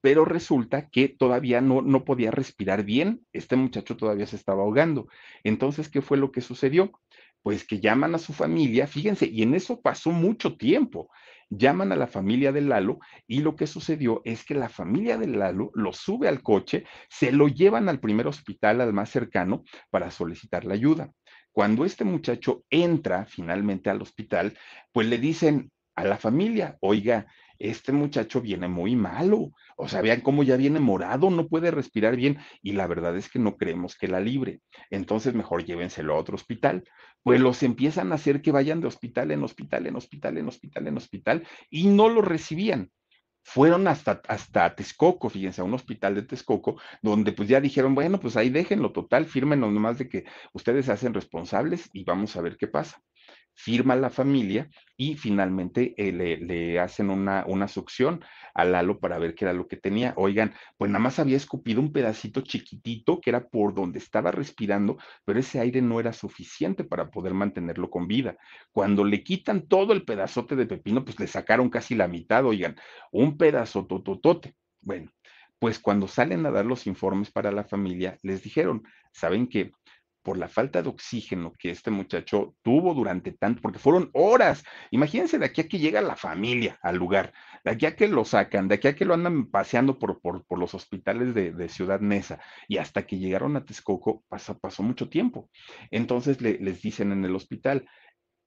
pero 0.00 0.24
resulta 0.24 0.88
que 0.88 1.08
todavía 1.08 1.60
no, 1.60 1.82
no 1.82 2.04
podía 2.04 2.30
respirar 2.30 2.84
bien, 2.84 3.26
este 3.32 3.56
muchacho 3.56 3.96
todavía 3.96 4.26
se 4.26 4.36
estaba 4.36 4.62
ahogando. 4.62 5.08
Entonces, 5.42 5.88
¿qué 5.88 6.02
fue 6.02 6.18
lo 6.18 6.30
que 6.30 6.40
sucedió? 6.40 6.92
Pues 7.42 7.66
que 7.66 7.80
llaman 7.80 8.14
a 8.14 8.18
su 8.18 8.32
familia, 8.32 8.86
fíjense, 8.86 9.26
y 9.26 9.42
en 9.42 9.54
eso 9.54 9.80
pasó 9.80 10.10
mucho 10.10 10.56
tiempo 10.56 11.10
llaman 11.50 11.92
a 11.92 11.96
la 11.96 12.06
familia 12.06 12.52
de 12.52 12.60
Lalo 12.60 12.98
y 13.26 13.40
lo 13.40 13.56
que 13.56 13.66
sucedió 13.66 14.20
es 14.24 14.44
que 14.44 14.54
la 14.54 14.68
familia 14.68 15.16
de 15.16 15.26
Lalo 15.26 15.70
lo 15.74 15.92
sube 15.92 16.28
al 16.28 16.42
coche, 16.42 16.84
se 17.08 17.32
lo 17.32 17.48
llevan 17.48 17.88
al 17.88 18.00
primer 18.00 18.26
hospital, 18.26 18.80
al 18.80 18.92
más 18.92 19.10
cercano, 19.10 19.64
para 19.90 20.10
solicitar 20.10 20.64
la 20.64 20.74
ayuda. 20.74 21.12
Cuando 21.52 21.84
este 21.84 22.04
muchacho 22.04 22.64
entra 22.70 23.26
finalmente 23.26 23.90
al 23.90 24.02
hospital, 24.02 24.56
pues 24.92 25.08
le 25.08 25.18
dicen 25.18 25.70
a 25.96 26.04
la 26.04 26.16
familia, 26.16 26.76
oiga, 26.80 27.26
este 27.58 27.92
muchacho 27.92 28.40
viene 28.40 28.68
muy 28.68 28.96
malo, 28.96 29.50
o 29.76 29.88
sea, 29.88 30.02
vean 30.02 30.20
cómo 30.20 30.42
ya 30.42 30.56
viene 30.56 30.80
morado, 30.80 31.30
no 31.30 31.48
puede 31.48 31.70
respirar 31.70 32.16
bien 32.16 32.38
y 32.62 32.72
la 32.72 32.86
verdad 32.86 33.16
es 33.16 33.28
que 33.28 33.38
no 33.38 33.56
creemos 33.56 33.96
que 33.96 34.08
la 34.08 34.20
libre. 34.20 34.60
Entonces 34.90 35.34
mejor 35.34 35.64
llévenselo 35.64 36.14
a 36.14 36.18
otro 36.18 36.36
hospital. 36.36 36.84
Pues 37.22 37.40
los 37.40 37.62
empiezan 37.62 38.12
a 38.12 38.14
hacer 38.14 38.42
que 38.42 38.52
vayan 38.52 38.80
de 38.80 38.86
hospital 38.86 39.30
en 39.32 39.42
hospital, 39.42 39.86
en 39.86 39.96
hospital, 39.96 40.38
en 40.38 40.48
hospital, 40.48 40.86
en 40.86 40.96
hospital 40.96 41.46
y 41.68 41.86
no 41.88 42.08
lo 42.08 42.22
recibían 42.22 42.90
fueron 43.42 43.88
hasta, 43.88 44.20
hasta 44.28 44.74
Texcoco, 44.74 45.30
fíjense, 45.30 45.62
a 45.62 45.64
un 45.64 45.72
hospital 45.72 46.14
de 46.14 46.22
Texcoco, 46.22 46.78
donde 47.00 47.32
pues 47.32 47.48
ya 47.48 47.62
dijeron, 47.62 47.94
bueno, 47.94 48.20
pues 48.20 48.36
ahí 48.36 48.50
déjenlo, 48.50 48.92
total, 48.92 49.24
firmen 49.24 49.60
nomás 49.60 49.96
de 49.96 50.06
que 50.06 50.24
ustedes 50.52 50.84
se 50.84 50.92
hacen 50.92 51.14
responsables 51.14 51.88
y 51.94 52.04
vamos 52.04 52.36
a 52.36 52.42
ver 52.42 52.58
qué 52.58 52.66
pasa 52.66 53.00
firma 53.54 53.96
la 53.96 54.08
familia 54.08 54.70
y 54.96 55.16
finalmente 55.16 55.92
eh, 55.96 56.12
le, 56.12 56.78
hacen 56.78 57.10
una, 57.10 57.44
una 57.46 57.66
succión 57.66 58.24
a 58.54 58.64
Lalo 58.64 59.00
para 59.00 59.18
ver 59.18 59.34
qué 59.34 59.46
era 59.46 59.52
lo 59.52 59.66
que 59.66 59.76
tenía. 59.76 60.14
Oigan, 60.16 60.54
pues 60.76 60.90
nada 60.90 61.02
más 61.02 61.18
había 61.18 61.36
escupido 61.36 61.80
un 61.80 61.92
pedacito 61.92 62.40
chiquitito 62.42 63.20
que 63.20 63.30
era 63.30 63.48
por 63.48 63.74
donde 63.74 63.98
estaba 63.98 64.30
respirando, 64.30 64.96
pero 65.24 65.40
ese 65.40 65.58
aire 65.58 65.82
no 65.82 65.98
era 65.98 66.12
suficiente 66.12 66.84
para 66.84 67.10
poder 67.10 67.34
mantenerlo 67.34 67.90
con 67.90 68.06
vida. 68.06 68.36
Cuando 68.70 69.04
le 69.04 69.24
quitan 69.24 69.66
todo 69.66 69.92
el 69.92 70.04
pedazote 70.04 70.54
de 70.54 70.66
pepino, 70.66 71.04
pues 71.04 71.18
le 71.18 71.26
sacaron 71.26 71.68
casi 71.68 71.96
la 71.96 72.06
mitad, 72.06 72.44
oigan, 72.44 72.76
un 73.10 73.36
pedazo 73.36 73.86
tototote. 73.86 74.54
Bueno, 74.80 75.10
pues 75.58 75.80
cuando 75.80 76.06
salen 76.06 76.46
a 76.46 76.50
dar 76.52 76.64
los 76.64 76.86
informes 76.86 77.30
para 77.30 77.50
la 77.50 77.64
familia, 77.64 78.16
les 78.22 78.42
dijeron, 78.42 78.84
¿saben 79.12 79.48
qué? 79.48 79.72
Por 80.28 80.36
la 80.36 80.48
falta 80.48 80.82
de 80.82 80.90
oxígeno 80.90 81.54
que 81.58 81.70
este 81.70 81.90
muchacho 81.90 82.54
tuvo 82.60 82.92
durante 82.92 83.32
tanto, 83.32 83.62
porque 83.62 83.78
fueron 83.78 84.10
horas. 84.12 84.62
Imagínense 84.90 85.38
de 85.38 85.46
aquí 85.46 85.62
a 85.62 85.68
que 85.68 85.78
llega 85.78 86.02
la 86.02 86.16
familia 86.16 86.78
al 86.82 86.96
lugar, 86.96 87.32
de 87.64 87.70
aquí 87.70 87.86
a 87.86 87.96
que 87.96 88.08
lo 88.08 88.26
sacan, 88.26 88.68
de 88.68 88.74
aquí 88.74 88.88
a 88.88 88.94
que 88.94 89.06
lo 89.06 89.14
andan 89.14 89.46
paseando 89.46 89.98
por, 89.98 90.20
por, 90.20 90.44
por 90.44 90.58
los 90.58 90.74
hospitales 90.74 91.34
de, 91.34 91.52
de, 91.52 91.70
Ciudad 91.70 92.00
Neza 92.00 92.40
y 92.68 92.76
hasta 92.76 93.06
que 93.06 93.16
llegaron 93.16 93.56
a 93.56 93.64
Texcoco 93.64 94.22
pasó, 94.28 94.58
pasó 94.58 94.82
mucho 94.82 95.08
tiempo. 95.08 95.48
Entonces 95.90 96.42
le, 96.42 96.58
les 96.58 96.82
dicen 96.82 97.10
en 97.10 97.24
el 97.24 97.34
hospital, 97.34 97.88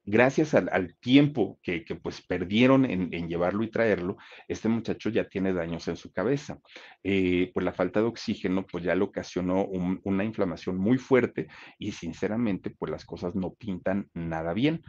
gracias 0.04 0.54
al, 0.54 0.96
tiempo 1.00 1.60
que, 1.62 1.84
pues 2.02 2.22
perdieron 2.22 2.86
en, 2.86 3.28
llevarlo 3.28 3.64
y 3.64 3.72
traerlo, 3.72 4.18
este 4.48 4.70
muchacho 4.70 5.10
ya 5.10 5.28
tiene 5.28 5.54
daños 5.54 5.88
en 5.88 5.96
su 5.96 6.12
cabeza. 6.12 6.60
Eh, 7.04 7.52
pues 7.54 7.64
la 7.64 7.74
falta 7.74 8.00
de 8.00 8.08
oxígeno 8.08 8.66
pues 8.66 8.84
ya 8.84 8.96
le 8.96 9.04
ocasionó 9.04 9.66
un, 9.66 10.00
una 10.04 10.24
inflamación 10.24 10.78
muy 10.78 10.98
fuerte 10.98 11.48
y 11.78 11.92
sinceramente 11.92 12.70
pues 12.72 12.92
las 12.92 13.06
cosas 13.06 13.36
no 13.36 13.54
pintan 13.54 14.10
nada 14.14 14.54
bien 14.54 14.82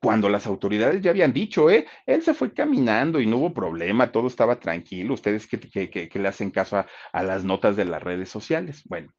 cuando 0.00 0.30
las 0.30 0.46
autoridades 0.46 1.02
ya 1.02 1.10
habían 1.10 1.32
dicho, 1.32 1.70
¿eh? 1.70 1.86
Él 2.06 2.22
se 2.22 2.32
fue 2.32 2.54
caminando 2.54 3.20
y 3.20 3.26
no 3.26 3.36
hubo 3.36 3.52
problema, 3.52 4.10
todo 4.10 4.28
estaba 4.28 4.58
tranquilo. 4.58 5.12
Ustedes 5.14 5.46
que 5.46 6.10
le 6.14 6.28
hacen 6.28 6.50
caso 6.50 6.78
a, 6.78 6.86
a, 7.12 7.22
las 7.22 7.44
notas 7.44 7.76
de 7.76 7.84
las 7.84 8.02
redes 8.02 8.30
sociales. 8.30 8.82
Bueno, 8.86 9.12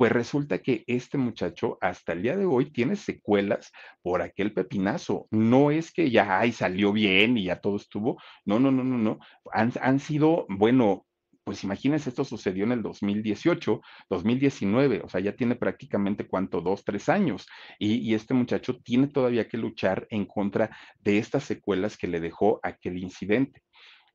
pues 0.00 0.12
resulta 0.12 0.62
que 0.62 0.82
este 0.86 1.18
muchacho 1.18 1.76
hasta 1.82 2.14
el 2.14 2.22
día 2.22 2.34
de 2.34 2.46
hoy 2.46 2.70
tiene 2.70 2.96
secuelas 2.96 3.70
por 4.00 4.22
aquel 4.22 4.54
pepinazo. 4.54 5.26
No 5.30 5.70
es 5.70 5.92
que 5.92 6.10
ya 6.10 6.38
ay, 6.38 6.52
salió 6.52 6.90
bien 6.90 7.36
y 7.36 7.44
ya 7.44 7.60
todo 7.60 7.76
estuvo. 7.76 8.18
No, 8.46 8.58
no, 8.58 8.70
no, 8.70 8.82
no, 8.82 8.96
no. 8.96 9.18
Han, 9.52 9.74
han 9.82 10.00
sido, 10.00 10.46
bueno, 10.48 11.04
pues 11.44 11.64
imagínense, 11.64 12.08
esto 12.08 12.24
sucedió 12.24 12.64
en 12.64 12.72
el 12.72 12.82
2018, 12.82 13.82
2019, 14.08 15.02
o 15.04 15.08
sea, 15.10 15.20
ya 15.20 15.36
tiene 15.36 15.54
prácticamente 15.54 16.26
cuánto, 16.26 16.62
dos, 16.62 16.82
tres 16.82 17.10
años, 17.10 17.46
y, 17.78 17.96
y, 17.96 18.14
este 18.14 18.32
muchacho 18.32 18.78
tiene 18.82 19.08
todavía 19.08 19.48
que 19.48 19.58
luchar 19.58 20.06
en 20.08 20.24
contra 20.24 20.70
de 21.00 21.18
estas 21.18 21.44
secuelas 21.44 21.98
que 21.98 22.08
le 22.08 22.20
dejó 22.20 22.58
aquel 22.62 22.96
incidente. 22.96 23.62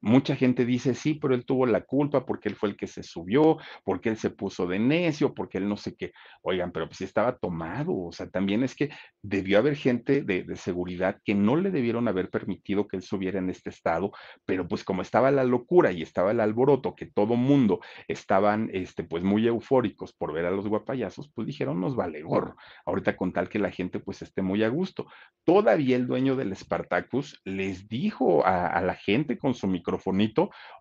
Mucha 0.02 0.36
gente 0.36 0.66
dice, 0.66 0.93
sí, 0.93 1.16
pero 1.16 1.34
él 1.34 1.46
tuvo 1.46 1.66
la 1.66 1.82
culpa 1.82 2.26
porque 2.26 2.50
él 2.50 2.56
fue 2.56 2.70
el 2.70 2.76
que 2.76 2.88
se 2.88 3.02
subió, 3.02 3.58
porque 3.84 4.10
él 4.10 4.18
se 4.18 4.30
puso 4.30 4.68
de 4.68 4.78
necio, 4.78 5.34
porque 5.34 5.58
él 5.58 5.68
no 5.68 5.78
sé 5.78 5.96
qué. 5.96 6.12
Oigan, 6.43 6.72
pero 6.72 6.88
pues 6.88 7.02
estaba 7.02 7.38
tomado, 7.38 7.96
o 7.96 8.12
sea, 8.12 8.30
también 8.30 8.64
es 8.64 8.76
que 8.76 8.91
debió 9.22 9.58
haber 9.58 9.76
gente 9.76 10.22
de, 10.22 10.43
de 10.43 10.56
seguridad 10.58 11.20
que 11.24 11.34
no 11.34 11.56
le 11.56 11.72
debieron 11.72 12.08
haber 12.08 12.30
permitido 12.30 12.88
que 12.88 12.98
él 12.98 13.04
subiera 13.04 13.39
en 13.39 13.50
este 13.50 13.70
estado, 13.72 14.12
pero 14.46 14.68
pues 14.68 14.84
como 14.84 15.02
estaba 15.02 15.32
la 15.32 15.43
locura 15.43 15.91
y 15.91 16.02
estaba 16.02 16.32
el 16.32 16.39
alboroto, 16.39 16.96
que 16.96 17.08
todo 17.08 17.36
mundo 17.36 17.80
estaban, 18.08 18.70
este, 18.74 19.04
pues 19.04 19.24
muy 19.24 19.48
eufóricos 19.48 20.14
por 20.14 20.34
ver 20.34 20.46
a 20.46 20.52
los 20.52 20.68
guapayazos, 20.68 21.32
pues 21.34 21.48
dijeron, 21.48 21.82
nos 21.82 21.96
vale 21.96 22.22
gorro. 22.22 22.56
Ahorita 22.86 23.18
con 23.18 23.34
tal 23.34 23.50
que 23.50 23.60
la 23.60 23.72
gente 23.72 24.00
pues 24.00 24.22
esté 24.22 24.41
muy 24.41 24.64
a 24.64 24.70
gusto. 24.70 25.08
Todavía 25.43 25.96
el 25.96 26.08
dueño 26.08 26.36
del 26.36 26.56
Spartacus 26.56 27.41
les 27.43 27.88
dijo 27.88 28.46
a, 28.46 28.68
a 28.68 28.82
la 28.82 28.96
gente 28.96 29.38
con 29.38 29.54
su 29.54 29.68
micrófono, 29.68 29.95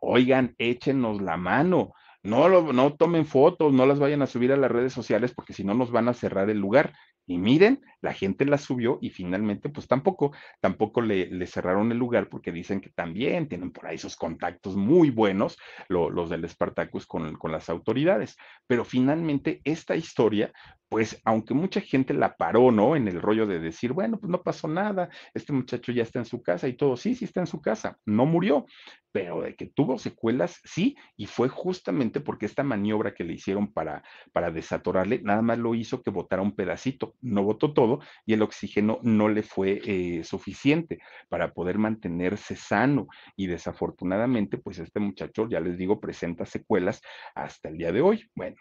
oigan, 0.01 0.55
échenos 0.59 1.21
la 1.21 1.37
mano. 1.37 1.93
No, 2.23 2.49
lo, 2.49 2.73
no 2.73 2.95
tomen 2.95 3.27
fotos, 3.27 3.73
no 3.73 3.85
las 3.85 3.99
vayan 3.99 4.23
a 4.23 4.27
subir 4.27 4.53
a 4.53 4.57
las 4.57 4.71
redes 4.71 4.93
sociales 4.93 5.33
porque 5.35 5.53
si 5.53 5.63
no 5.63 5.75
nos 5.75 5.91
van 5.91 6.09
a 6.09 6.15
cerrar 6.15 6.49
el 6.49 6.59
lugar. 6.59 6.95
Y 7.27 7.39
miren, 7.39 7.81
la 8.03 8.13
gente 8.13 8.45
la 8.45 8.59
subió 8.59 8.99
y 9.01 9.11
finalmente, 9.11 9.71
pues 9.71 9.89
tampoco, 9.89 10.33
tampoco 10.61 11.01
le, 11.01 11.27
le 11.27 11.47
cerraron 11.47 11.91
el 11.91 11.99
lugar 11.99 12.29
porque 12.29 12.53
dicen 12.53 12.81
que 12.81 12.91
también 12.91 13.49
tienen 13.49 13.73
por 13.73 13.87
ahí 13.87 13.97
sus 13.97 14.17
contactos 14.17 14.77
muy 14.77 15.11
buenos, 15.11 15.57
lo, 15.89 16.11
los 16.11 16.29
del 16.29 16.49
Spartacus 16.49 17.07
con, 17.07 17.37
con 17.37 17.51
las 17.51 17.71
autoridades. 17.71 18.37
Pero 18.67 18.85
finalmente 18.85 19.61
esta 19.65 19.97
historia, 19.97 20.53
pues 20.89 21.21
aunque 21.25 21.55
mucha 21.55 21.81
gente 21.81 22.15
la 22.15 22.37
paró, 22.37 22.71
¿no? 22.71 22.95
En 22.95 23.09
el 23.09 23.21
rollo 23.21 23.47
de 23.47 23.59
decir, 23.59 23.93
bueno, 23.93 24.19
pues 24.19 24.31
no 24.31 24.43
pasó 24.43 24.69
nada, 24.69 25.09
este 25.33 25.53
muchacho 25.53 25.93
ya 25.93 26.03
está 26.03 26.19
en 26.19 26.25
su 26.25 26.43
casa 26.43 26.69
y 26.69 26.75
todo, 26.75 26.97
sí, 26.97 27.15
sí 27.15 27.25
está 27.25 27.41
en 27.41 27.47
su 27.47 27.61
casa, 27.61 27.99
no 28.05 28.27
murió, 28.27 28.67
pero 29.11 29.43
de 29.43 29.55
que 29.55 29.67
tuvo 29.67 29.99
secuelas, 29.99 30.61
sí, 30.65 30.97
y 31.17 31.27
fue 31.27 31.49
justamente 31.49 32.21
porque 32.21 32.47
esta 32.47 32.63
maniobra 32.63 33.15
que 33.15 33.25
le 33.25 33.35
hicieron 33.35 33.73
para, 33.73 34.03
para 34.33 34.51
desatorarle, 34.51 35.21
nada 35.23 35.43
más 35.43 35.59
lo 35.59 35.75
hizo 35.75 36.03
que 36.03 36.11
botara 36.11 36.43
un 36.43 36.55
pedacito, 36.55 37.14
no 37.21 37.43
botó 37.43 37.73
todo 37.73 38.01
y 38.27 38.35
el 38.35 38.43
oxígeno 38.43 38.99
no 39.03 39.29
le 39.29 39.43
fue 39.43 39.81
eh, 39.85 40.25
suficiente 40.25 41.01
para 41.29 41.53
poder 41.53 41.79
mantenerse 41.79 42.57
sano 42.57 43.09
y 43.37 43.47
desafortunadamente, 43.47 44.59
pues 44.59 44.79
este 44.79 45.01
muchacho, 45.01 45.49
ya 45.49 45.61
les 45.61 45.79
digo, 45.79 46.01
presenta 46.01 46.47
secuelas 46.47 47.03
hasta 47.35 47.69
el 47.69 47.79
día 47.79 47.93
de 47.93 48.01
hoy. 48.01 48.31
Bueno, 48.35 48.57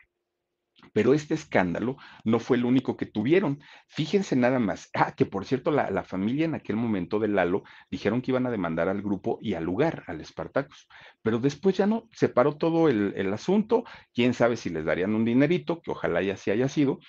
pero 0.92 1.14
este 1.14 1.34
escándalo 1.34 1.98
no 2.24 2.40
fue 2.40 2.58
el 2.58 2.66
único 2.66 2.98
que 2.98 3.06
tuvieron. 3.06 3.62
Fíjense 3.88 4.36
nada 4.36 4.60
más. 4.60 4.90
Ah, 4.94 5.14
que 5.16 5.26
por 5.26 5.46
cierto, 5.46 5.72
la, 5.72 5.90
la, 5.90 6.04
familia 6.04 6.46
en 6.46 6.56
aquel 6.56 6.76
momento 6.76 7.20
de 7.20 7.30
Lalo 7.30 7.64
dijeron 7.90 8.22
que 8.22 8.32
iban 8.32 8.46
a 8.46 8.52
demandar 8.52 8.90
al 8.90 9.02
grupo 9.02 9.40
y 9.42 9.54
al 9.54 9.64
lugar, 9.64 10.04
al 10.08 10.22
Espartacus. 10.22 10.88
Pero 11.22 11.40
después 11.40 11.78
ya 11.78 11.88
no, 11.88 12.10
se 12.12 12.30
paró 12.30 12.58
todo 12.58 12.90
el, 12.90 13.14
el, 13.16 13.32
asunto. 13.34 13.84
Quién 14.14 14.34
sabe 14.34 14.58
si 14.58 14.70
les 14.70 14.86
darían 14.86 15.16
un 15.16 15.26
dinerito, 15.26 15.82
que 15.82 15.92
ojalá 15.92 16.22
ya 16.22 16.36
sí 16.36 16.52
haya 16.52 16.68
sido. 16.68 17.00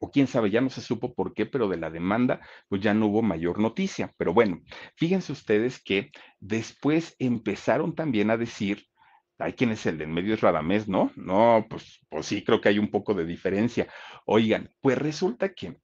O 0.00 0.10
quién 0.10 0.26
sabe, 0.26 0.50
ya 0.50 0.60
no 0.60 0.70
se 0.70 0.80
supo 0.80 1.14
por 1.14 1.34
qué, 1.34 1.46
pero 1.46 1.68
de 1.68 1.76
la 1.76 1.90
demanda, 1.90 2.40
pues 2.68 2.82
ya 2.82 2.94
no 2.94 3.06
hubo 3.06 3.22
mayor 3.22 3.58
noticia. 3.58 4.12
Pero 4.16 4.34
bueno, 4.34 4.60
fíjense 4.96 5.32
ustedes 5.32 5.82
que 5.82 6.10
después 6.40 7.14
empezaron 7.18 7.94
también 7.94 8.30
a 8.30 8.36
decir 8.36 8.86
hay 9.38 9.52
quien 9.52 9.70
es 9.70 9.84
el 9.86 9.98
de 9.98 10.04
en 10.04 10.12
medio 10.12 10.34
es 10.34 10.40
Radamés, 10.40 10.88
¿no? 10.88 11.12
No, 11.16 11.66
pues, 11.68 12.00
pues 12.08 12.26
sí, 12.26 12.42
creo 12.42 12.60
que 12.60 12.70
hay 12.70 12.78
un 12.78 12.90
poco 12.90 13.14
de 13.14 13.26
diferencia. 13.26 13.86
Oigan, 14.24 14.70
pues 14.80 14.96
resulta 14.98 15.52
que 15.52 15.76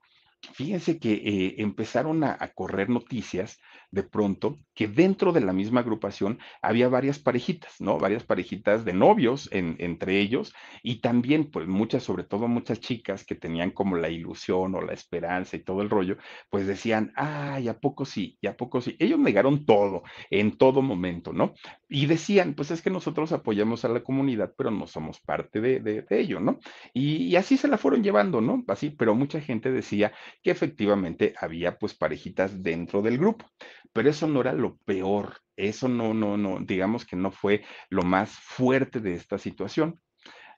fíjense 0.55 0.99
que 0.99 1.13
eh, 1.13 1.55
empezaron 1.59 2.25
a, 2.25 2.37
a, 2.39 2.49
correr 2.53 2.89
noticias 2.89 3.59
de 3.93 4.03
pronto 4.03 4.59
que 4.75 4.89
dentro 4.89 5.33
de 5.33 5.43
la 5.43 5.53
misma 5.53 5.81
agrupación 5.81 6.39
había 6.63 6.89
varias 6.89 7.19
parejitas, 7.19 7.81
¿no? 7.81 7.99
Varias 7.99 8.25
parejitas 8.25 8.85
de 8.85 8.95
novios 8.95 9.49
en, 9.53 9.77
entre 9.79 10.19
ellos 10.19 10.55
y 10.83 11.01
también, 11.01 11.51
pues 11.51 11.69
muchas, 11.69 12.03
sobre 12.03 12.25
todo 12.25 12.49
muchas 12.49 12.81
chicas 12.81 13.25
que 13.25 13.35
tenían 13.35 13.71
como 13.71 13.97
la 13.97 14.09
ilusión 14.09 14.75
o 14.75 14.81
la 14.81 14.95
esperanza 14.95 15.57
y 15.57 15.61
todo 15.61 15.83
el 15.83 15.91
rollo, 15.91 16.17
pues 16.51 16.67
decían, 16.67 17.13
ay, 17.17 17.69
¿a 17.69 17.79
poco 17.79 18.07
sí? 18.07 18.39
¿Y 18.41 18.47
a 18.47 18.57
poco 18.57 18.81
sí? 18.81 18.97
Ellos 18.99 19.19
negaron 19.19 19.67
todo, 19.67 20.03
en 20.31 20.57
todo 20.57 20.81
momento, 20.81 21.35
¿no? 21.35 21.53
Y 21.89 22.07
decían, 22.07 22.55
pues 22.55 22.71
es 22.71 22.81
que 22.81 22.89
nosotros 22.89 23.31
apoyamos 23.33 23.85
a 23.85 23.89
la 23.89 24.03
comunidad, 24.03 24.55
pero 24.57 24.71
no 24.71 24.87
somos 24.87 25.21
parte 25.21 25.61
de, 25.61 25.81
de, 25.81 26.07
ello, 26.09 26.41
¿no? 26.41 26.59
Y 26.95 27.37
así 27.37 27.59
se 27.59 27.69
la 27.69 27.77
fueron 27.77 28.03
llevando, 28.03 28.41
¿no? 28.41 28.65
Así, 28.69 28.91
pero 28.91 29.15
mucha 29.15 29.41
gente 29.41 29.71
decía 29.71 30.13
que 30.43 30.51
efectivamente 30.51 31.35
había 31.39 31.79
pues 31.79 31.95
parejitas 31.95 32.63
dentro 32.63 33.03
del 33.03 33.19
grupo, 33.19 33.47
pero 33.93 34.11
eso 34.11 34.27
no 34.27 34.41
era 34.41 34.53
lo 34.53 34.77
peor, 34.79 35.39
eso 35.57 35.89
no, 35.89 36.15
no, 36.15 36.37
no, 36.37 36.61
digamos 36.61 37.05
que 37.05 37.17
no 37.17 37.31
fue 37.31 37.65
lo 37.89 38.03
más 38.03 38.31
fuerte 38.31 39.01
de 39.01 39.15
esta 39.15 39.39
situación. 39.39 40.01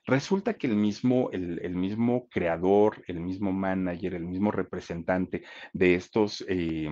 Resulta 0.05 0.53
que 0.53 0.67
el 0.67 0.75
mismo, 0.75 1.31
el, 1.31 1.75
mismo 1.75 2.27
creador, 2.29 3.03
el 3.07 3.19
mismo 3.19 3.51
manager, 3.51 4.13
el 4.13 4.25
mismo 4.25 4.51
representante 4.51 5.43
de 5.73 5.95
estos 5.95 6.45
eh, 6.47 6.89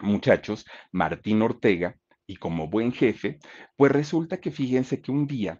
muchachos, 0.00 0.64
Martín 0.90 1.42
Ortega, 1.42 1.96
y 2.26 2.36
como 2.36 2.68
buen 2.68 2.92
jefe, 2.92 3.38
pues 3.76 3.92
resulta 3.92 4.40
que 4.40 4.50
fíjense 4.50 5.00
que 5.02 5.10
un 5.10 5.26
día, 5.26 5.58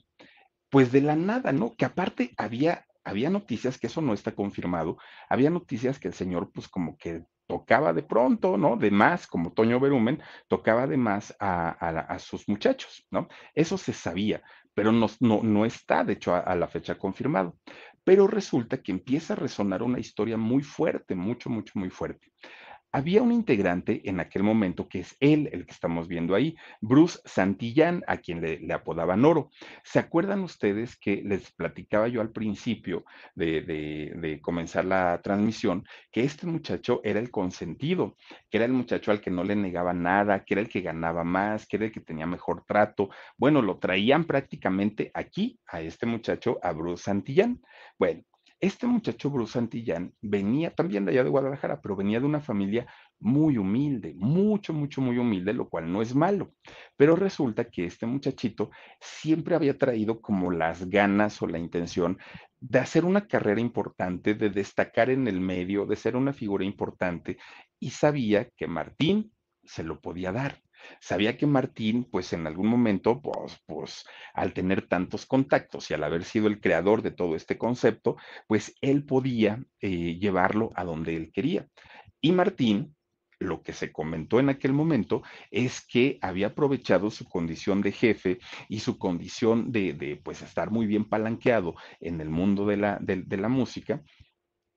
pues 0.71 0.93
de 0.93 1.01
la 1.03 1.17
nada, 1.17 1.53
¿no? 1.53 1.75
Que 1.77 1.85
aparte 1.85 2.35
había 2.37 2.87
había 3.09 3.31
noticias, 3.31 3.79
que 3.79 3.87
eso 3.87 4.03
no 4.03 4.13
está 4.13 4.35
confirmado, 4.35 4.99
había 5.31 5.49
noticias 5.49 5.99
que 5.99 6.09
el 6.09 6.15
señor 6.15 6.51
pues 6.53 6.69
como 6.69 6.99
que 6.99 7.25
tocaba 7.49 7.93
de 7.93 8.03
pronto, 8.03 8.57
¿no? 8.57 8.77
De 8.77 8.91
más, 8.91 9.27
como 9.27 9.53
Toño 9.53 9.81
Berumen, 9.81 10.23
tocaba 10.47 10.87
de 10.87 10.99
más 10.99 11.35
a, 11.41 12.17
sus 12.21 12.49
muchachos, 12.49 13.07
¿no? 13.11 13.27
Eso 13.55 13.79
se 13.79 13.93
sabía, 13.93 14.43
pero 14.75 14.93
no, 14.93 15.65
está, 15.65 16.05
de 16.05 16.13
hecho, 16.13 16.35
a, 16.35 16.55
la 16.55 16.69
fecha 16.69 16.97
confirmado. 16.97 17.57
Pero 18.05 18.27
resulta 18.27 18.83
que 18.83 18.93
empieza 18.93 19.33
a 19.33 19.37
resonar 19.37 19.83
una 19.83 19.99
historia 19.99 20.37
muy 20.37 20.63
fuerte, 20.63 21.15
mucho, 21.15 21.51
mucho, 21.51 21.73
muy 21.79 21.91
fuerte 21.91 22.31
había 22.93 23.23
un 23.23 23.33
integrante 23.33 24.09
en 24.09 24.21
aquel 24.21 24.43
momento 24.43 24.89
que 24.89 25.01
es 25.01 25.17
él, 25.21 25.49
el 25.53 25.67
que 25.67 25.73
estamos 25.73 26.09
viendo 26.09 26.35
ahí, 26.35 26.57
Bruce 26.81 27.21
Santillán, 27.25 28.03
a 28.07 28.19
quien 28.19 28.41
le, 28.41 28.73
apodaban 28.73 29.25
Oro. 29.25 29.51
¿Se 29.85 29.99
acuerdan 29.99 30.41
ustedes 30.41 30.97
que 30.97 31.23
les 31.25 31.51
platicaba 31.53 32.09
yo 32.09 32.21
al 32.21 32.31
principio 32.31 33.05
de, 33.35 33.63
de, 33.63 34.13
de, 34.17 34.41
comenzar 34.41 34.85
la 34.85 35.21
transmisión 35.23 35.85
que 36.11 36.25
este 36.25 36.47
muchacho 36.47 37.01
era 37.05 37.21
el 37.21 37.31
consentido, 37.31 38.17
que 38.51 38.59
era 38.59 38.67
el 38.67 38.73
muchacho 38.73 39.11
al 39.11 39.21
que 39.21 39.31
no 39.31 39.45
le 39.45 39.57
negaba 39.57 39.93
nada, 39.93 40.45
que 40.45 40.55
era 40.55 40.61
el 40.63 40.69
que 40.69 40.81
ganaba 40.81 41.25
más, 41.25 41.67
que 41.67 41.77
era 41.77 41.87
el 41.87 41.93
que 41.93 42.01
tenía 42.01 42.27
mejor 42.27 42.65
trato? 42.65 43.11
Bueno, 43.37 43.63
lo 43.63 43.79
traían 43.79 44.25
prácticamente 44.25 45.11
aquí 45.15 45.59
a 45.67 45.81
este 45.81 46.07
muchacho, 46.07 46.59
a 46.63 46.73
Bruce 46.73 47.05
Santillán. 47.05 47.61
Bueno, 47.99 48.23
este 48.61 48.87
muchacho 48.87 49.31
Bruce 49.31 49.53
Santillán 49.53 50.13
venía 50.21 50.75
también 50.75 51.05
de 51.05 51.13
allá 51.13 51.25
de 51.25 51.31
Guadalajara, 51.31 51.81
pero 51.81 51.95
venía 51.95 52.19
de 52.19 52.27
una 52.27 52.41
familia 52.41 52.87
muy 53.21 53.57
humilde, 53.57 54.15
mucho, 54.17 54.73
mucho, 54.73 55.01
muy 55.01 55.19
humilde, 55.19 55.53
lo 55.53 55.69
cual 55.69 55.93
no 55.93 56.03
es 56.03 56.15
malo. 56.15 56.53
Pero 56.97 57.15
resulta 57.15 57.65
que 57.65 57.85
este 57.85 58.07
muchachito 58.07 58.71
siempre 59.01 59.55
había 59.55 59.79
traído 59.79 60.21
como 60.21 60.51
las 60.51 60.89
ganas 60.89 61.41
o 61.41 61.47
la 61.47 61.59
intención 61.59 62.19
de 62.61 62.81
hacer 62.81 63.05
una 63.05 63.27
carrera 63.27 63.61
importante, 63.61 64.35
de 64.35 64.51
destacar 64.51 65.11
en 65.11 65.29
el 65.29 65.41
medio, 65.41 65.87
de 65.87 65.97
ser 65.97 66.17
una 66.17 66.33
figura 66.33 66.65
importante, 66.65 67.39
y 67.79 67.91
sabía 67.91 68.49
que 68.57 68.67
Martín 68.67 69.33
se 69.63 69.85
lo 69.85 70.01
podía 70.01 70.33
dar. 70.33 70.61
Sabía 71.01 71.37
que 71.37 71.47
Martín, 71.47 72.05
pues 72.11 72.33
en 72.33 72.47
algún 72.47 72.69
momento, 72.69 73.21
pues, 73.21 73.59
pues 73.67 74.05
al 74.35 74.53
tener 74.53 74.87
tantos 74.89 75.27
contactos 75.27 75.91
y 75.91 75.95
al 75.95 76.05
haber 76.05 76.25
sido 76.25 76.47
el 76.49 76.61
creador 76.61 77.03
de 77.03 77.11
todo 77.11 77.37
este 77.37 77.59
concepto, 77.59 78.17
pues 78.47 78.75
él 78.81 79.05
podía 79.05 79.63
eh, 79.81 80.19
llevarlo 80.19 80.71
a 80.75 80.85
donde 80.85 81.17
él 81.17 81.31
quería. 81.33 81.69
Y 82.21 82.33
Martín, 82.33 82.97
lo 83.41 83.63
que 83.63 83.73
se 83.73 83.93
comentó 83.93 84.41
en 84.41 84.49
aquel 84.49 84.73
momento 84.73 85.23
es 85.51 85.87
que 85.87 86.19
había 86.23 86.49
aprovechado 86.49 87.11
su 87.11 87.25
condición 87.25 87.83
de 87.83 87.93
jefe 87.93 88.39
y 88.69 88.81
su 88.81 88.99
condición 88.99 89.71
de, 89.71 89.93
de 89.93 90.17
pues 90.17 90.43
estar 90.43 90.71
muy 90.71 90.87
bien 90.87 91.05
palanqueado 91.05 91.77
en 92.01 92.21
el 92.21 92.31
mundo 92.31 92.67
de 92.67 92.77
la, 92.77 92.99
de, 93.01 93.23
de 93.23 93.37
la 93.37 93.49
música 93.49 94.03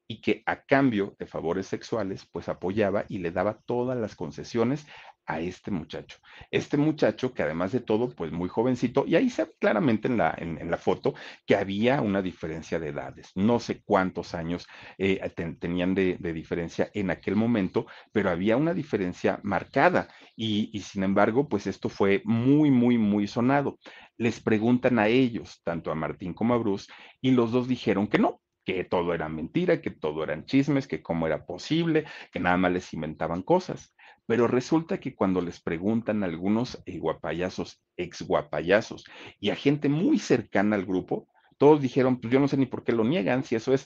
y 0.07 0.19
que 0.19 0.43
a 0.45 0.65
cambio 0.65 1.15
de 1.19 1.25
favores 1.25 1.67
sexuales, 1.67 2.27
pues 2.29 2.49
apoyaba 2.49 3.05
y 3.07 3.19
le 3.19 3.31
daba 3.31 3.61
todas 3.65 3.97
las 3.97 4.15
concesiones 4.15 4.85
a 5.25 5.39
este 5.39 5.71
muchacho. 5.71 6.17
Este 6.49 6.77
muchacho 6.77 7.33
que 7.33 7.43
además 7.43 7.71
de 7.71 7.79
todo, 7.79 8.09
pues 8.15 8.31
muy 8.31 8.49
jovencito, 8.49 9.05
y 9.07 9.15
ahí 9.15 9.29
se 9.29 9.45
ve 9.45 9.51
claramente 9.59 10.07
en 10.07 10.17
la, 10.17 10.35
en, 10.37 10.69
la 10.69 10.77
foto 10.77 11.13
que 11.45 11.55
había 11.55 12.01
una 12.01 12.21
diferencia 12.21 12.79
de 12.79 12.89
edades. 12.89 13.31
No 13.35 13.59
sé 13.59 13.81
cuántos 13.83 14.33
años 14.33 14.67
eh, 14.97 15.19
ten, 15.35 15.57
tenían 15.57 15.95
de, 15.95 16.17
de, 16.19 16.33
diferencia 16.33 16.89
en 16.93 17.11
aquel 17.11 17.35
momento, 17.35 17.85
pero 18.11 18.29
había 18.29 18.57
una 18.57 18.73
diferencia 18.73 19.39
marcada 19.43 20.07
y, 20.35 20.69
y 20.73 20.81
sin 20.81 21.03
embargo, 21.03 21.47
pues 21.47 21.67
esto 21.67 21.89
fue 21.89 22.21
muy, 22.25 22.71
muy, 22.71 22.97
muy 22.97 23.27
sonado. 23.27 23.79
Les 24.17 24.39
preguntan 24.39 24.99
a 24.99 25.07
ellos, 25.07 25.61
tanto 25.63 25.91
a 25.91 25.95
Martín 25.95 26.33
como 26.33 26.53
a 26.53 26.57
Bruce, 26.57 26.91
y 27.21 27.31
los 27.31 27.51
dos 27.51 27.67
dijeron 27.67 28.07
que 28.07 28.19
no, 28.19 28.41
que 28.65 28.83
todo 28.83 29.13
era 29.13 29.29
mentira, 29.29 29.81
que 29.81 29.91
todo 29.91 30.23
eran 30.23 30.45
chismes, 30.45 30.87
que 30.87 31.01
cómo 31.01 31.27
era 31.27 31.45
posible, 31.45 32.05
que 32.31 32.39
nada 32.39 32.57
más 32.57 32.71
les 32.71 32.93
inventaban 32.93 33.41
cosas. 33.41 33.93
Pero 34.31 34.47
resulta 34.47 34.97
que 34.97 35.13
cuando 35.13 35.41
les 35.41 35.59
preguntan 35.59 36.23
a 36.23 36.25
algunos 36.25 36.81
eh, 36.85 36.99
guapayazos, 36.99 37.83
ex 37.97 38.21
guapayazos, 38.21 39.03
y 39.41 39.49
a 39.49 39.57
gente 39.57 39.89
muy 39.89 40.19
cercana 40.19 40.77
al 40.77 40.85
grupo, 40.85 41.27
todos 41.57 41.81
dijeron, 41.81 42.21
pues 42.21 42.31
yo 42.31 42.39
no 42.39 42.47
sé 42.47 42.55
ni 42.55 42.65
por 42.65 42.85
qué 42.85 42.93
lo 42.93 43.03
niegan, 43.03 43.43
si 43.43 43.55
eso 43.55 43.73
es 43.73 43.85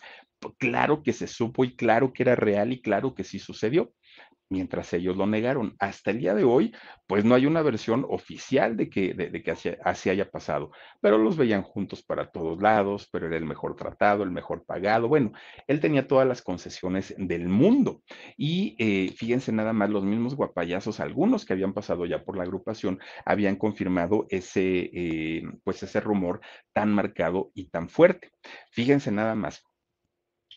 claro 0.60 1.02
que 1.02 1.14
se 1.14 1.26
supo 1.26 1.64
y 1.64 1.76
claro 1.76 2.14
que 2.14 2.22
era 2.22 2.36
real 2.36 2.72
y 2.72 2.80
claro 2.80 3.16
que 3.16 3.24
sí 3.24 3.39
sucedió 3.39 3.91
mientras 4.50 4.93
ellos 4.93 5.18
lo 5.18 5.26
negaron. 5.26 5.76
Hasta 5.80 6.12
el 6.12 6.20
día 6.20 6.34
de 6.34 6.43
hoy, 6.43 6.74
pues 7.08 7.26
no 7.26 7.36
hay 7.36 7.46
una 7.46 7.62
versión 7.62 8.06
oficial 8.10 8.78
de 8.78 8.89
que, 8.89 9.14
de, 9.14 9.43
que 9.43 9.52
así, 9.84 10.10
haya 10.10 10.30
pasado, 10.30 10.72
pero 11.02 11.18
los 11.18 11.38
veían 11.38 11.64
juntos 11.64 12.04
para 12.04 12.32
todos 12.32 12.62
lados, 12.62 13.08
pero 13.12 13.28
era 13.28 13.38
el 13.38 13.46
mejor 13.46 13.76
tratado, 13.76 14.24
el 14.24 14.32
mejor 14.32 14.66
pagado. 14.66 15.08
Bueno, 15.08 15.32
él 15.68 15.80
tenía 15.80 16.08
todas 16.08 16.28
las 16.28 16.41
concesiones 16.41 17.14
del 17.18 17.48
mundo. 17.48 18.02
Y 18.38 18.76
eh, 18.80 19.12
fíjense 19.16 19.52
nada 19.52 19.74
más, 19.74 19.89
los 19.89 20.04
mismos 20.04 20.36
guapayazos, 20.36 21.00
algunos 21.00 21.46
que 21.46 21.54
habían 21.54 21.74
pasado 21.74 22.06
ya 22.06 22.24
por 22.24 22.38
la 22.38 22.43
agrupación, 22.43 23.00
habían 23.26 23.56
confirmado 23.56 24.26
ese, 24.30 24.89
eh, 24.93 25.43
pues 25.64 25.84
ese 25.84 26.00
rumor 26.00 26.41
tan 26.74 26.93
marcado 26.93 27.52
y 27.54 27.70
tan 27.70 27.89
fuerte. 27.89 28.32
Fíjense 28.72 29.12
nada 29.12 29.36
más, 29.36 29.64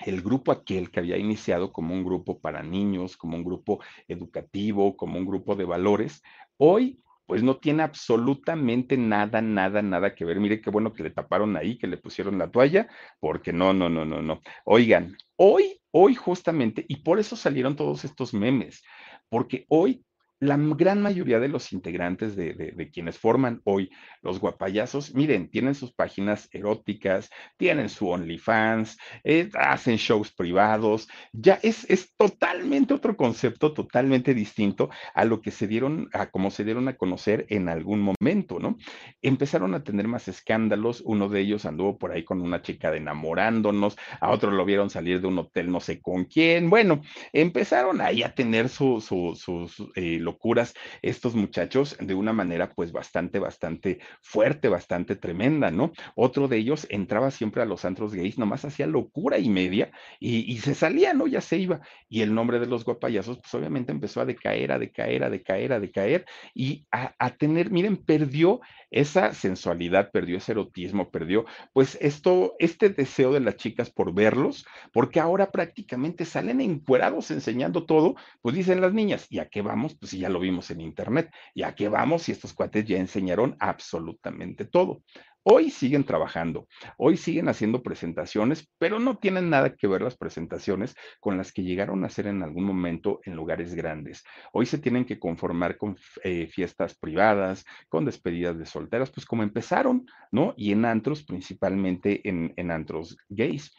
el 0.06 0.22
grupo 0.22 0.52
aquel 0.52 0.90
que 0.90 1.00
había 1.00 1.16
iniciado 1.16 1.72
como 1.72 1.94
un 1.94 2.04
grupo 2.04 2.40
para 2.40 2.62
niños, 2.62 3.16
como 3.16 3.36
un 3.36 3.44
grupo 3.44 3.80
educativo, 4.06 4.96
como 4.96 5.18
un 5.18 5.26
grupo 5.26 5.56
de 5.56 5.64
valores, 5.64 6.22
hoy 6.56 7.02
pues 7.28 7.42
no 7.42 7.58
tiene 7.58 7.82
absolutamente 7.82 8.96
nada, 8.96 9.42
nada, 9.42 9.82
nada 9.82 10.14
que 10.14 10.24
ver. 10.24 10.40
Mire 10.40 10.62
qué 10.62 10.70
bueno 10.70 10.94
que 10.94 11.02
le 11.02 11.10
taparon 11.10 11.58
ahí, 11.58 11.76
que 11.76 11.86
le 11.86 11.98
pusieron 11.98 12.38
la 12.38 12.50
toalla, 12.50 12.88
porque 13.20 13.52
no, 13.52 13.74
no, 13.74 13.90
no, 13.90 14.06
no, 14.06 14.22
no. 14.22 14.40
Oigan, 14.64 15.14
hoy, 15.36 15.78
hoy 15.90 16.14
justamente, 16.14 16.86
y 16.88 16.96
por 17.02 17.18
eso 17.18 17.36
salieron 17.36 17.76
todos 17.76 18.06
estos 18.06 18.32
memes, 18.32 18.82
porque 19.28 19.66
hoy 19.68 20.06
la 20.40 20.56
gran 20.56 21.02
mayoría 21.02 21.40
de 21.40 21.48
los 21.48 21.72
integrantes 21.72 22.36
de, 22.36 22.90
quienes 22.92 23.18
forman 23.18 23.60
hoy 23.64 23.90
los 24.22 24.38
guapayazos, 24.38 25.14
miren, 25.14 25.50
tienen 25.50 25.74
sus 25.74 25.92
páginas 25.92 26.48
eróticas, 26.52 27.30
tienen 27.56 27.88
su 27.88 28.08
OnlyFans, 28.08 28.98
eh, 29.24 29.50
hacen 29.54 29.96
shows 29.96 30.32
privados, 30.32 31.08
ya 31.32 31.58
es, 31.62 31.88
es 31.90 32.14
totalmente 32.16 32.94
otro 32.94 33.16
concepto, 33.16 33.72
totalmente 33.72 34.32
distinto 34.32 34.90
a 35.14 35.24
lo 35.24 35.40
que 35.40 35.50
se 35.50 35.66
dieron, 35.66 36.08
a 36.12 36.26
cómo 36.26 36.50
se 36.50 36.64
dieron 36.64 36.88
a 36.88 36.96
conocer 36.96 37.46
en 37.48 37.68
algún 37.68 38.00
momento, 38.00 38.60
¿no? 38.60 38.76
Empezaron 39.22 39.74
a 39.74 39.82
tener 39.82 40.06
más 40.06 40.28
escándalos, 40.28 41.02
uno 41.04 41.28
de 41.28 41.40
ellos 41.40 41.64
anduvo 41.66 41.98
por 41.98 42.12
ahí 42.12 42.24
con 42.24 42.40
una 42.40 42.62
chica 42.62 42.90
de 42.90 42.98
enamorándonos, 42.98 43.96
a 44.20 44.30
otro 44.30 44.52
lo 44.52 44.64
vieron 44.64 44.90
salir 44.90 45.20
de 45.20 45.26
un 45.26 45.38
hotel 45.38 45.70
no 45.70 45.80
sé 45.80 46.00
con 46.00 46.24
quién, 46.24 46.70
bueno, 46.70 47.02
empezaron 47.32 48.00
ahí 48.00 48.22
a 48.22 48.34
tener 48.34 48.68
su, 48.68 49.00
su, 49.00 49.34
sus... 49.34 49.82
Eh, 49.96 50.20
locuras 50.28 50.74
estos 51.00 51.34
muchachos 51.34 51.96
de 51.98 52.14
una 52.14 52.32
manera 52.32 52.70
pues 52.70 52.92
bastante, 52.92 53.38
bastante 53.38 54.00
fuerte, 54.20 54.68
bastante 54.68 55.16
tremenda, 55.16 55.70
¿no? 55.70 55.92
Otro 56.14 56.48
de 56.48 56.58
ellos 56.58 56.86
entraba 56.90 57.30
siempre 57.30 57.62
a 57.62 57.64
los 57.64 57.84
antros 57.84 58.14
gays, 58.14 58.38
nomás 58.38 58.64
hacía 58.64 58.86
locura 58.86 59.38
y 59.38 59.48
media 59.48 59.90
y, 60.20 60.58
se 60.58 60.74
salía, 60.74 61.14
¿no? 61.14 61.26
Ya 61.26 61.40
se 61.40 61.56
iba. 61.56 61.80
Y 62.08 62.22
el 62.22 62.34
nombre 62.34 62.58
de 62.60 62.66
los 62.66 62.84
guapayazos 62.84 63.38
pues 63.38 63.54
obviamente 63.54 63.92
empezó 63.92 64.20
a 64.20 64.26
decaer, 64.26 64.72
a 64.72 64.78
decaer, 64.78 65.24
a 65.24 65.30
decaer, 65.30 65.72
a 65.72 65.80
decaer 65.80 66.26
y 66.54 66.86
a, 66.92 67.14
a 67.18 67.30
tener, 67.30 67.70
miren, 67.70 67.96
perdió 67.96 68.60
esa 68.90 69.34
sensualidad, 69.34 70.10
perdió 70.10 70.38
ese 70.38 70.52
erotismo, 70.52 71.10
perdió 71.10 71.44
pues 71.72 71.98
esto, 72.00 72.54
este 72.58 72.88
deseo 72.90 73.32
de 73.32 73.40
las 73.40 73.56
chicas 73.56 73.90
por 73.90 74.14
verlos, 74.14 74.66
porque 74.92 75.20
ahora 75.20 75.50
prácticamente 75.50 76.24
salen 76.24 76.60
encuerados 76.60 77.30
enseñando 77.30 77.84
todo, 77.84 78.14
pues 78.40 78.54
dicen 78.54 78.80
las 78.80 78.92
niñas, 78.92 79.26
¿y 79.30 79.38
a 79.38 79.48
qué 79.48 79.62
vamos? 79.62 79.94
Pues 79.94 80.12
ya 80.18 80.28
lo 80.28 80.40
vimos 80.40 80.70
en 80.70 80.80
internet. 80.80 81.30
¿Y 81.54 81.62
a 81.62 81.74
qué 81.74 81.88
vamos 81.88 82.22
si 82.22 82.32
estos 82.32 82.52
cuates 82.52 82.84
ya 82.84 82.98
enseñaron 82.98 83.56
absolutamente 83.60 84.64
todo? 84.64 85.02
Hoy 85.50 85.70
siguen 85.70 86.04
trabajando, 86.04 86.68
hoy 86.98 87.16
siguen 87.16 87.48
haciendo 87.48 87.82
presentaciones, 87.82 88.68
pero 88.76 88.98
no 88.98 89.16
tienen 89.16 89.48
nada 89.48 89.74
que 89.74 89.86
ver 89.86 90.02
las 90.02 90.14
presentaciones 90.14 90.94
con 91.20 91.38
las 91.38 91.52
que 91.52 91.62
llegaron 91.62 92.04
a 92.04 92.08
hacer 92.08 92.26
en 92.26 92.42
algún 92.42 92.64
momento 92.64 93.20
en 93.24 93.34
lugares 93.34 93.74
grandes. 93.74 94.24
Hoy 94.52 94.66
se 94.66 94.76
tienen 94.76 95.06
que 95.06 95.18
conformar 95.18 95.78
con 95.78 95.96
eh, 96.22 96.48
fiestas 96.48 96.98
privadas, 96.98 97.64
con 97.88 98.04
despedidas 98.04 98.58
de 98.58 98.66
solteras, 98.66 99.10
pues 99.10 99.24
como 99.24 99.42
empezaron, 99.42 100.04
¿no? 100.30 100.52
Y 100.54 100.72
en 100.72 100.84
antros, 100.84 101.22
principalmente 101.22 102.28
en, 102.28 102.52
en 102.56 102.70
antros 102.70 103.16
gays 103.30 103.74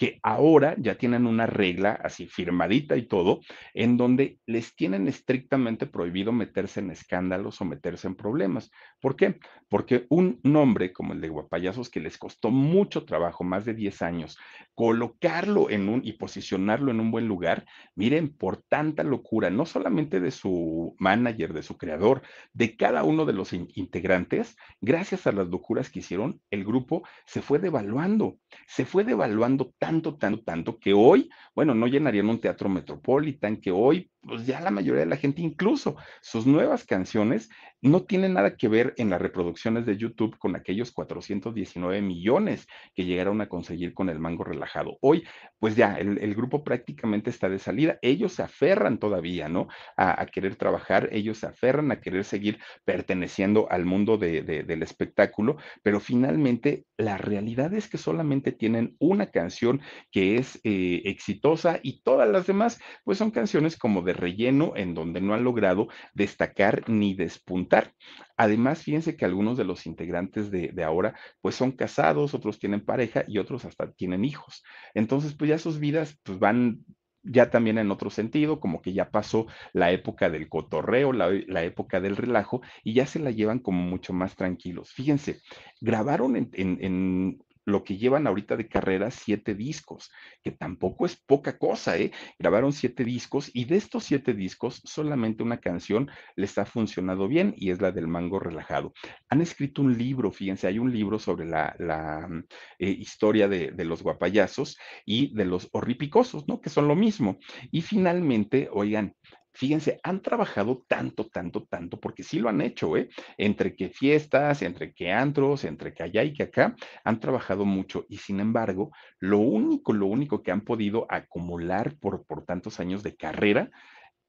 que 0.00 0.18
ahora 0.22 0.76
ya 0.78 0.94
tienen 0.94 1.26
una 1.26 1.44
regla 1.44 1.92
así 2.02 2.26
firmadita 2.26 2.96
y 2.96 3.02
todo, 3.02 3.40
en 3.74 3.98
donde 3.98 4.38
les 4.46 4.74
tienen 4.74 5.08
estrictamente 5.08 5.84
prohibido 5.84 6.32
meterse 6.32 6.80
en 6.80 6.90
escándalos 6.90 7.60
o 7.60 7.66
meterse 7.66 8.06
en 8.08 8.14
problemas. 8.14 8.70
¿Por 8.98 9.14
qué? 9.14 9.38
Porque 9.68 10.06
un 10.08 10.40
nombre 10.42 10.94
como 10.94 11.12
el 11.12 11.20
de 11.20 11.28
Guapayazos, 11.28 11.90
que 11.90 12.00
les 12.00 12.16
costó 12.16 12.50
mucho 12.50 13.04
trabajo, 13.04 13.44
más 13.44 13.66
de 13.66 13.74
10 13.74 14.00
años, 14.00 14.38
colocarlo 14.74 15.68
en 15.68 15.90
un 15.90 16.00
y 16.02 16.14
posicionarlo 16.14 16.90
en 16.90 17.00
un 17.00 17.10
buen 17.10 17.28
lugar, 17.28 17.66
miren, 17.94 18.34
por 18.34 18.56
tanta 18.56 19.02
locura, 19.02 19.50
no 19.50 19.66
solamente 19.66 20.18
de 20.18 20.30
su 20.30 20.96
manager, 20.98 21.52
de 21.52 21.62
su 21.62 21.76
creador, 21.76 22.22
de 22.54 22.74
cada 22.74 23.04
uno 23.04 23.26
de 23.26 23.34
los 23.34 23.52
integrantes, 23.52 24.56
gracias 24.80 25.26
a 25.26 25.32
las 25.32 25.48
locuras 25.48 25.90
que 25.90 25.98
hicieron, 25.98 26.40
el 26.50 26.64
grupo 26.64 27.02
se 27.26 27.42
fue 27.42 27.58
devaluando, 27.58 28.38
se 28.66 28.86
fue 28.86 29.04
devaluando 29.04 29.74
tanto, 29.78 29.89
tanto, 29.90 30.38
tanto 30.44 30.78
que 30.78 30.92
hoy, 30.94 31.28
bueno, 31.54 31.74
no 31.74 31.86
llenarían 31.86 32.28
un 32.28 32.40
teatro 32.40 32.68
metropolitan, 32.68 33.56
que 33.56 33.72
hoy 33.72 34.10
pues 34.22 34.46
ya 34.46 34.60
la 34.60 34.70
mayoría 34.70 35.00
de 35.00 35.06
la 35.06 35.16
gente, 35.16 35.42
incluso 35.42 35.96
sus 36.20 36.46
nuevas 36.46 36.84
canciones, 36.84 37.48
no 37.82 38.04
tienen 38.04 38.34
nada 38.34 38.56
que 38.56 38.68
ver 38.68 38.94
en 38.98 39.10
las 39.10 39.20
reproducciones 39.20 39.86
de 39.86 39.96
YouTube 39.96 40.36
con 40.38 40.54
aquellos 40.54 40.92
419 40.92 42.02
millones 42.02 42.66
que 42.94 43.04
llegaron 43.04 43.40
a 43.40 43.48
conseguir 43.48 43.94
con 43.94 44.10
el 44.10 44.18
mango 44.18 44.44
relajado. 44.44 44.98
Hoy, 45.00 45.26
pues 45.58 45.76
ya, 45.76 45.96
el, 45.96 46.34
grupo 46.34 46.62
prácticamente 46.62 47.30
está 47.30 47.48
de 47.48 47.58
salida. 47.58 47.98
Ellos 48.02 48.34
se 48.34 48.42
aferran 48.42 48.98
todavía, 48.98 49.48
¿no? 49.48 49.68
A, 49.96 50.26
querer 50.26 50.56
trabajar, 50.56 51.08
ellos 51.12 51.38
se 51.38 51.46
aferran 51.46 51.90
a 51.90 52.00
querer 52.00 52.24
seguir 52.24 52.58
perteneciendo 52.84 53.66
al 53.70 53.84
mundo 53.84 54.16
del 54.18 54.82
espectáculo, 54.82 55.56
pero 55.82 56.00
finalmente 56.00 56.84
la 56.96 57.16
realidad 57.16 57.72
es 57.74 57.88
que 57.88 57.98
solamente 57.98 58.52
tienen 58.52 58.96
una 58.98 59.30
canción 59.30 59.80
que 60.12 60.36
es 60.36 60.60
eh, 60.64 61.02
exitosa 61.06 61.80
y 61.82 62.02
todas 62.02 62.28
las 62.28 62.46
demás, 62.46 62.80
pues 63.04 63.18
son 63.18 63.30
canciones 63.30 63.76
como 63.76 64.02
de 64.02 64.09
relleno 64.12 64.72
en 64.76 64.94
donde 64.94 65.20
no 65.20 65.34
han 65.34 65.44
logrado 65.44 65.88
destacar 66.14 66.88
ni 66.88 67.14
despuntar. 67.14 67.94
Además, 68.36 68.82
fíjense 68.82 69.16
que 69.16 69.24
algunos 69.24 69.58
de 69.58 69.64
los 69.64 69.86
integrantes 69.86 70.50
de, 70.50 70.72
ahora, 70.84 71.14
pues 71.40 71.54
son 71.54 71.72
casados, 71.72 72.34
otros 72.34 72.58
tienen 72.58 72.84
pareja 72.84 73.24
y 73.26 73.38
otros 73.38 73.64
hasta 73.64 73.92
tienen 73.92 74.24
hijos. 74.24 74.62
Entonces, 74.94 75.34
pues 75.34 75.50
ya 75.50 75.58
sus 75.58 75.78
vidas, 75.78 76.18
pues 76.22 76.38
van 76.38 76.84
ya 77.22 77.50
también 77.50 77.76
en 77.76 77.90
otro 77.90 78.08
sentido, 78.08 78.60
como 78.60 78.80
que 78.80 78.94
ya 78.94 79.10
pasó 79.10 79.46
la 79.74 79.92
época 79.92 80.30
del 80.30 80.48
cotorreo, 80.48 81.12
la, 81.12 81.62
época 81.62 82.00
del 82.00 82.16
relajo, 82.16 82.62
y 82.82 82.94
ya 82.94 83.04
se 83.04 83.18
la 83.18 83.30
llevan 83.30 83.58
como 83.58 83.82
mucho 83.82 84.14
más 84.14 84.36
tranquilos. 84.36 84.90
Fíjense, 84.92 85.40
grabaron 85.80 86.36
en 86.36 87.38
lo 87.70 87.84
que 87.84 87.96
llevan 87.96 88.26
ahorita 88.26 88.56
de 88.56 88.68
carrera, 88.68 89.10
siete 89.10 89.54
discos, 89.54 90.10
que 90.42 90.50
tampoco 90.50 91.06
es 91.06 91.16
poca 91.16 91.58
cosa, 91.58 91.96
¿eh? 91.96 92.12
Grabaron 92.38 92.72
siete 92.72 93.04
discos 93.04 93.50
y 93.54 93.64
de 93.64 93.76
estos 93.76 94.04
siete 94.04 94.34
discos 94.34 94.82
solamente 94.84 95.42
una 95.42 95.60
canción 95.60 96.10
les 96.36 96.58
ha 96.58 96.66
funcionado 96.66 97.28
bien 97.28 97.54
y 97.56 97.70
es 97.70 97.80
la 97.80 97.92
del 97.92 98.08
Mango 98.08 98.38
Relajado. 98.38 98.92
Han 99.28 99.40
escrito 99.40 99.82
un 99.82 99.96
libro, 99.96 100.30
fíjense, 100.30 100.66
hay 100.66 100.78
un 100.78 100.92
libro 100.92 101.18
sobre 101.18 101.46
la, 101.46 102.26
mm, 102.28 102.44
eh, 102.78 102.90
historia 102.90 103.48
de, 103.48 103.70
de, 103.72 103.84
los 103.84 104.02
guapayazos 104.02 104.78
y 105.04 105.34
de 105.34 105.44
los 105.44 105.68
horripicosos, 105.72 106.46
¿no? 106.48 106.60
Que 106.60 106.70
son 106.70 106.88
lo 106.88 106.96
mismo. 106.96 107.38
Y 107.70 107.82
finalmente, 107.82 108.68
oigan, 108.72 109.14
fíjense, 109.52 110.00
han 110.02 110.22
trabajado 110.22 110.84
tanto, 110.86 111.26
tanto, 111.26 111.64
tanto, 111.64 112.00
porque 112.00 112.22
sí 112.22 112.38
lo 112.38 112.48
han 112.48 112.60
hecho, 112.60 112.96
¿eh? 112.96 113.08
Entre 113.36 113.74
que 113.74 113.88
fiestas, 113.88 114.62
entre 114.62 114.94
que 114.94 115.12
antros, 115.12 115.64
entre 115.64 115.92
que 115.92 116.02
allá 116.02 116.22
y 116.24 116.32
que 116.32 116.44
acá, 116.44 116.74
han 117.04 117.20
trabajado 117.20 117.64
mucho 117.64 118.06
y 118.08 118.18
sin 118.18 118.40
embargo, 118.40 118.90
lo 119.18 119.38
único, 119.38 119.92
lo 119.92 120.06
único 120.06 120.42
que 120.42 120.52
han 120.52 120.62
podido 120.62 121.06
acumular 121.08 121.96
por, 121.98 122.24
por 122.24 122.44
tantos 122.44 122.80
años 122.80 123.02
de 123.02 123.16
carrera, 123.16 123.70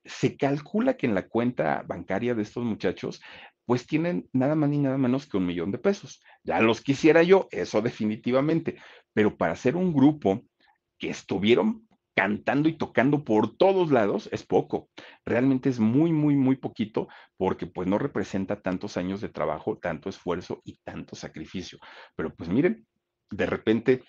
se 0.03 0.35
calcula 0.35 0.97
que 0.97 1.05
en 1.05 1.15
la 1.15 1.27
cuenta 1.27 1.83
bancaria 1.87 2.33
de 2.33 2.41
estos 2.41 2.63
muchachos, 2.63 3.21
pues 3.65 3.85
tienen 3.85 4.27
nada 4.33 4.55
más 4.55 4.69
ni 4.69 4.79
nada 4.79 4.97
menos 4.97 5.27
que 5.27 5.37
un 5.37 5.45
millón 5.45 5.71
de 5.71 5.77
pesos. 5.77 6.21
Ya 6.43 6.59
los 6.59 6.81
quisiera 6.81 7.23
yo, 7.23 7.47
eso 7.51 7.81
definitivamente, 7.81 8.77
pero 9.13 9.37
para 9.37 9.55
ser 9.55 9.75
un 9.75 9.93
grupo 9.93 10.41
que 10.97 11.09
estuvieron 11.09 11.87
cantando 12.15 12.69
y 12.69 12.77
tocando 12.77 13.23
por 13.23 13.55
todos 13.57 13.91
lados 13.91 14.29
es 14.31 14.45
poco. 14.45 14.89
Realmente 15.25 15.69
es 15.69 15.79
muy, 15.79 16.11
muy, 16.11 16.35
muy 16.35 16.55
poquito 16.55 17.07
porque 17.37 17.67
pues 17.67 17.87
no 17.87 17.97
representa 17.97 18.61
tantos 18.61 18.97
años 18.97 19.21
de 19.21 19.29
trabajo, 19.29 19.77
tanto 19.77 20.09
esfuerzo 20.09 20.61
y 20.65 20.77
tanto 20.83 21.15
sacrificio. 21.15 21.79
Pero 22.15 22.33
pues 22.35 22.49
miren, 22.49 22.85
de 23.29 23.45
repente 23.45 24.03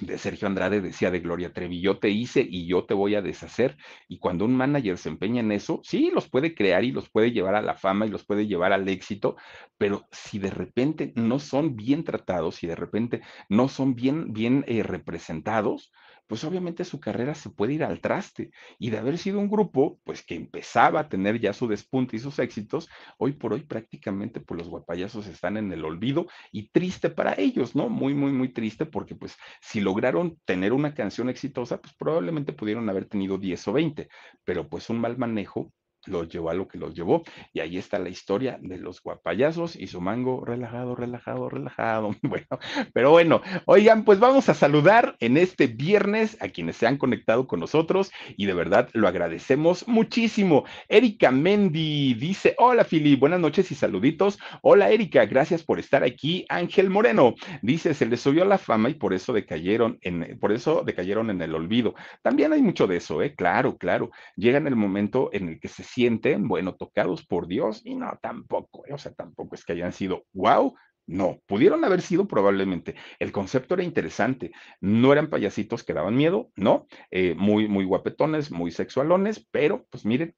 de 0.00 0.18
Sergio 0.18 0.48
Andrade 0.48 0.80
decía 0.80 1.10
de 1.10 1.20
Gloria 1.20 1.52
Trevi, 1.52 1.80
yo 1.80 1.98
te 1.98 2.10
hice 2.10 2.44
y 2.48 2.66
yo 2.66 2.84
te 2.84 2.94
voy 2.94 3.14
a 3.14 3.22
deshacer. 3.22 3.76
Y 4.08 4.18
cuando 4.18 4.44
un 4.44 4.56
manager 4.56 4.98
se 4.98 5.08
empeña 5.08 5.40
en 5.40 5.52
eso, 5.52 5.80
sí, 5.84 6.10
los 6.12 6.28
puede 6.28 6.54
crear 6.54 6.84
y 6.84 6.92
los 6.92 7.08
puede 7.10 7.30
llevar 7.30 7.54
a 7.54 7.62
la 7.62 7.74
fama 7.74 8.06
y 8.06 8.10
los 8.10 8.24
puede 8.24 8.46
llevar 8.46 8.72
al 8.72 8.88
éxito, 8.88 9.36
pero 9.78 10.06
si 10.10 10.38
de 10.38 10.50
repente 10.50 11.12
no 11.14 11.38
son 11.38 11.76
bien 11.76 12.04
tratados, 12.04 12.56
si 12.56 12.66
de 12.66 12.76
repente 12.76 13.22
no 13.48 13.68
son 13.68 13.94
bien, 13.94 14.32
bien 14.32 14.64
eh, 14.66 14.82
representados, 14.82 15.92
pues 16.26 16.44
obviamente 16.44 16.84
su 16.84 17.00
carrera 17.00 17.34
se 17.34 17.50
puede 17.50 17.74
ir 17.74 17.84
al 17.84 18.00
traste. 18.00 18.50
Y 18.78 18.90
de 18.90 18.98
haber 18.98 19.18
sido 19.18 19.38
un 19.38 19.50
grupo, 19.50 20.00
pues 20.04 20.24
que 20.24 20.34
empezaba 20.34 21.00
a 21.00 21.08
tener 21.08 21.40
ya 21.40 21.52
su 21.52 21.68
despunte 21.68 22.16
y 22.16 22.20
sus 22.20 22.38
éxitos, 22.38 22.88
hoy 23.18 23.32
por 23.32 23.52
hoy 23.52 23.62
prácticamente 23.62 24.40
pues 24.40 24.58
los 24.58 24.68
guapayazos 24.68 25.26
están 25.26 25.56
en 25.56 25.72
el 25.72 25.84
olvido 25.84 26.26
y 26.52 26.68
triste 26.70 27.10
para 27.10 27.34
ellos, 27.34 27.74
¿no? 27.74 27.88
Muy, 27.88 28.14
muy, 28.14 28.32
muy 28.32 28.48
triste 28.52 28.86
porque 28.86 29.14
pues 29.14 29.36
si 29.60 29.80
lograron 29.80 30.38
tener 30.44 30.72
una 30.72 30.94
canción 30.94 31.28
exitosa, 31.28 31.80
pues 31.80 31.94
probablemente 31.94 32.52
pudieron 32.52 32.88
haber 32.88 33.06
tenido 33.06 33.38
10 33.38 33.66
o 33.68 33.72
20, 33.72 34.08
pero 34.44 34.68
pues 34.68 34.90
un 34.90 35.00
mal 35.00 35.18
manejo 35.18 35.72
los 36.06 36.28
llevó 36.28 36.50
a 36.50 36.54
lo 36.54 36.68
que 36.68 36.78
los 36.78 36.94
llevó. 36.94 37.22
Y 37.52 37.60
ahí 37.60 37.78
está 37.78 37.98
la 37.98 38.08
historia 38.08 38.58
de 38.60 38.78
los 38.78 39.02
guapayazos 39.02 39.76
y 39.76 39.86
su 39.86 40.00
mango 40.00 40.44
relajado, 40.44 40.94
relajado, 40.94 41.48
relajado. 41.48 42.10
Bueno, 42.34 42.58
pero 42.92 43.10
bueno, 43.12 43.42
oigan, 43.66 44.04
pues 44.04 44.18
vamos 44.18 44.48
a 44.48 44.54
saludar 44.54 45.16
en 45.20 45.36
este 45.36 45.68
viernes 45.68 46.36
a 46.40 46.48
quienes 46.48 46.76
se 46.76 46.86
han 46.86 46.96
conectado 46.96 47.46
con 47.46 47.60
nosotros 47.60 48.10
y 48.36 48.46
de 48.46 48.54
verdad 48.54 48.88
lo 48.92 49.06
agradecemos 49.06 49.86
muchísimo. 49.86 50.64
Erika 50.88 51.30
Mendy 51.30 52.14
dice, 52.14 52.56
hola 52.58 52.84
Fili, 52.84 53.14
buenas 53.14 53.38
noches 53.38 53.70
y 53.70 53.74
saluditos. 53.76 54.38
Hola 54.62 54.90
Erika, 54.90 55.26
gracias 55.26 55.62
por 55.62 55.78
estar 55.78 56.02
aquí. 56.02 56.44
Ángel 56.48 56.90
Moreno 56.90 57.34
dice, 57.62 57.94
se 57.94 58.06
les 58.06 58.20
subió 58.20 58.44
la 58.44 58.58
fama 58.58 58.90
y 58.90 58.94
por 58.94 59.14
eso 59.14 59.32
decayeron 59.32 59.98
en, 60.02 60.38
por 60.40 60.50
eso 60.50 60.82
decayeron 60.84 61.30
en 61.30 61.42
el 61.42 61.54
olvido. 61.54 61.94
También 62.22 62.52
hay 62.52 62.62
mucho 62.62 62.86
de 62.86 62.96
eso, 62.96 63.22
¿eh? 63.22 63.34
Claro, 63.34 63.76
claro. 63.76 64.10
Llega 64.36 64.58
en 64.58 64.66
el 64.66 64.76
momento 64.76 65.30
en 65.32 65.48
el 65.48 65.60
que 65.60 65.68
se 65.68 65.84
sienten, 65.94 66.48
bueno, 66.48 66.74
tocados 66.74 67.24
por 67.24 67.46
Dios 67.46 67.82
y 67.84 67.94
no, 67.94 68.18
tampoco, 68.20 68.84
¿eh? 68.86 68.92
o 68.92 68.98
sea, 68.98 69.12
tampoco 69.12 69.54
es 69.54 69.64
que 69.64 69.72
hayan 69.72 69.92
sido, 69.92 70.24
wow, 70.32 70.74
no, 71.06 71.40
pudieron 71.46 71.84
haber 71.84 72.00
sido 72.00 72.26
probablemente. 72.26 72.94
El 73.18 73.30
concepto 73.30 73.74
era 73.74 73.82
interesante. 73.82 74.52
No 74.80 75.12
eran 75.12 75.28
payasitos 75.28 75.84
que 75.84 75.92
daban 75.92 76.16
miedo, 76.16 76.50
no, 76.56 76.86
eh, 77.10 77.34
muy, 77.36 77.68
muy 77.68 77.84
guapetones, 77.84 78.50
muy 78.50 78.70
sexualones, 78.70 79.46
pero 79.50 79.86
pues 79.90 80.04
miren, 80.06 80.34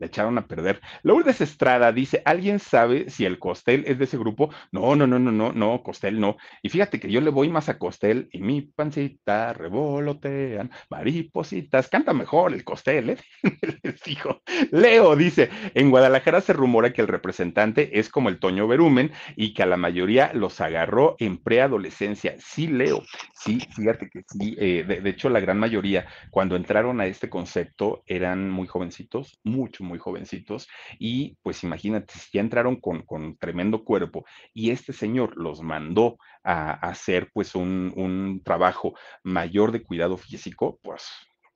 le 0.00 0.06
echaron 0.06 0.38
a 0.38 0.46
perder. 0.46 0.80
Lourdes 1.02 1.40
Estrada 1.40 1.92
dice, 1.92 2.22
¿alguien 2.24 2.58
sabe 2.58 3.10
si 3.10 3.24
el 3.24 3.38
Costel 3.38 3.84
es 3.86 3.98
de 3.98 4.04
ese 4.04 4.18
grupo? 4.18 4.50
No, 4.72 4.96
no, 4.96 5.06
no, 5.06 5.18
no, 5.18 5.30
no, 5.30 5.52
no, 5.52 5.82
Costel 5.82 6.18
no. 6.18 6.38
Y 6.62 6.70
fíjate 6.70 6.98
que 6.98 7.10
yo 7.10 7.20
le 7.20 7.30
voy 7.30 7.48
más 7.50 7.68
a 7.68 7.78
Costel 7.78 8.28
y 8.32 8.40
mi 8.40 8.62
pancita 8.62 9.52
revolotean, 9.52 10.70
maripositas, 10.88 11.88
canta 11.88 12.12
mejor 12.12 12.54
el 12.54 12.64
Costel, 12.64 13.10
¿eh? 13.10 13.18
Les 13.82 14.02
dijo. 14.02 14.42
Leo 14.72 15.14
dice, 15.14 15.50
en 15.74 15.90
Guadalajara 15.90 16.40
se 16.40 16.54
rumora 16.54 16.92
que 16.92 17.02
el 17.02 17.08
representante 17.08 17.98
es 17.98 18.08
como 18.08 18.30
el 18.30 18.38
Toño 18.38 18.66
Berumen 18.66 19.12
y 19.36 19.52
que 19.52 19.62
a 19.62 19.66
la 19.66 19.76
mayoría 19.76 20.32
los 20.32 20.60
agarró 20.60 21.14
en 21.18 21.36
preadolescencia. 21.36 22.36
Sí, 22.38 22.66
Leo, 22.68 23.02
sí, 23.34 23.60
fíjate 23.76 24.08
que 24.08 24.22
sí, 24.26 24.56
eh, 24.58 24.84
de 24.84 25.10
hecho 25.10 25.28
la 25.28 25.40
gran 25.40 25.58
mayoría 25.58 26.06
cuando 26.30 26.56
entraron 26.56 27.00
a 27.00 27.06
este 27.06 27.28
concepto 27.28 28.02
eran 28.06 28.50
muy 28.50 28.66
jovencitos, 28.66 29.38
mucho, 29.44 29.84
muy 29.90 29.98
jovencitos, 29.98 30.68
y 30.98 31.36
pues 31.42 31.62
imagínate, 31.64 32.14
si 32.14 32.30
ya 32.32 32.40
entraron 32.40 32.76
con, 32.80 33.02
con 33.02 33.36
tremendo 33.36 33.84
cuerpo 33.84 34.24
y 34.54 34.70
este 34.70 34.92
señor 34.92 35.36
los 35.36 35.60
mandó 35.62 36.16
a, 36.44 36.72
hacer 36.72 37.30
pues 37.34 37.54
un, 37.54 37.92
un 37.96 38.42
trabajo 38.44 38.94
mayor 39.22 39.72
de 39.72 39.82
cuidado 39.82 40.16
físico, 40.16 40.78
pues 40.82 41.04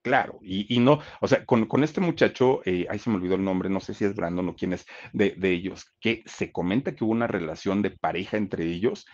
Claro, 0.04 0.38
y, 0.42 0.66
y, 0.68 0.80
no, 0.80 1.00
o 1.22 1.26
sea, 1.26 1.46
con, 1.46 1.64
con 1.64 1.82
este 1.82 2.02
muchacho, 2.02 2.60
eh, 2.66 2.86
ahí 2.90 2.98
se 2.98 3.08
me 3.08 3.16
olvidó 3.16 3.36
el 3.36 3.44
nombre, 3.44 3.70
no 3.70 3.80
sé 3.80 3.94
si 3.94 4.04
es 4.04 4.14
Brandon 4.14 4.50
o 4.50 4.54
quién 4.54 4.74
es 4.74 4.84
de, 5.14 5.30
de, 5.30 5.50
ellos, 5.50 5.86
que 5.98 6.22
se 6.26 6.52
comenta 6.52 6.94
que 6.94 7.04
hubo 7.04 7.12
una 7.12 7.26
relación 7.26 7.80
de 7.80 7.90
pareja 7.90 8.36
entre 8.36 8.66
ellos 8.66 9.06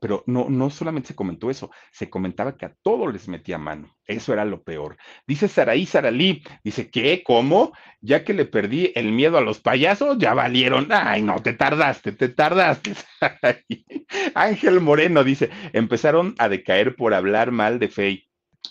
pero 0.00 0.24
no, 0.26 0.48
no 0.48 0.70
solamente 0.70 1.08
se 1.08 1.14
comentó 1.14 1.50
eso, 1.50 1.70
se 1.92 2.10
comentaba 2.10 2.56
que 2.56 2.66
a 2.66 2.74
todos 2.82 3.12
les 3.12 3.28
metía 3.28 3.58
mano. 3.58 3.94
Eso 4.06 4.32
era 4.32 4.44
lo 4.44 4.62
peor. 4.62 4.96
Dice 5.26 5.48
Saraí 5.48 5.86
Saralí, 5.86 6.42
dice, 6.64 6.90
¿qué? 6.90 7.22
¿Cómo? 7.24 7.72
Ya 8.00 8.24
que 8.24 8.34
le 8.34 8.44
perdí 8.44 8.92
el 8.94 9.12
miedo 9.12 9.38
a 9.38 9.42
los 9.42 9.60
payasos, 9.60 10.18
ya 10.18 10.34
valieron. 10.34 10.88
Ay, 10.90 11.22
no, 11.22 11.40
te 11.42 11.52
tardaste, 11.52 12.12
te 12.12 12.28
tardaste. 12.28 12.92
Ángel 14.34 14.80
Moreno 14.80 15.24
dice, 15.24 15.50
empezaron 15.72 16.34
a 16.38 16.48
decaer 16.48 16.96
por 16.96 17.14
hablar 17.14 17.52
mal 17.52 17.78
de 17.78 17.88
Fey. 17.88 18.28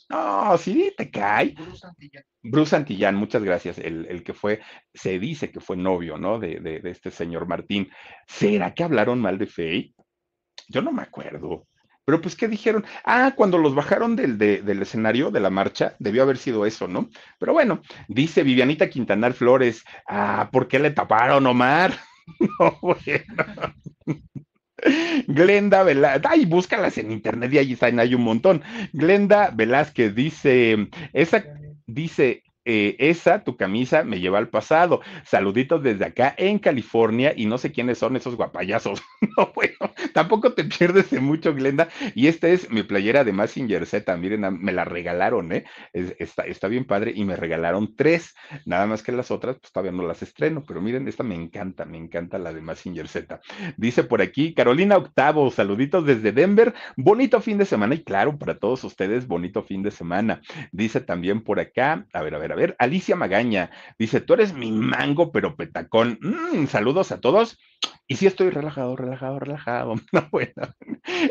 No, 0.10 0.58
sí, 0.58 0.93
te 0.97 1.10
cae. 1.10 1.56
Bruce 2.43 2.76
Antillán. 2.76 3.16
muchas 3.16 3.43
gracias. 3.43 3.78
El, 3.78 4.06
el, 4.08 4.24
que 4.24 4.34
fue, 4.34 4.60
se 4.93 5.20
dice 5.20 5.52
que 5.52 5.60
fue 5.60 5.78
novio, 5.78 6.18
¿no? 6.18 6.39
De, 6.39 6.60
de, 6.60 6.80
de, 6.80 6.89
este 6.89 7.12
señor 7.12 7.47
Martín. 7.47 7.89
¿Será 8.28 8.74
que 8.74 8.84
hablaron 8.84 9.20
mal 9.22 9.38
de 9.38 9.47
Fey? 9.47 9.95
Yo 10.72 10.82
no 10.82 10.91
me 10.91 11.03
acuerdo. 11.03 11.67
Pero 12.05 12.19
pues, 12.22 12.36
¿qué 12.36 12.47
dijeron? 12.47 12.84
Ah, 13.05 13.34
cuando 13.36 13.57
los 13.57 13.76
bajaron 13.76 14.15
del, 14.15 14.38
de, 14.38 14.61
del 14.61 14.82
escenario 14.82 15.30
de 15.30 15.39
la 15.39 15.49
marcha, 15.49 15.95
debió 15.99 16.24
haber 16.24 16.38
sido 16.38 16.65
eso, 16.65 16.88
¿no? 16.88 17.09
Pero 17.38 17.53
bueno, 17.53 17.82
dice 18.07 18.43
Vivianita 18.43 18.89
Quintanar 18.89 19.34
Flores, 19.34 19.84
ah, 20.07 20.49
¿por 20.51 20.67
qué 20.67 20.80
le 20.80 20.91
taparon, 20.91 21.45
Omar? 21.45 21.93
no, 22.59 22.78
bueno. 22.82 23.76
Glenda 25.28 25.84
Velázquez, 25.84 26.32
ay, 26.32 26.45
búscalas 26.45 26.97
en 26.97 27.11
internet 27.11 27.53
y 27.53 27.57
ahí 27.59 27.74
están, 27.74 27.99
hay 27.99 28.15
un 28.15 28.24
montón. 28.24 28.63
Glenda 28.93 29.51
Velázquez 29.51 30.15
dice, 30.15 30.89
esa, 31.13 31.43
dice, 31.86 32.43
eh, 32.64 32.95
esa, 32.99 33.43
tu 33.43 33.57
camisa, 33.57 34.03
me 34.03 34.20
lleva 34.20 34.38
al 34.38 34.49
pasado. 34.49 35.01
Saluditos 35.26 35.82
desde 35.82 36.05
acá 36.05 36.36
en 36.38 36.59
California 36.59 37.34
y 37.36 37.45
no 37.45 37.57
sé 37.57 37.72
quiénes 37.72 37.97
son 37.97 38.16
esos 38.16 38.36
guapayazos. 38.36 39.01
no, 39.38 39.51
bueno, 39.55 39.76
tampoco 40.14 40.53
te 40.53 40.64
pierdes 40.66 41.09
de 41.09 41.20
mucho, 41.20 41.53
Glenda. 41.53 41.89
Y 42.14 42.28
esta 42.28 42.49
es 42.49 42.70
mi 42.70 42.84
playera 42.84 43.24
de 43.24 43.34
Massinger 43.34 43.86
Z. 43.86 44.16
Miren, 44.18 44.41
me 44.62 44.72
la 44.72 44.86
regalaron, 44.86 45.51
¿eh? 45.51 45.66
está, 45.93 46.43
está 46.43 46.68
bien 46.68 46.86
padre 46.86 47.14
y 47.16 47.26
me 47.26 47.36
regalaron 47.36 47.95
tres. 47.95 48.36
Nada 48.66 48.86
más 48.86 49.01
que 49.01 49.12
las 49.12 49.32
otras, 49.32 49.57
pues 49.59 49.72
todavía 49.72 49.91
no 49.91 50.05
las 50.07 50.22
estreno, 50.22 50.64
pero 50.68 50.82
miren, 50.82 51.07
esta 51.07 51.24
me 51.24 51.36
encanta, 51.36 51.86
me 51.86 51.97
encanta 51.97 52.38
la 52.38 52.53
de 52.53 52.62
Massinger 52.62 53.07
Z. 53.07 53.41
Dice 53.78 54.03
por 54.03 54.22
aquí 54.22 54.53
Carolina 54.53 54.97
Octavo, 54.97 55.49
saluditos 55.49 56.05
desde 56.05 56.32
Denver. 56.32 56.74
Bonito 56.95 57.41
fin 57.41 57.57
de 57.57 57.66
semana 57.66 57.95
y 57.95 58.03
claro, 58.03 58.38
para 58.38 58.59
todos 58.59 58.84
ustedes, 58.84 59.28
bonito 59.28 59.64
fin 59.64 59.82
de 59.82 59.91
semana. 59.91 60.41
Dice 60.72 61.01
también 61.01 61.41
por 61.43 61.59
acá, 61.59 62.05
a 62.14 62.22
ver, 62.22 62.36
a 62.36 62.38
ver 62.38 62.51
a 62.52 62.56
ver, 62.56 62.76
Alicia 62.80 63.16
Magaña 63.16 63.72
dice, 63.97 64.22
tú 64.22 64.34
eres 64.34 64.54
mi 64.54 64.72
mango, 64.72 65.32
pero 65.32 65.56
petacón. 65.56 66.20
Mm, 66.22 66.68
saludos 66.68 67.12
a 67.12 67.20
todos. 67.20 67.58
Y 68.08 68.18
sí 68.18 68.28
estoy 68.28 68.49
relajado, 68.49 68.95
relajado, 68.95 69.39
relajado. 69.39 69.95
No, 70.12 70.28
bueno. 70.32 70.54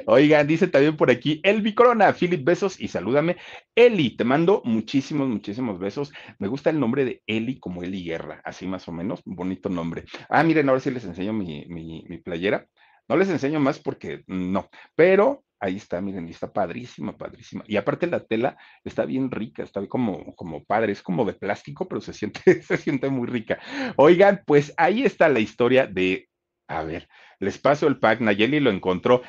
Oigan, 0.06 0.46
dice 0.46 0.66
también 0.68 0.96
por 0.96 1.10
aquí 1.10 1.40
Elvi 1.42 1.74
Corona, 1.74 2.12
Philip, 2.12 2.44
besos 2.44 2.80
y 2.80 2.88
salúdame. 2.88 3.36
Eli, 3.74 4.16
te 4.16 4.24
mando 4.24 4.62
muchísimos, 4.64 5.28
muchísimos 5.28 5.78
besos. 5.78 6.12
Me 6.38 6.48
gusta 6.48 6.70
el 6.70 6.80
nombre 6.80 7.04
de 7.04 7.22
Eli 7.26 7.60
como 7.60 7.82
Eli 7.82 8.02
Guerra, 8.02 8.40
así 8.44 8.66
más 8.66 8.88
o 8.88 8.92
menos, 8.92 9.20
bonito 9.24 9.68
nombre. 9.68 10.04
Ah, 10.28 10.42
miren, 10.42 10.68
ahora 10.68 10.80
sí 10.80 10.90
les 10.90 11.04
enseño 11.04 11.32
mi, 11.32 11.66
mi, 11.68 12.04
mi 12.08 12.18
playera. 12.18 12.66
No 13.08 13.16
les 13.16 13.28
enseño 13.28 13.60
más 13.60 13.78
porque 13.80 14.22
no, 14.26 14.68
pero 14.94 15.44
Ahí 15.60 15.76
está, 15.76 16.00
miren, 16.00 16.26
está 16.28 16.50
padrísima, 16.50 17.18
padrísima. 17.18 17.62
Y 17.66 17.76
aparte 17.76 18.06
la 18.06 18.20
tela 18.20 18.56
está 18.82 19.04
bien 19.04 19.30
rica, 19.30 19.62
está 19.62 19.86
como, 19.86 20.34
como 20.34 20.64
padre, 20.64 20.92
es 20.92 21.02
como 21.02 21.26
de 21.26 21.34
plástico, 21.34 21.86
pero 21.86 22.00
se 22.00 22.14
siente, 22.14 22.40
se 22.62 22.78
siente 22.78 23.10
muy 23.10 23.28
rica. 23.28 23.60
Oigan, 23.96 24.42
pues 24.46 24.72
ahí 24.78 25.04
está 25.04 25.28
la 25.28 25.40
historia 25.40 25.86
de, 25.86 26.30
a 26.66 26.82
ver, 26.82 27.08
les 27.40 27.58
paso 27.58 27.86
el 27.86 27.98
pack, 27.98 28.20
Nayeli 28.20 28.58
lo 28.60 28.70
encontró. 28.70 29.22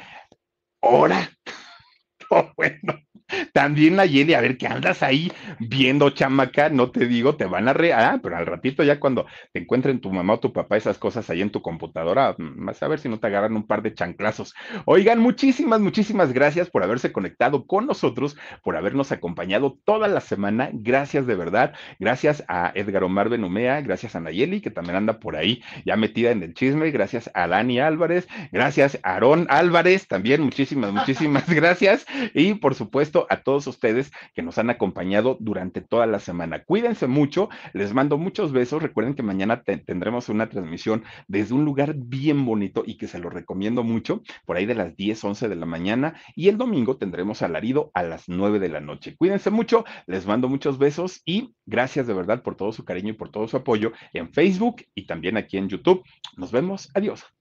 ¡Hora! 0.82 1.30
Oh, 2.34 2.50
bueno, 2.56 2.98
también 3.54 3.96
Nayeli, 3.96 4.34
a 4.34 4.42
ver, 4.42 4.58
¿qué 4.58 4.68
andas 4.68 5.04
ahí 5.04 5.32
viendo, 5.60 6.10
chamaca? 6.10 6.70
No 6.70 6.92
te 6.92 7.06
digo, 7.06 7.36
te 7.36 7.46
van 7.46 7.68
a 7.68 7.74
re... 7.74 7.94
Ah, 7.94 8.20
pero 8.22 8.38
al 8.38 8.46
ratito 8.46 8.84
ya 8.84 9.00
cuando 9.00 9.26
te 9.54 9.60
encuentren 9.62 10.02
tu 10.02 10.12
mamá 10.12 10.34
o 10.34 10.40
tu 10.40 10.54
papá 10.54 10.78
esas 10.78 10.98
cosas 10.98 11.30
ahí 11.30 11.42
en 11.42 11.52
tu 11.52 11.62
computadora, 11.62 12.36
mm, 12.38 12.66
vas 12.66 12.82
a 12.84 12.88
ver 12.88 13.00
si 13.00 13.10
no 13.10 13.20
te 13.20 13.28
agarran 13.28 13.56
un 13.56 13.68
par 13.68 13.82
de 13.82 13.94
chanclazos. 13.94 14.54
Oigan, 14.86 15.20
muchísimas, 15.20 15.80
muchísimas 15.80 16.34
gracias 16.34 16.70
por 16.70 16.84
haberse 16.84 17.12
conectado 17.12 17.66
con 17.66 17.86
nosotros, 17.86 18.38
por 18.64 18.76
habernos 18.78 19.12
acompañado 19.12 19.78
toda 19.86 20.08
la 20.08 20.22
semana. 20.22 20.70
Gracias 20.74 21.28
de 21.28 21.36
verdad. 21.36 21.74
Gracias 22.00 22.44
a 22.48 22.72
Edgar 22.76 23.04
Omar 23.04 23.30
Benumea, 23.30 23.82
gracias 23.82 24.16
a 24.16 24.20
Nayeli, 24.20 24.62
que 24.62 24.72
también 24.72 24.96
anda 24.96 25.20
por 25.20 25.36
ahí 25.36 25.62
ya 25.86 25.96
metida 25.96 26.32
en 26.32 26.44
el 26.44 26.54
chisme. 26.54 26.92
Gracias 26.92 27.30
a 27.34 27.48
Dani 27.48 27.80
Álvarez, 27.80 28.28
gracias 28.52 29.00
a 29.04 29.14
Aarón 29.14 29.48
Álvarez, 29.50 30.08
también 30.08 30.42
muchísimas, 30.42 30.92
muchísimas 30.92 31.50
gracias. 31.50 32.06
Y 32.34 32.56
por 32.56 32.76
supuesto, 32.76 33.21
a 33.30 33.44
todos 33.44 33.68
ustedes 33.68 34.12
que 34.34 34.42
nos 34.42 34.58
han 34.58 34.70
acompañado 34.70 35.38
durante 35.40 35.82
toda 35.82 36.06
la 36.06 36.20
semana. 36.20 36.64
Cuídense 36.64 37.08
mucho, 37.08 37.50
les 37.74 37.94
mando 37.94 38.18
muchos 38.18 38.52
besos. 38.52 38.82
Recuerden 38.82 39.16
que 39.16 39.24
mañana 39.24 39.64
tendremos 39.64 40.30
una 40.30 40.50
transmisión 40.50 41.04
desde 41.28 41.54
un 41.54 41.66
lugar 41.66 41.94
bien 41.96 42.46
bonito 42.46 42.84
y 42.86 42.98
que 42.98 43.08
se 43.08 43.20
lo 43.20 43.30
recomiendo 43.30 43.84
mucho, 43.84 44.22
por 44.46 44.58
ahí 44.58 44.66
de 44.66 44.76
las 44.76 44.96
10, 44.96 45.24
11 45.24 45.50
de 45.50 45.56
la 45.56 45.66
mañana. 45.66 46.16
Y 46.36 46.50
el 46.50 46.58
domingo 46.58 46.98
tendremos 46.98 47.42
alarido 47.42 47.92
a 47.94 48.04
las 48.04 48.28
9 48.28 48.60
de 48.60 48.70
la 48.70 48.80
noche. 48.80 49.16
Cuídense 49.18 49.50
mucho, 49.50 49.86
les 50.08 50.26
mando 50.26 50.50
muchos 50.50 50.78
besos 50.78 51.22
y 51.26 51.56
gracias 51.66 52.08
de 52.08 52.14
verdad 52.14 52.44
por 52.44 52.56
todo 52.56 52.72
su 52.72 52.86
cariño 52.86 53.10
y 53.10 53.18
por 53.18 53.30
todo 53.30 53.48
su 53.48 53.58
apoyo 53.58 53.92
en 54.14 54.32
Facebook 54.34 54.84
y 54.96 55.06
también 55.06 55.38
aquí 55.38 55.58
en 55.58 55.70
YouTube. 55.70 56.04
Nos 56.38 56.52
vemos. 56.52 56.90
Adiós. 56.94 57.41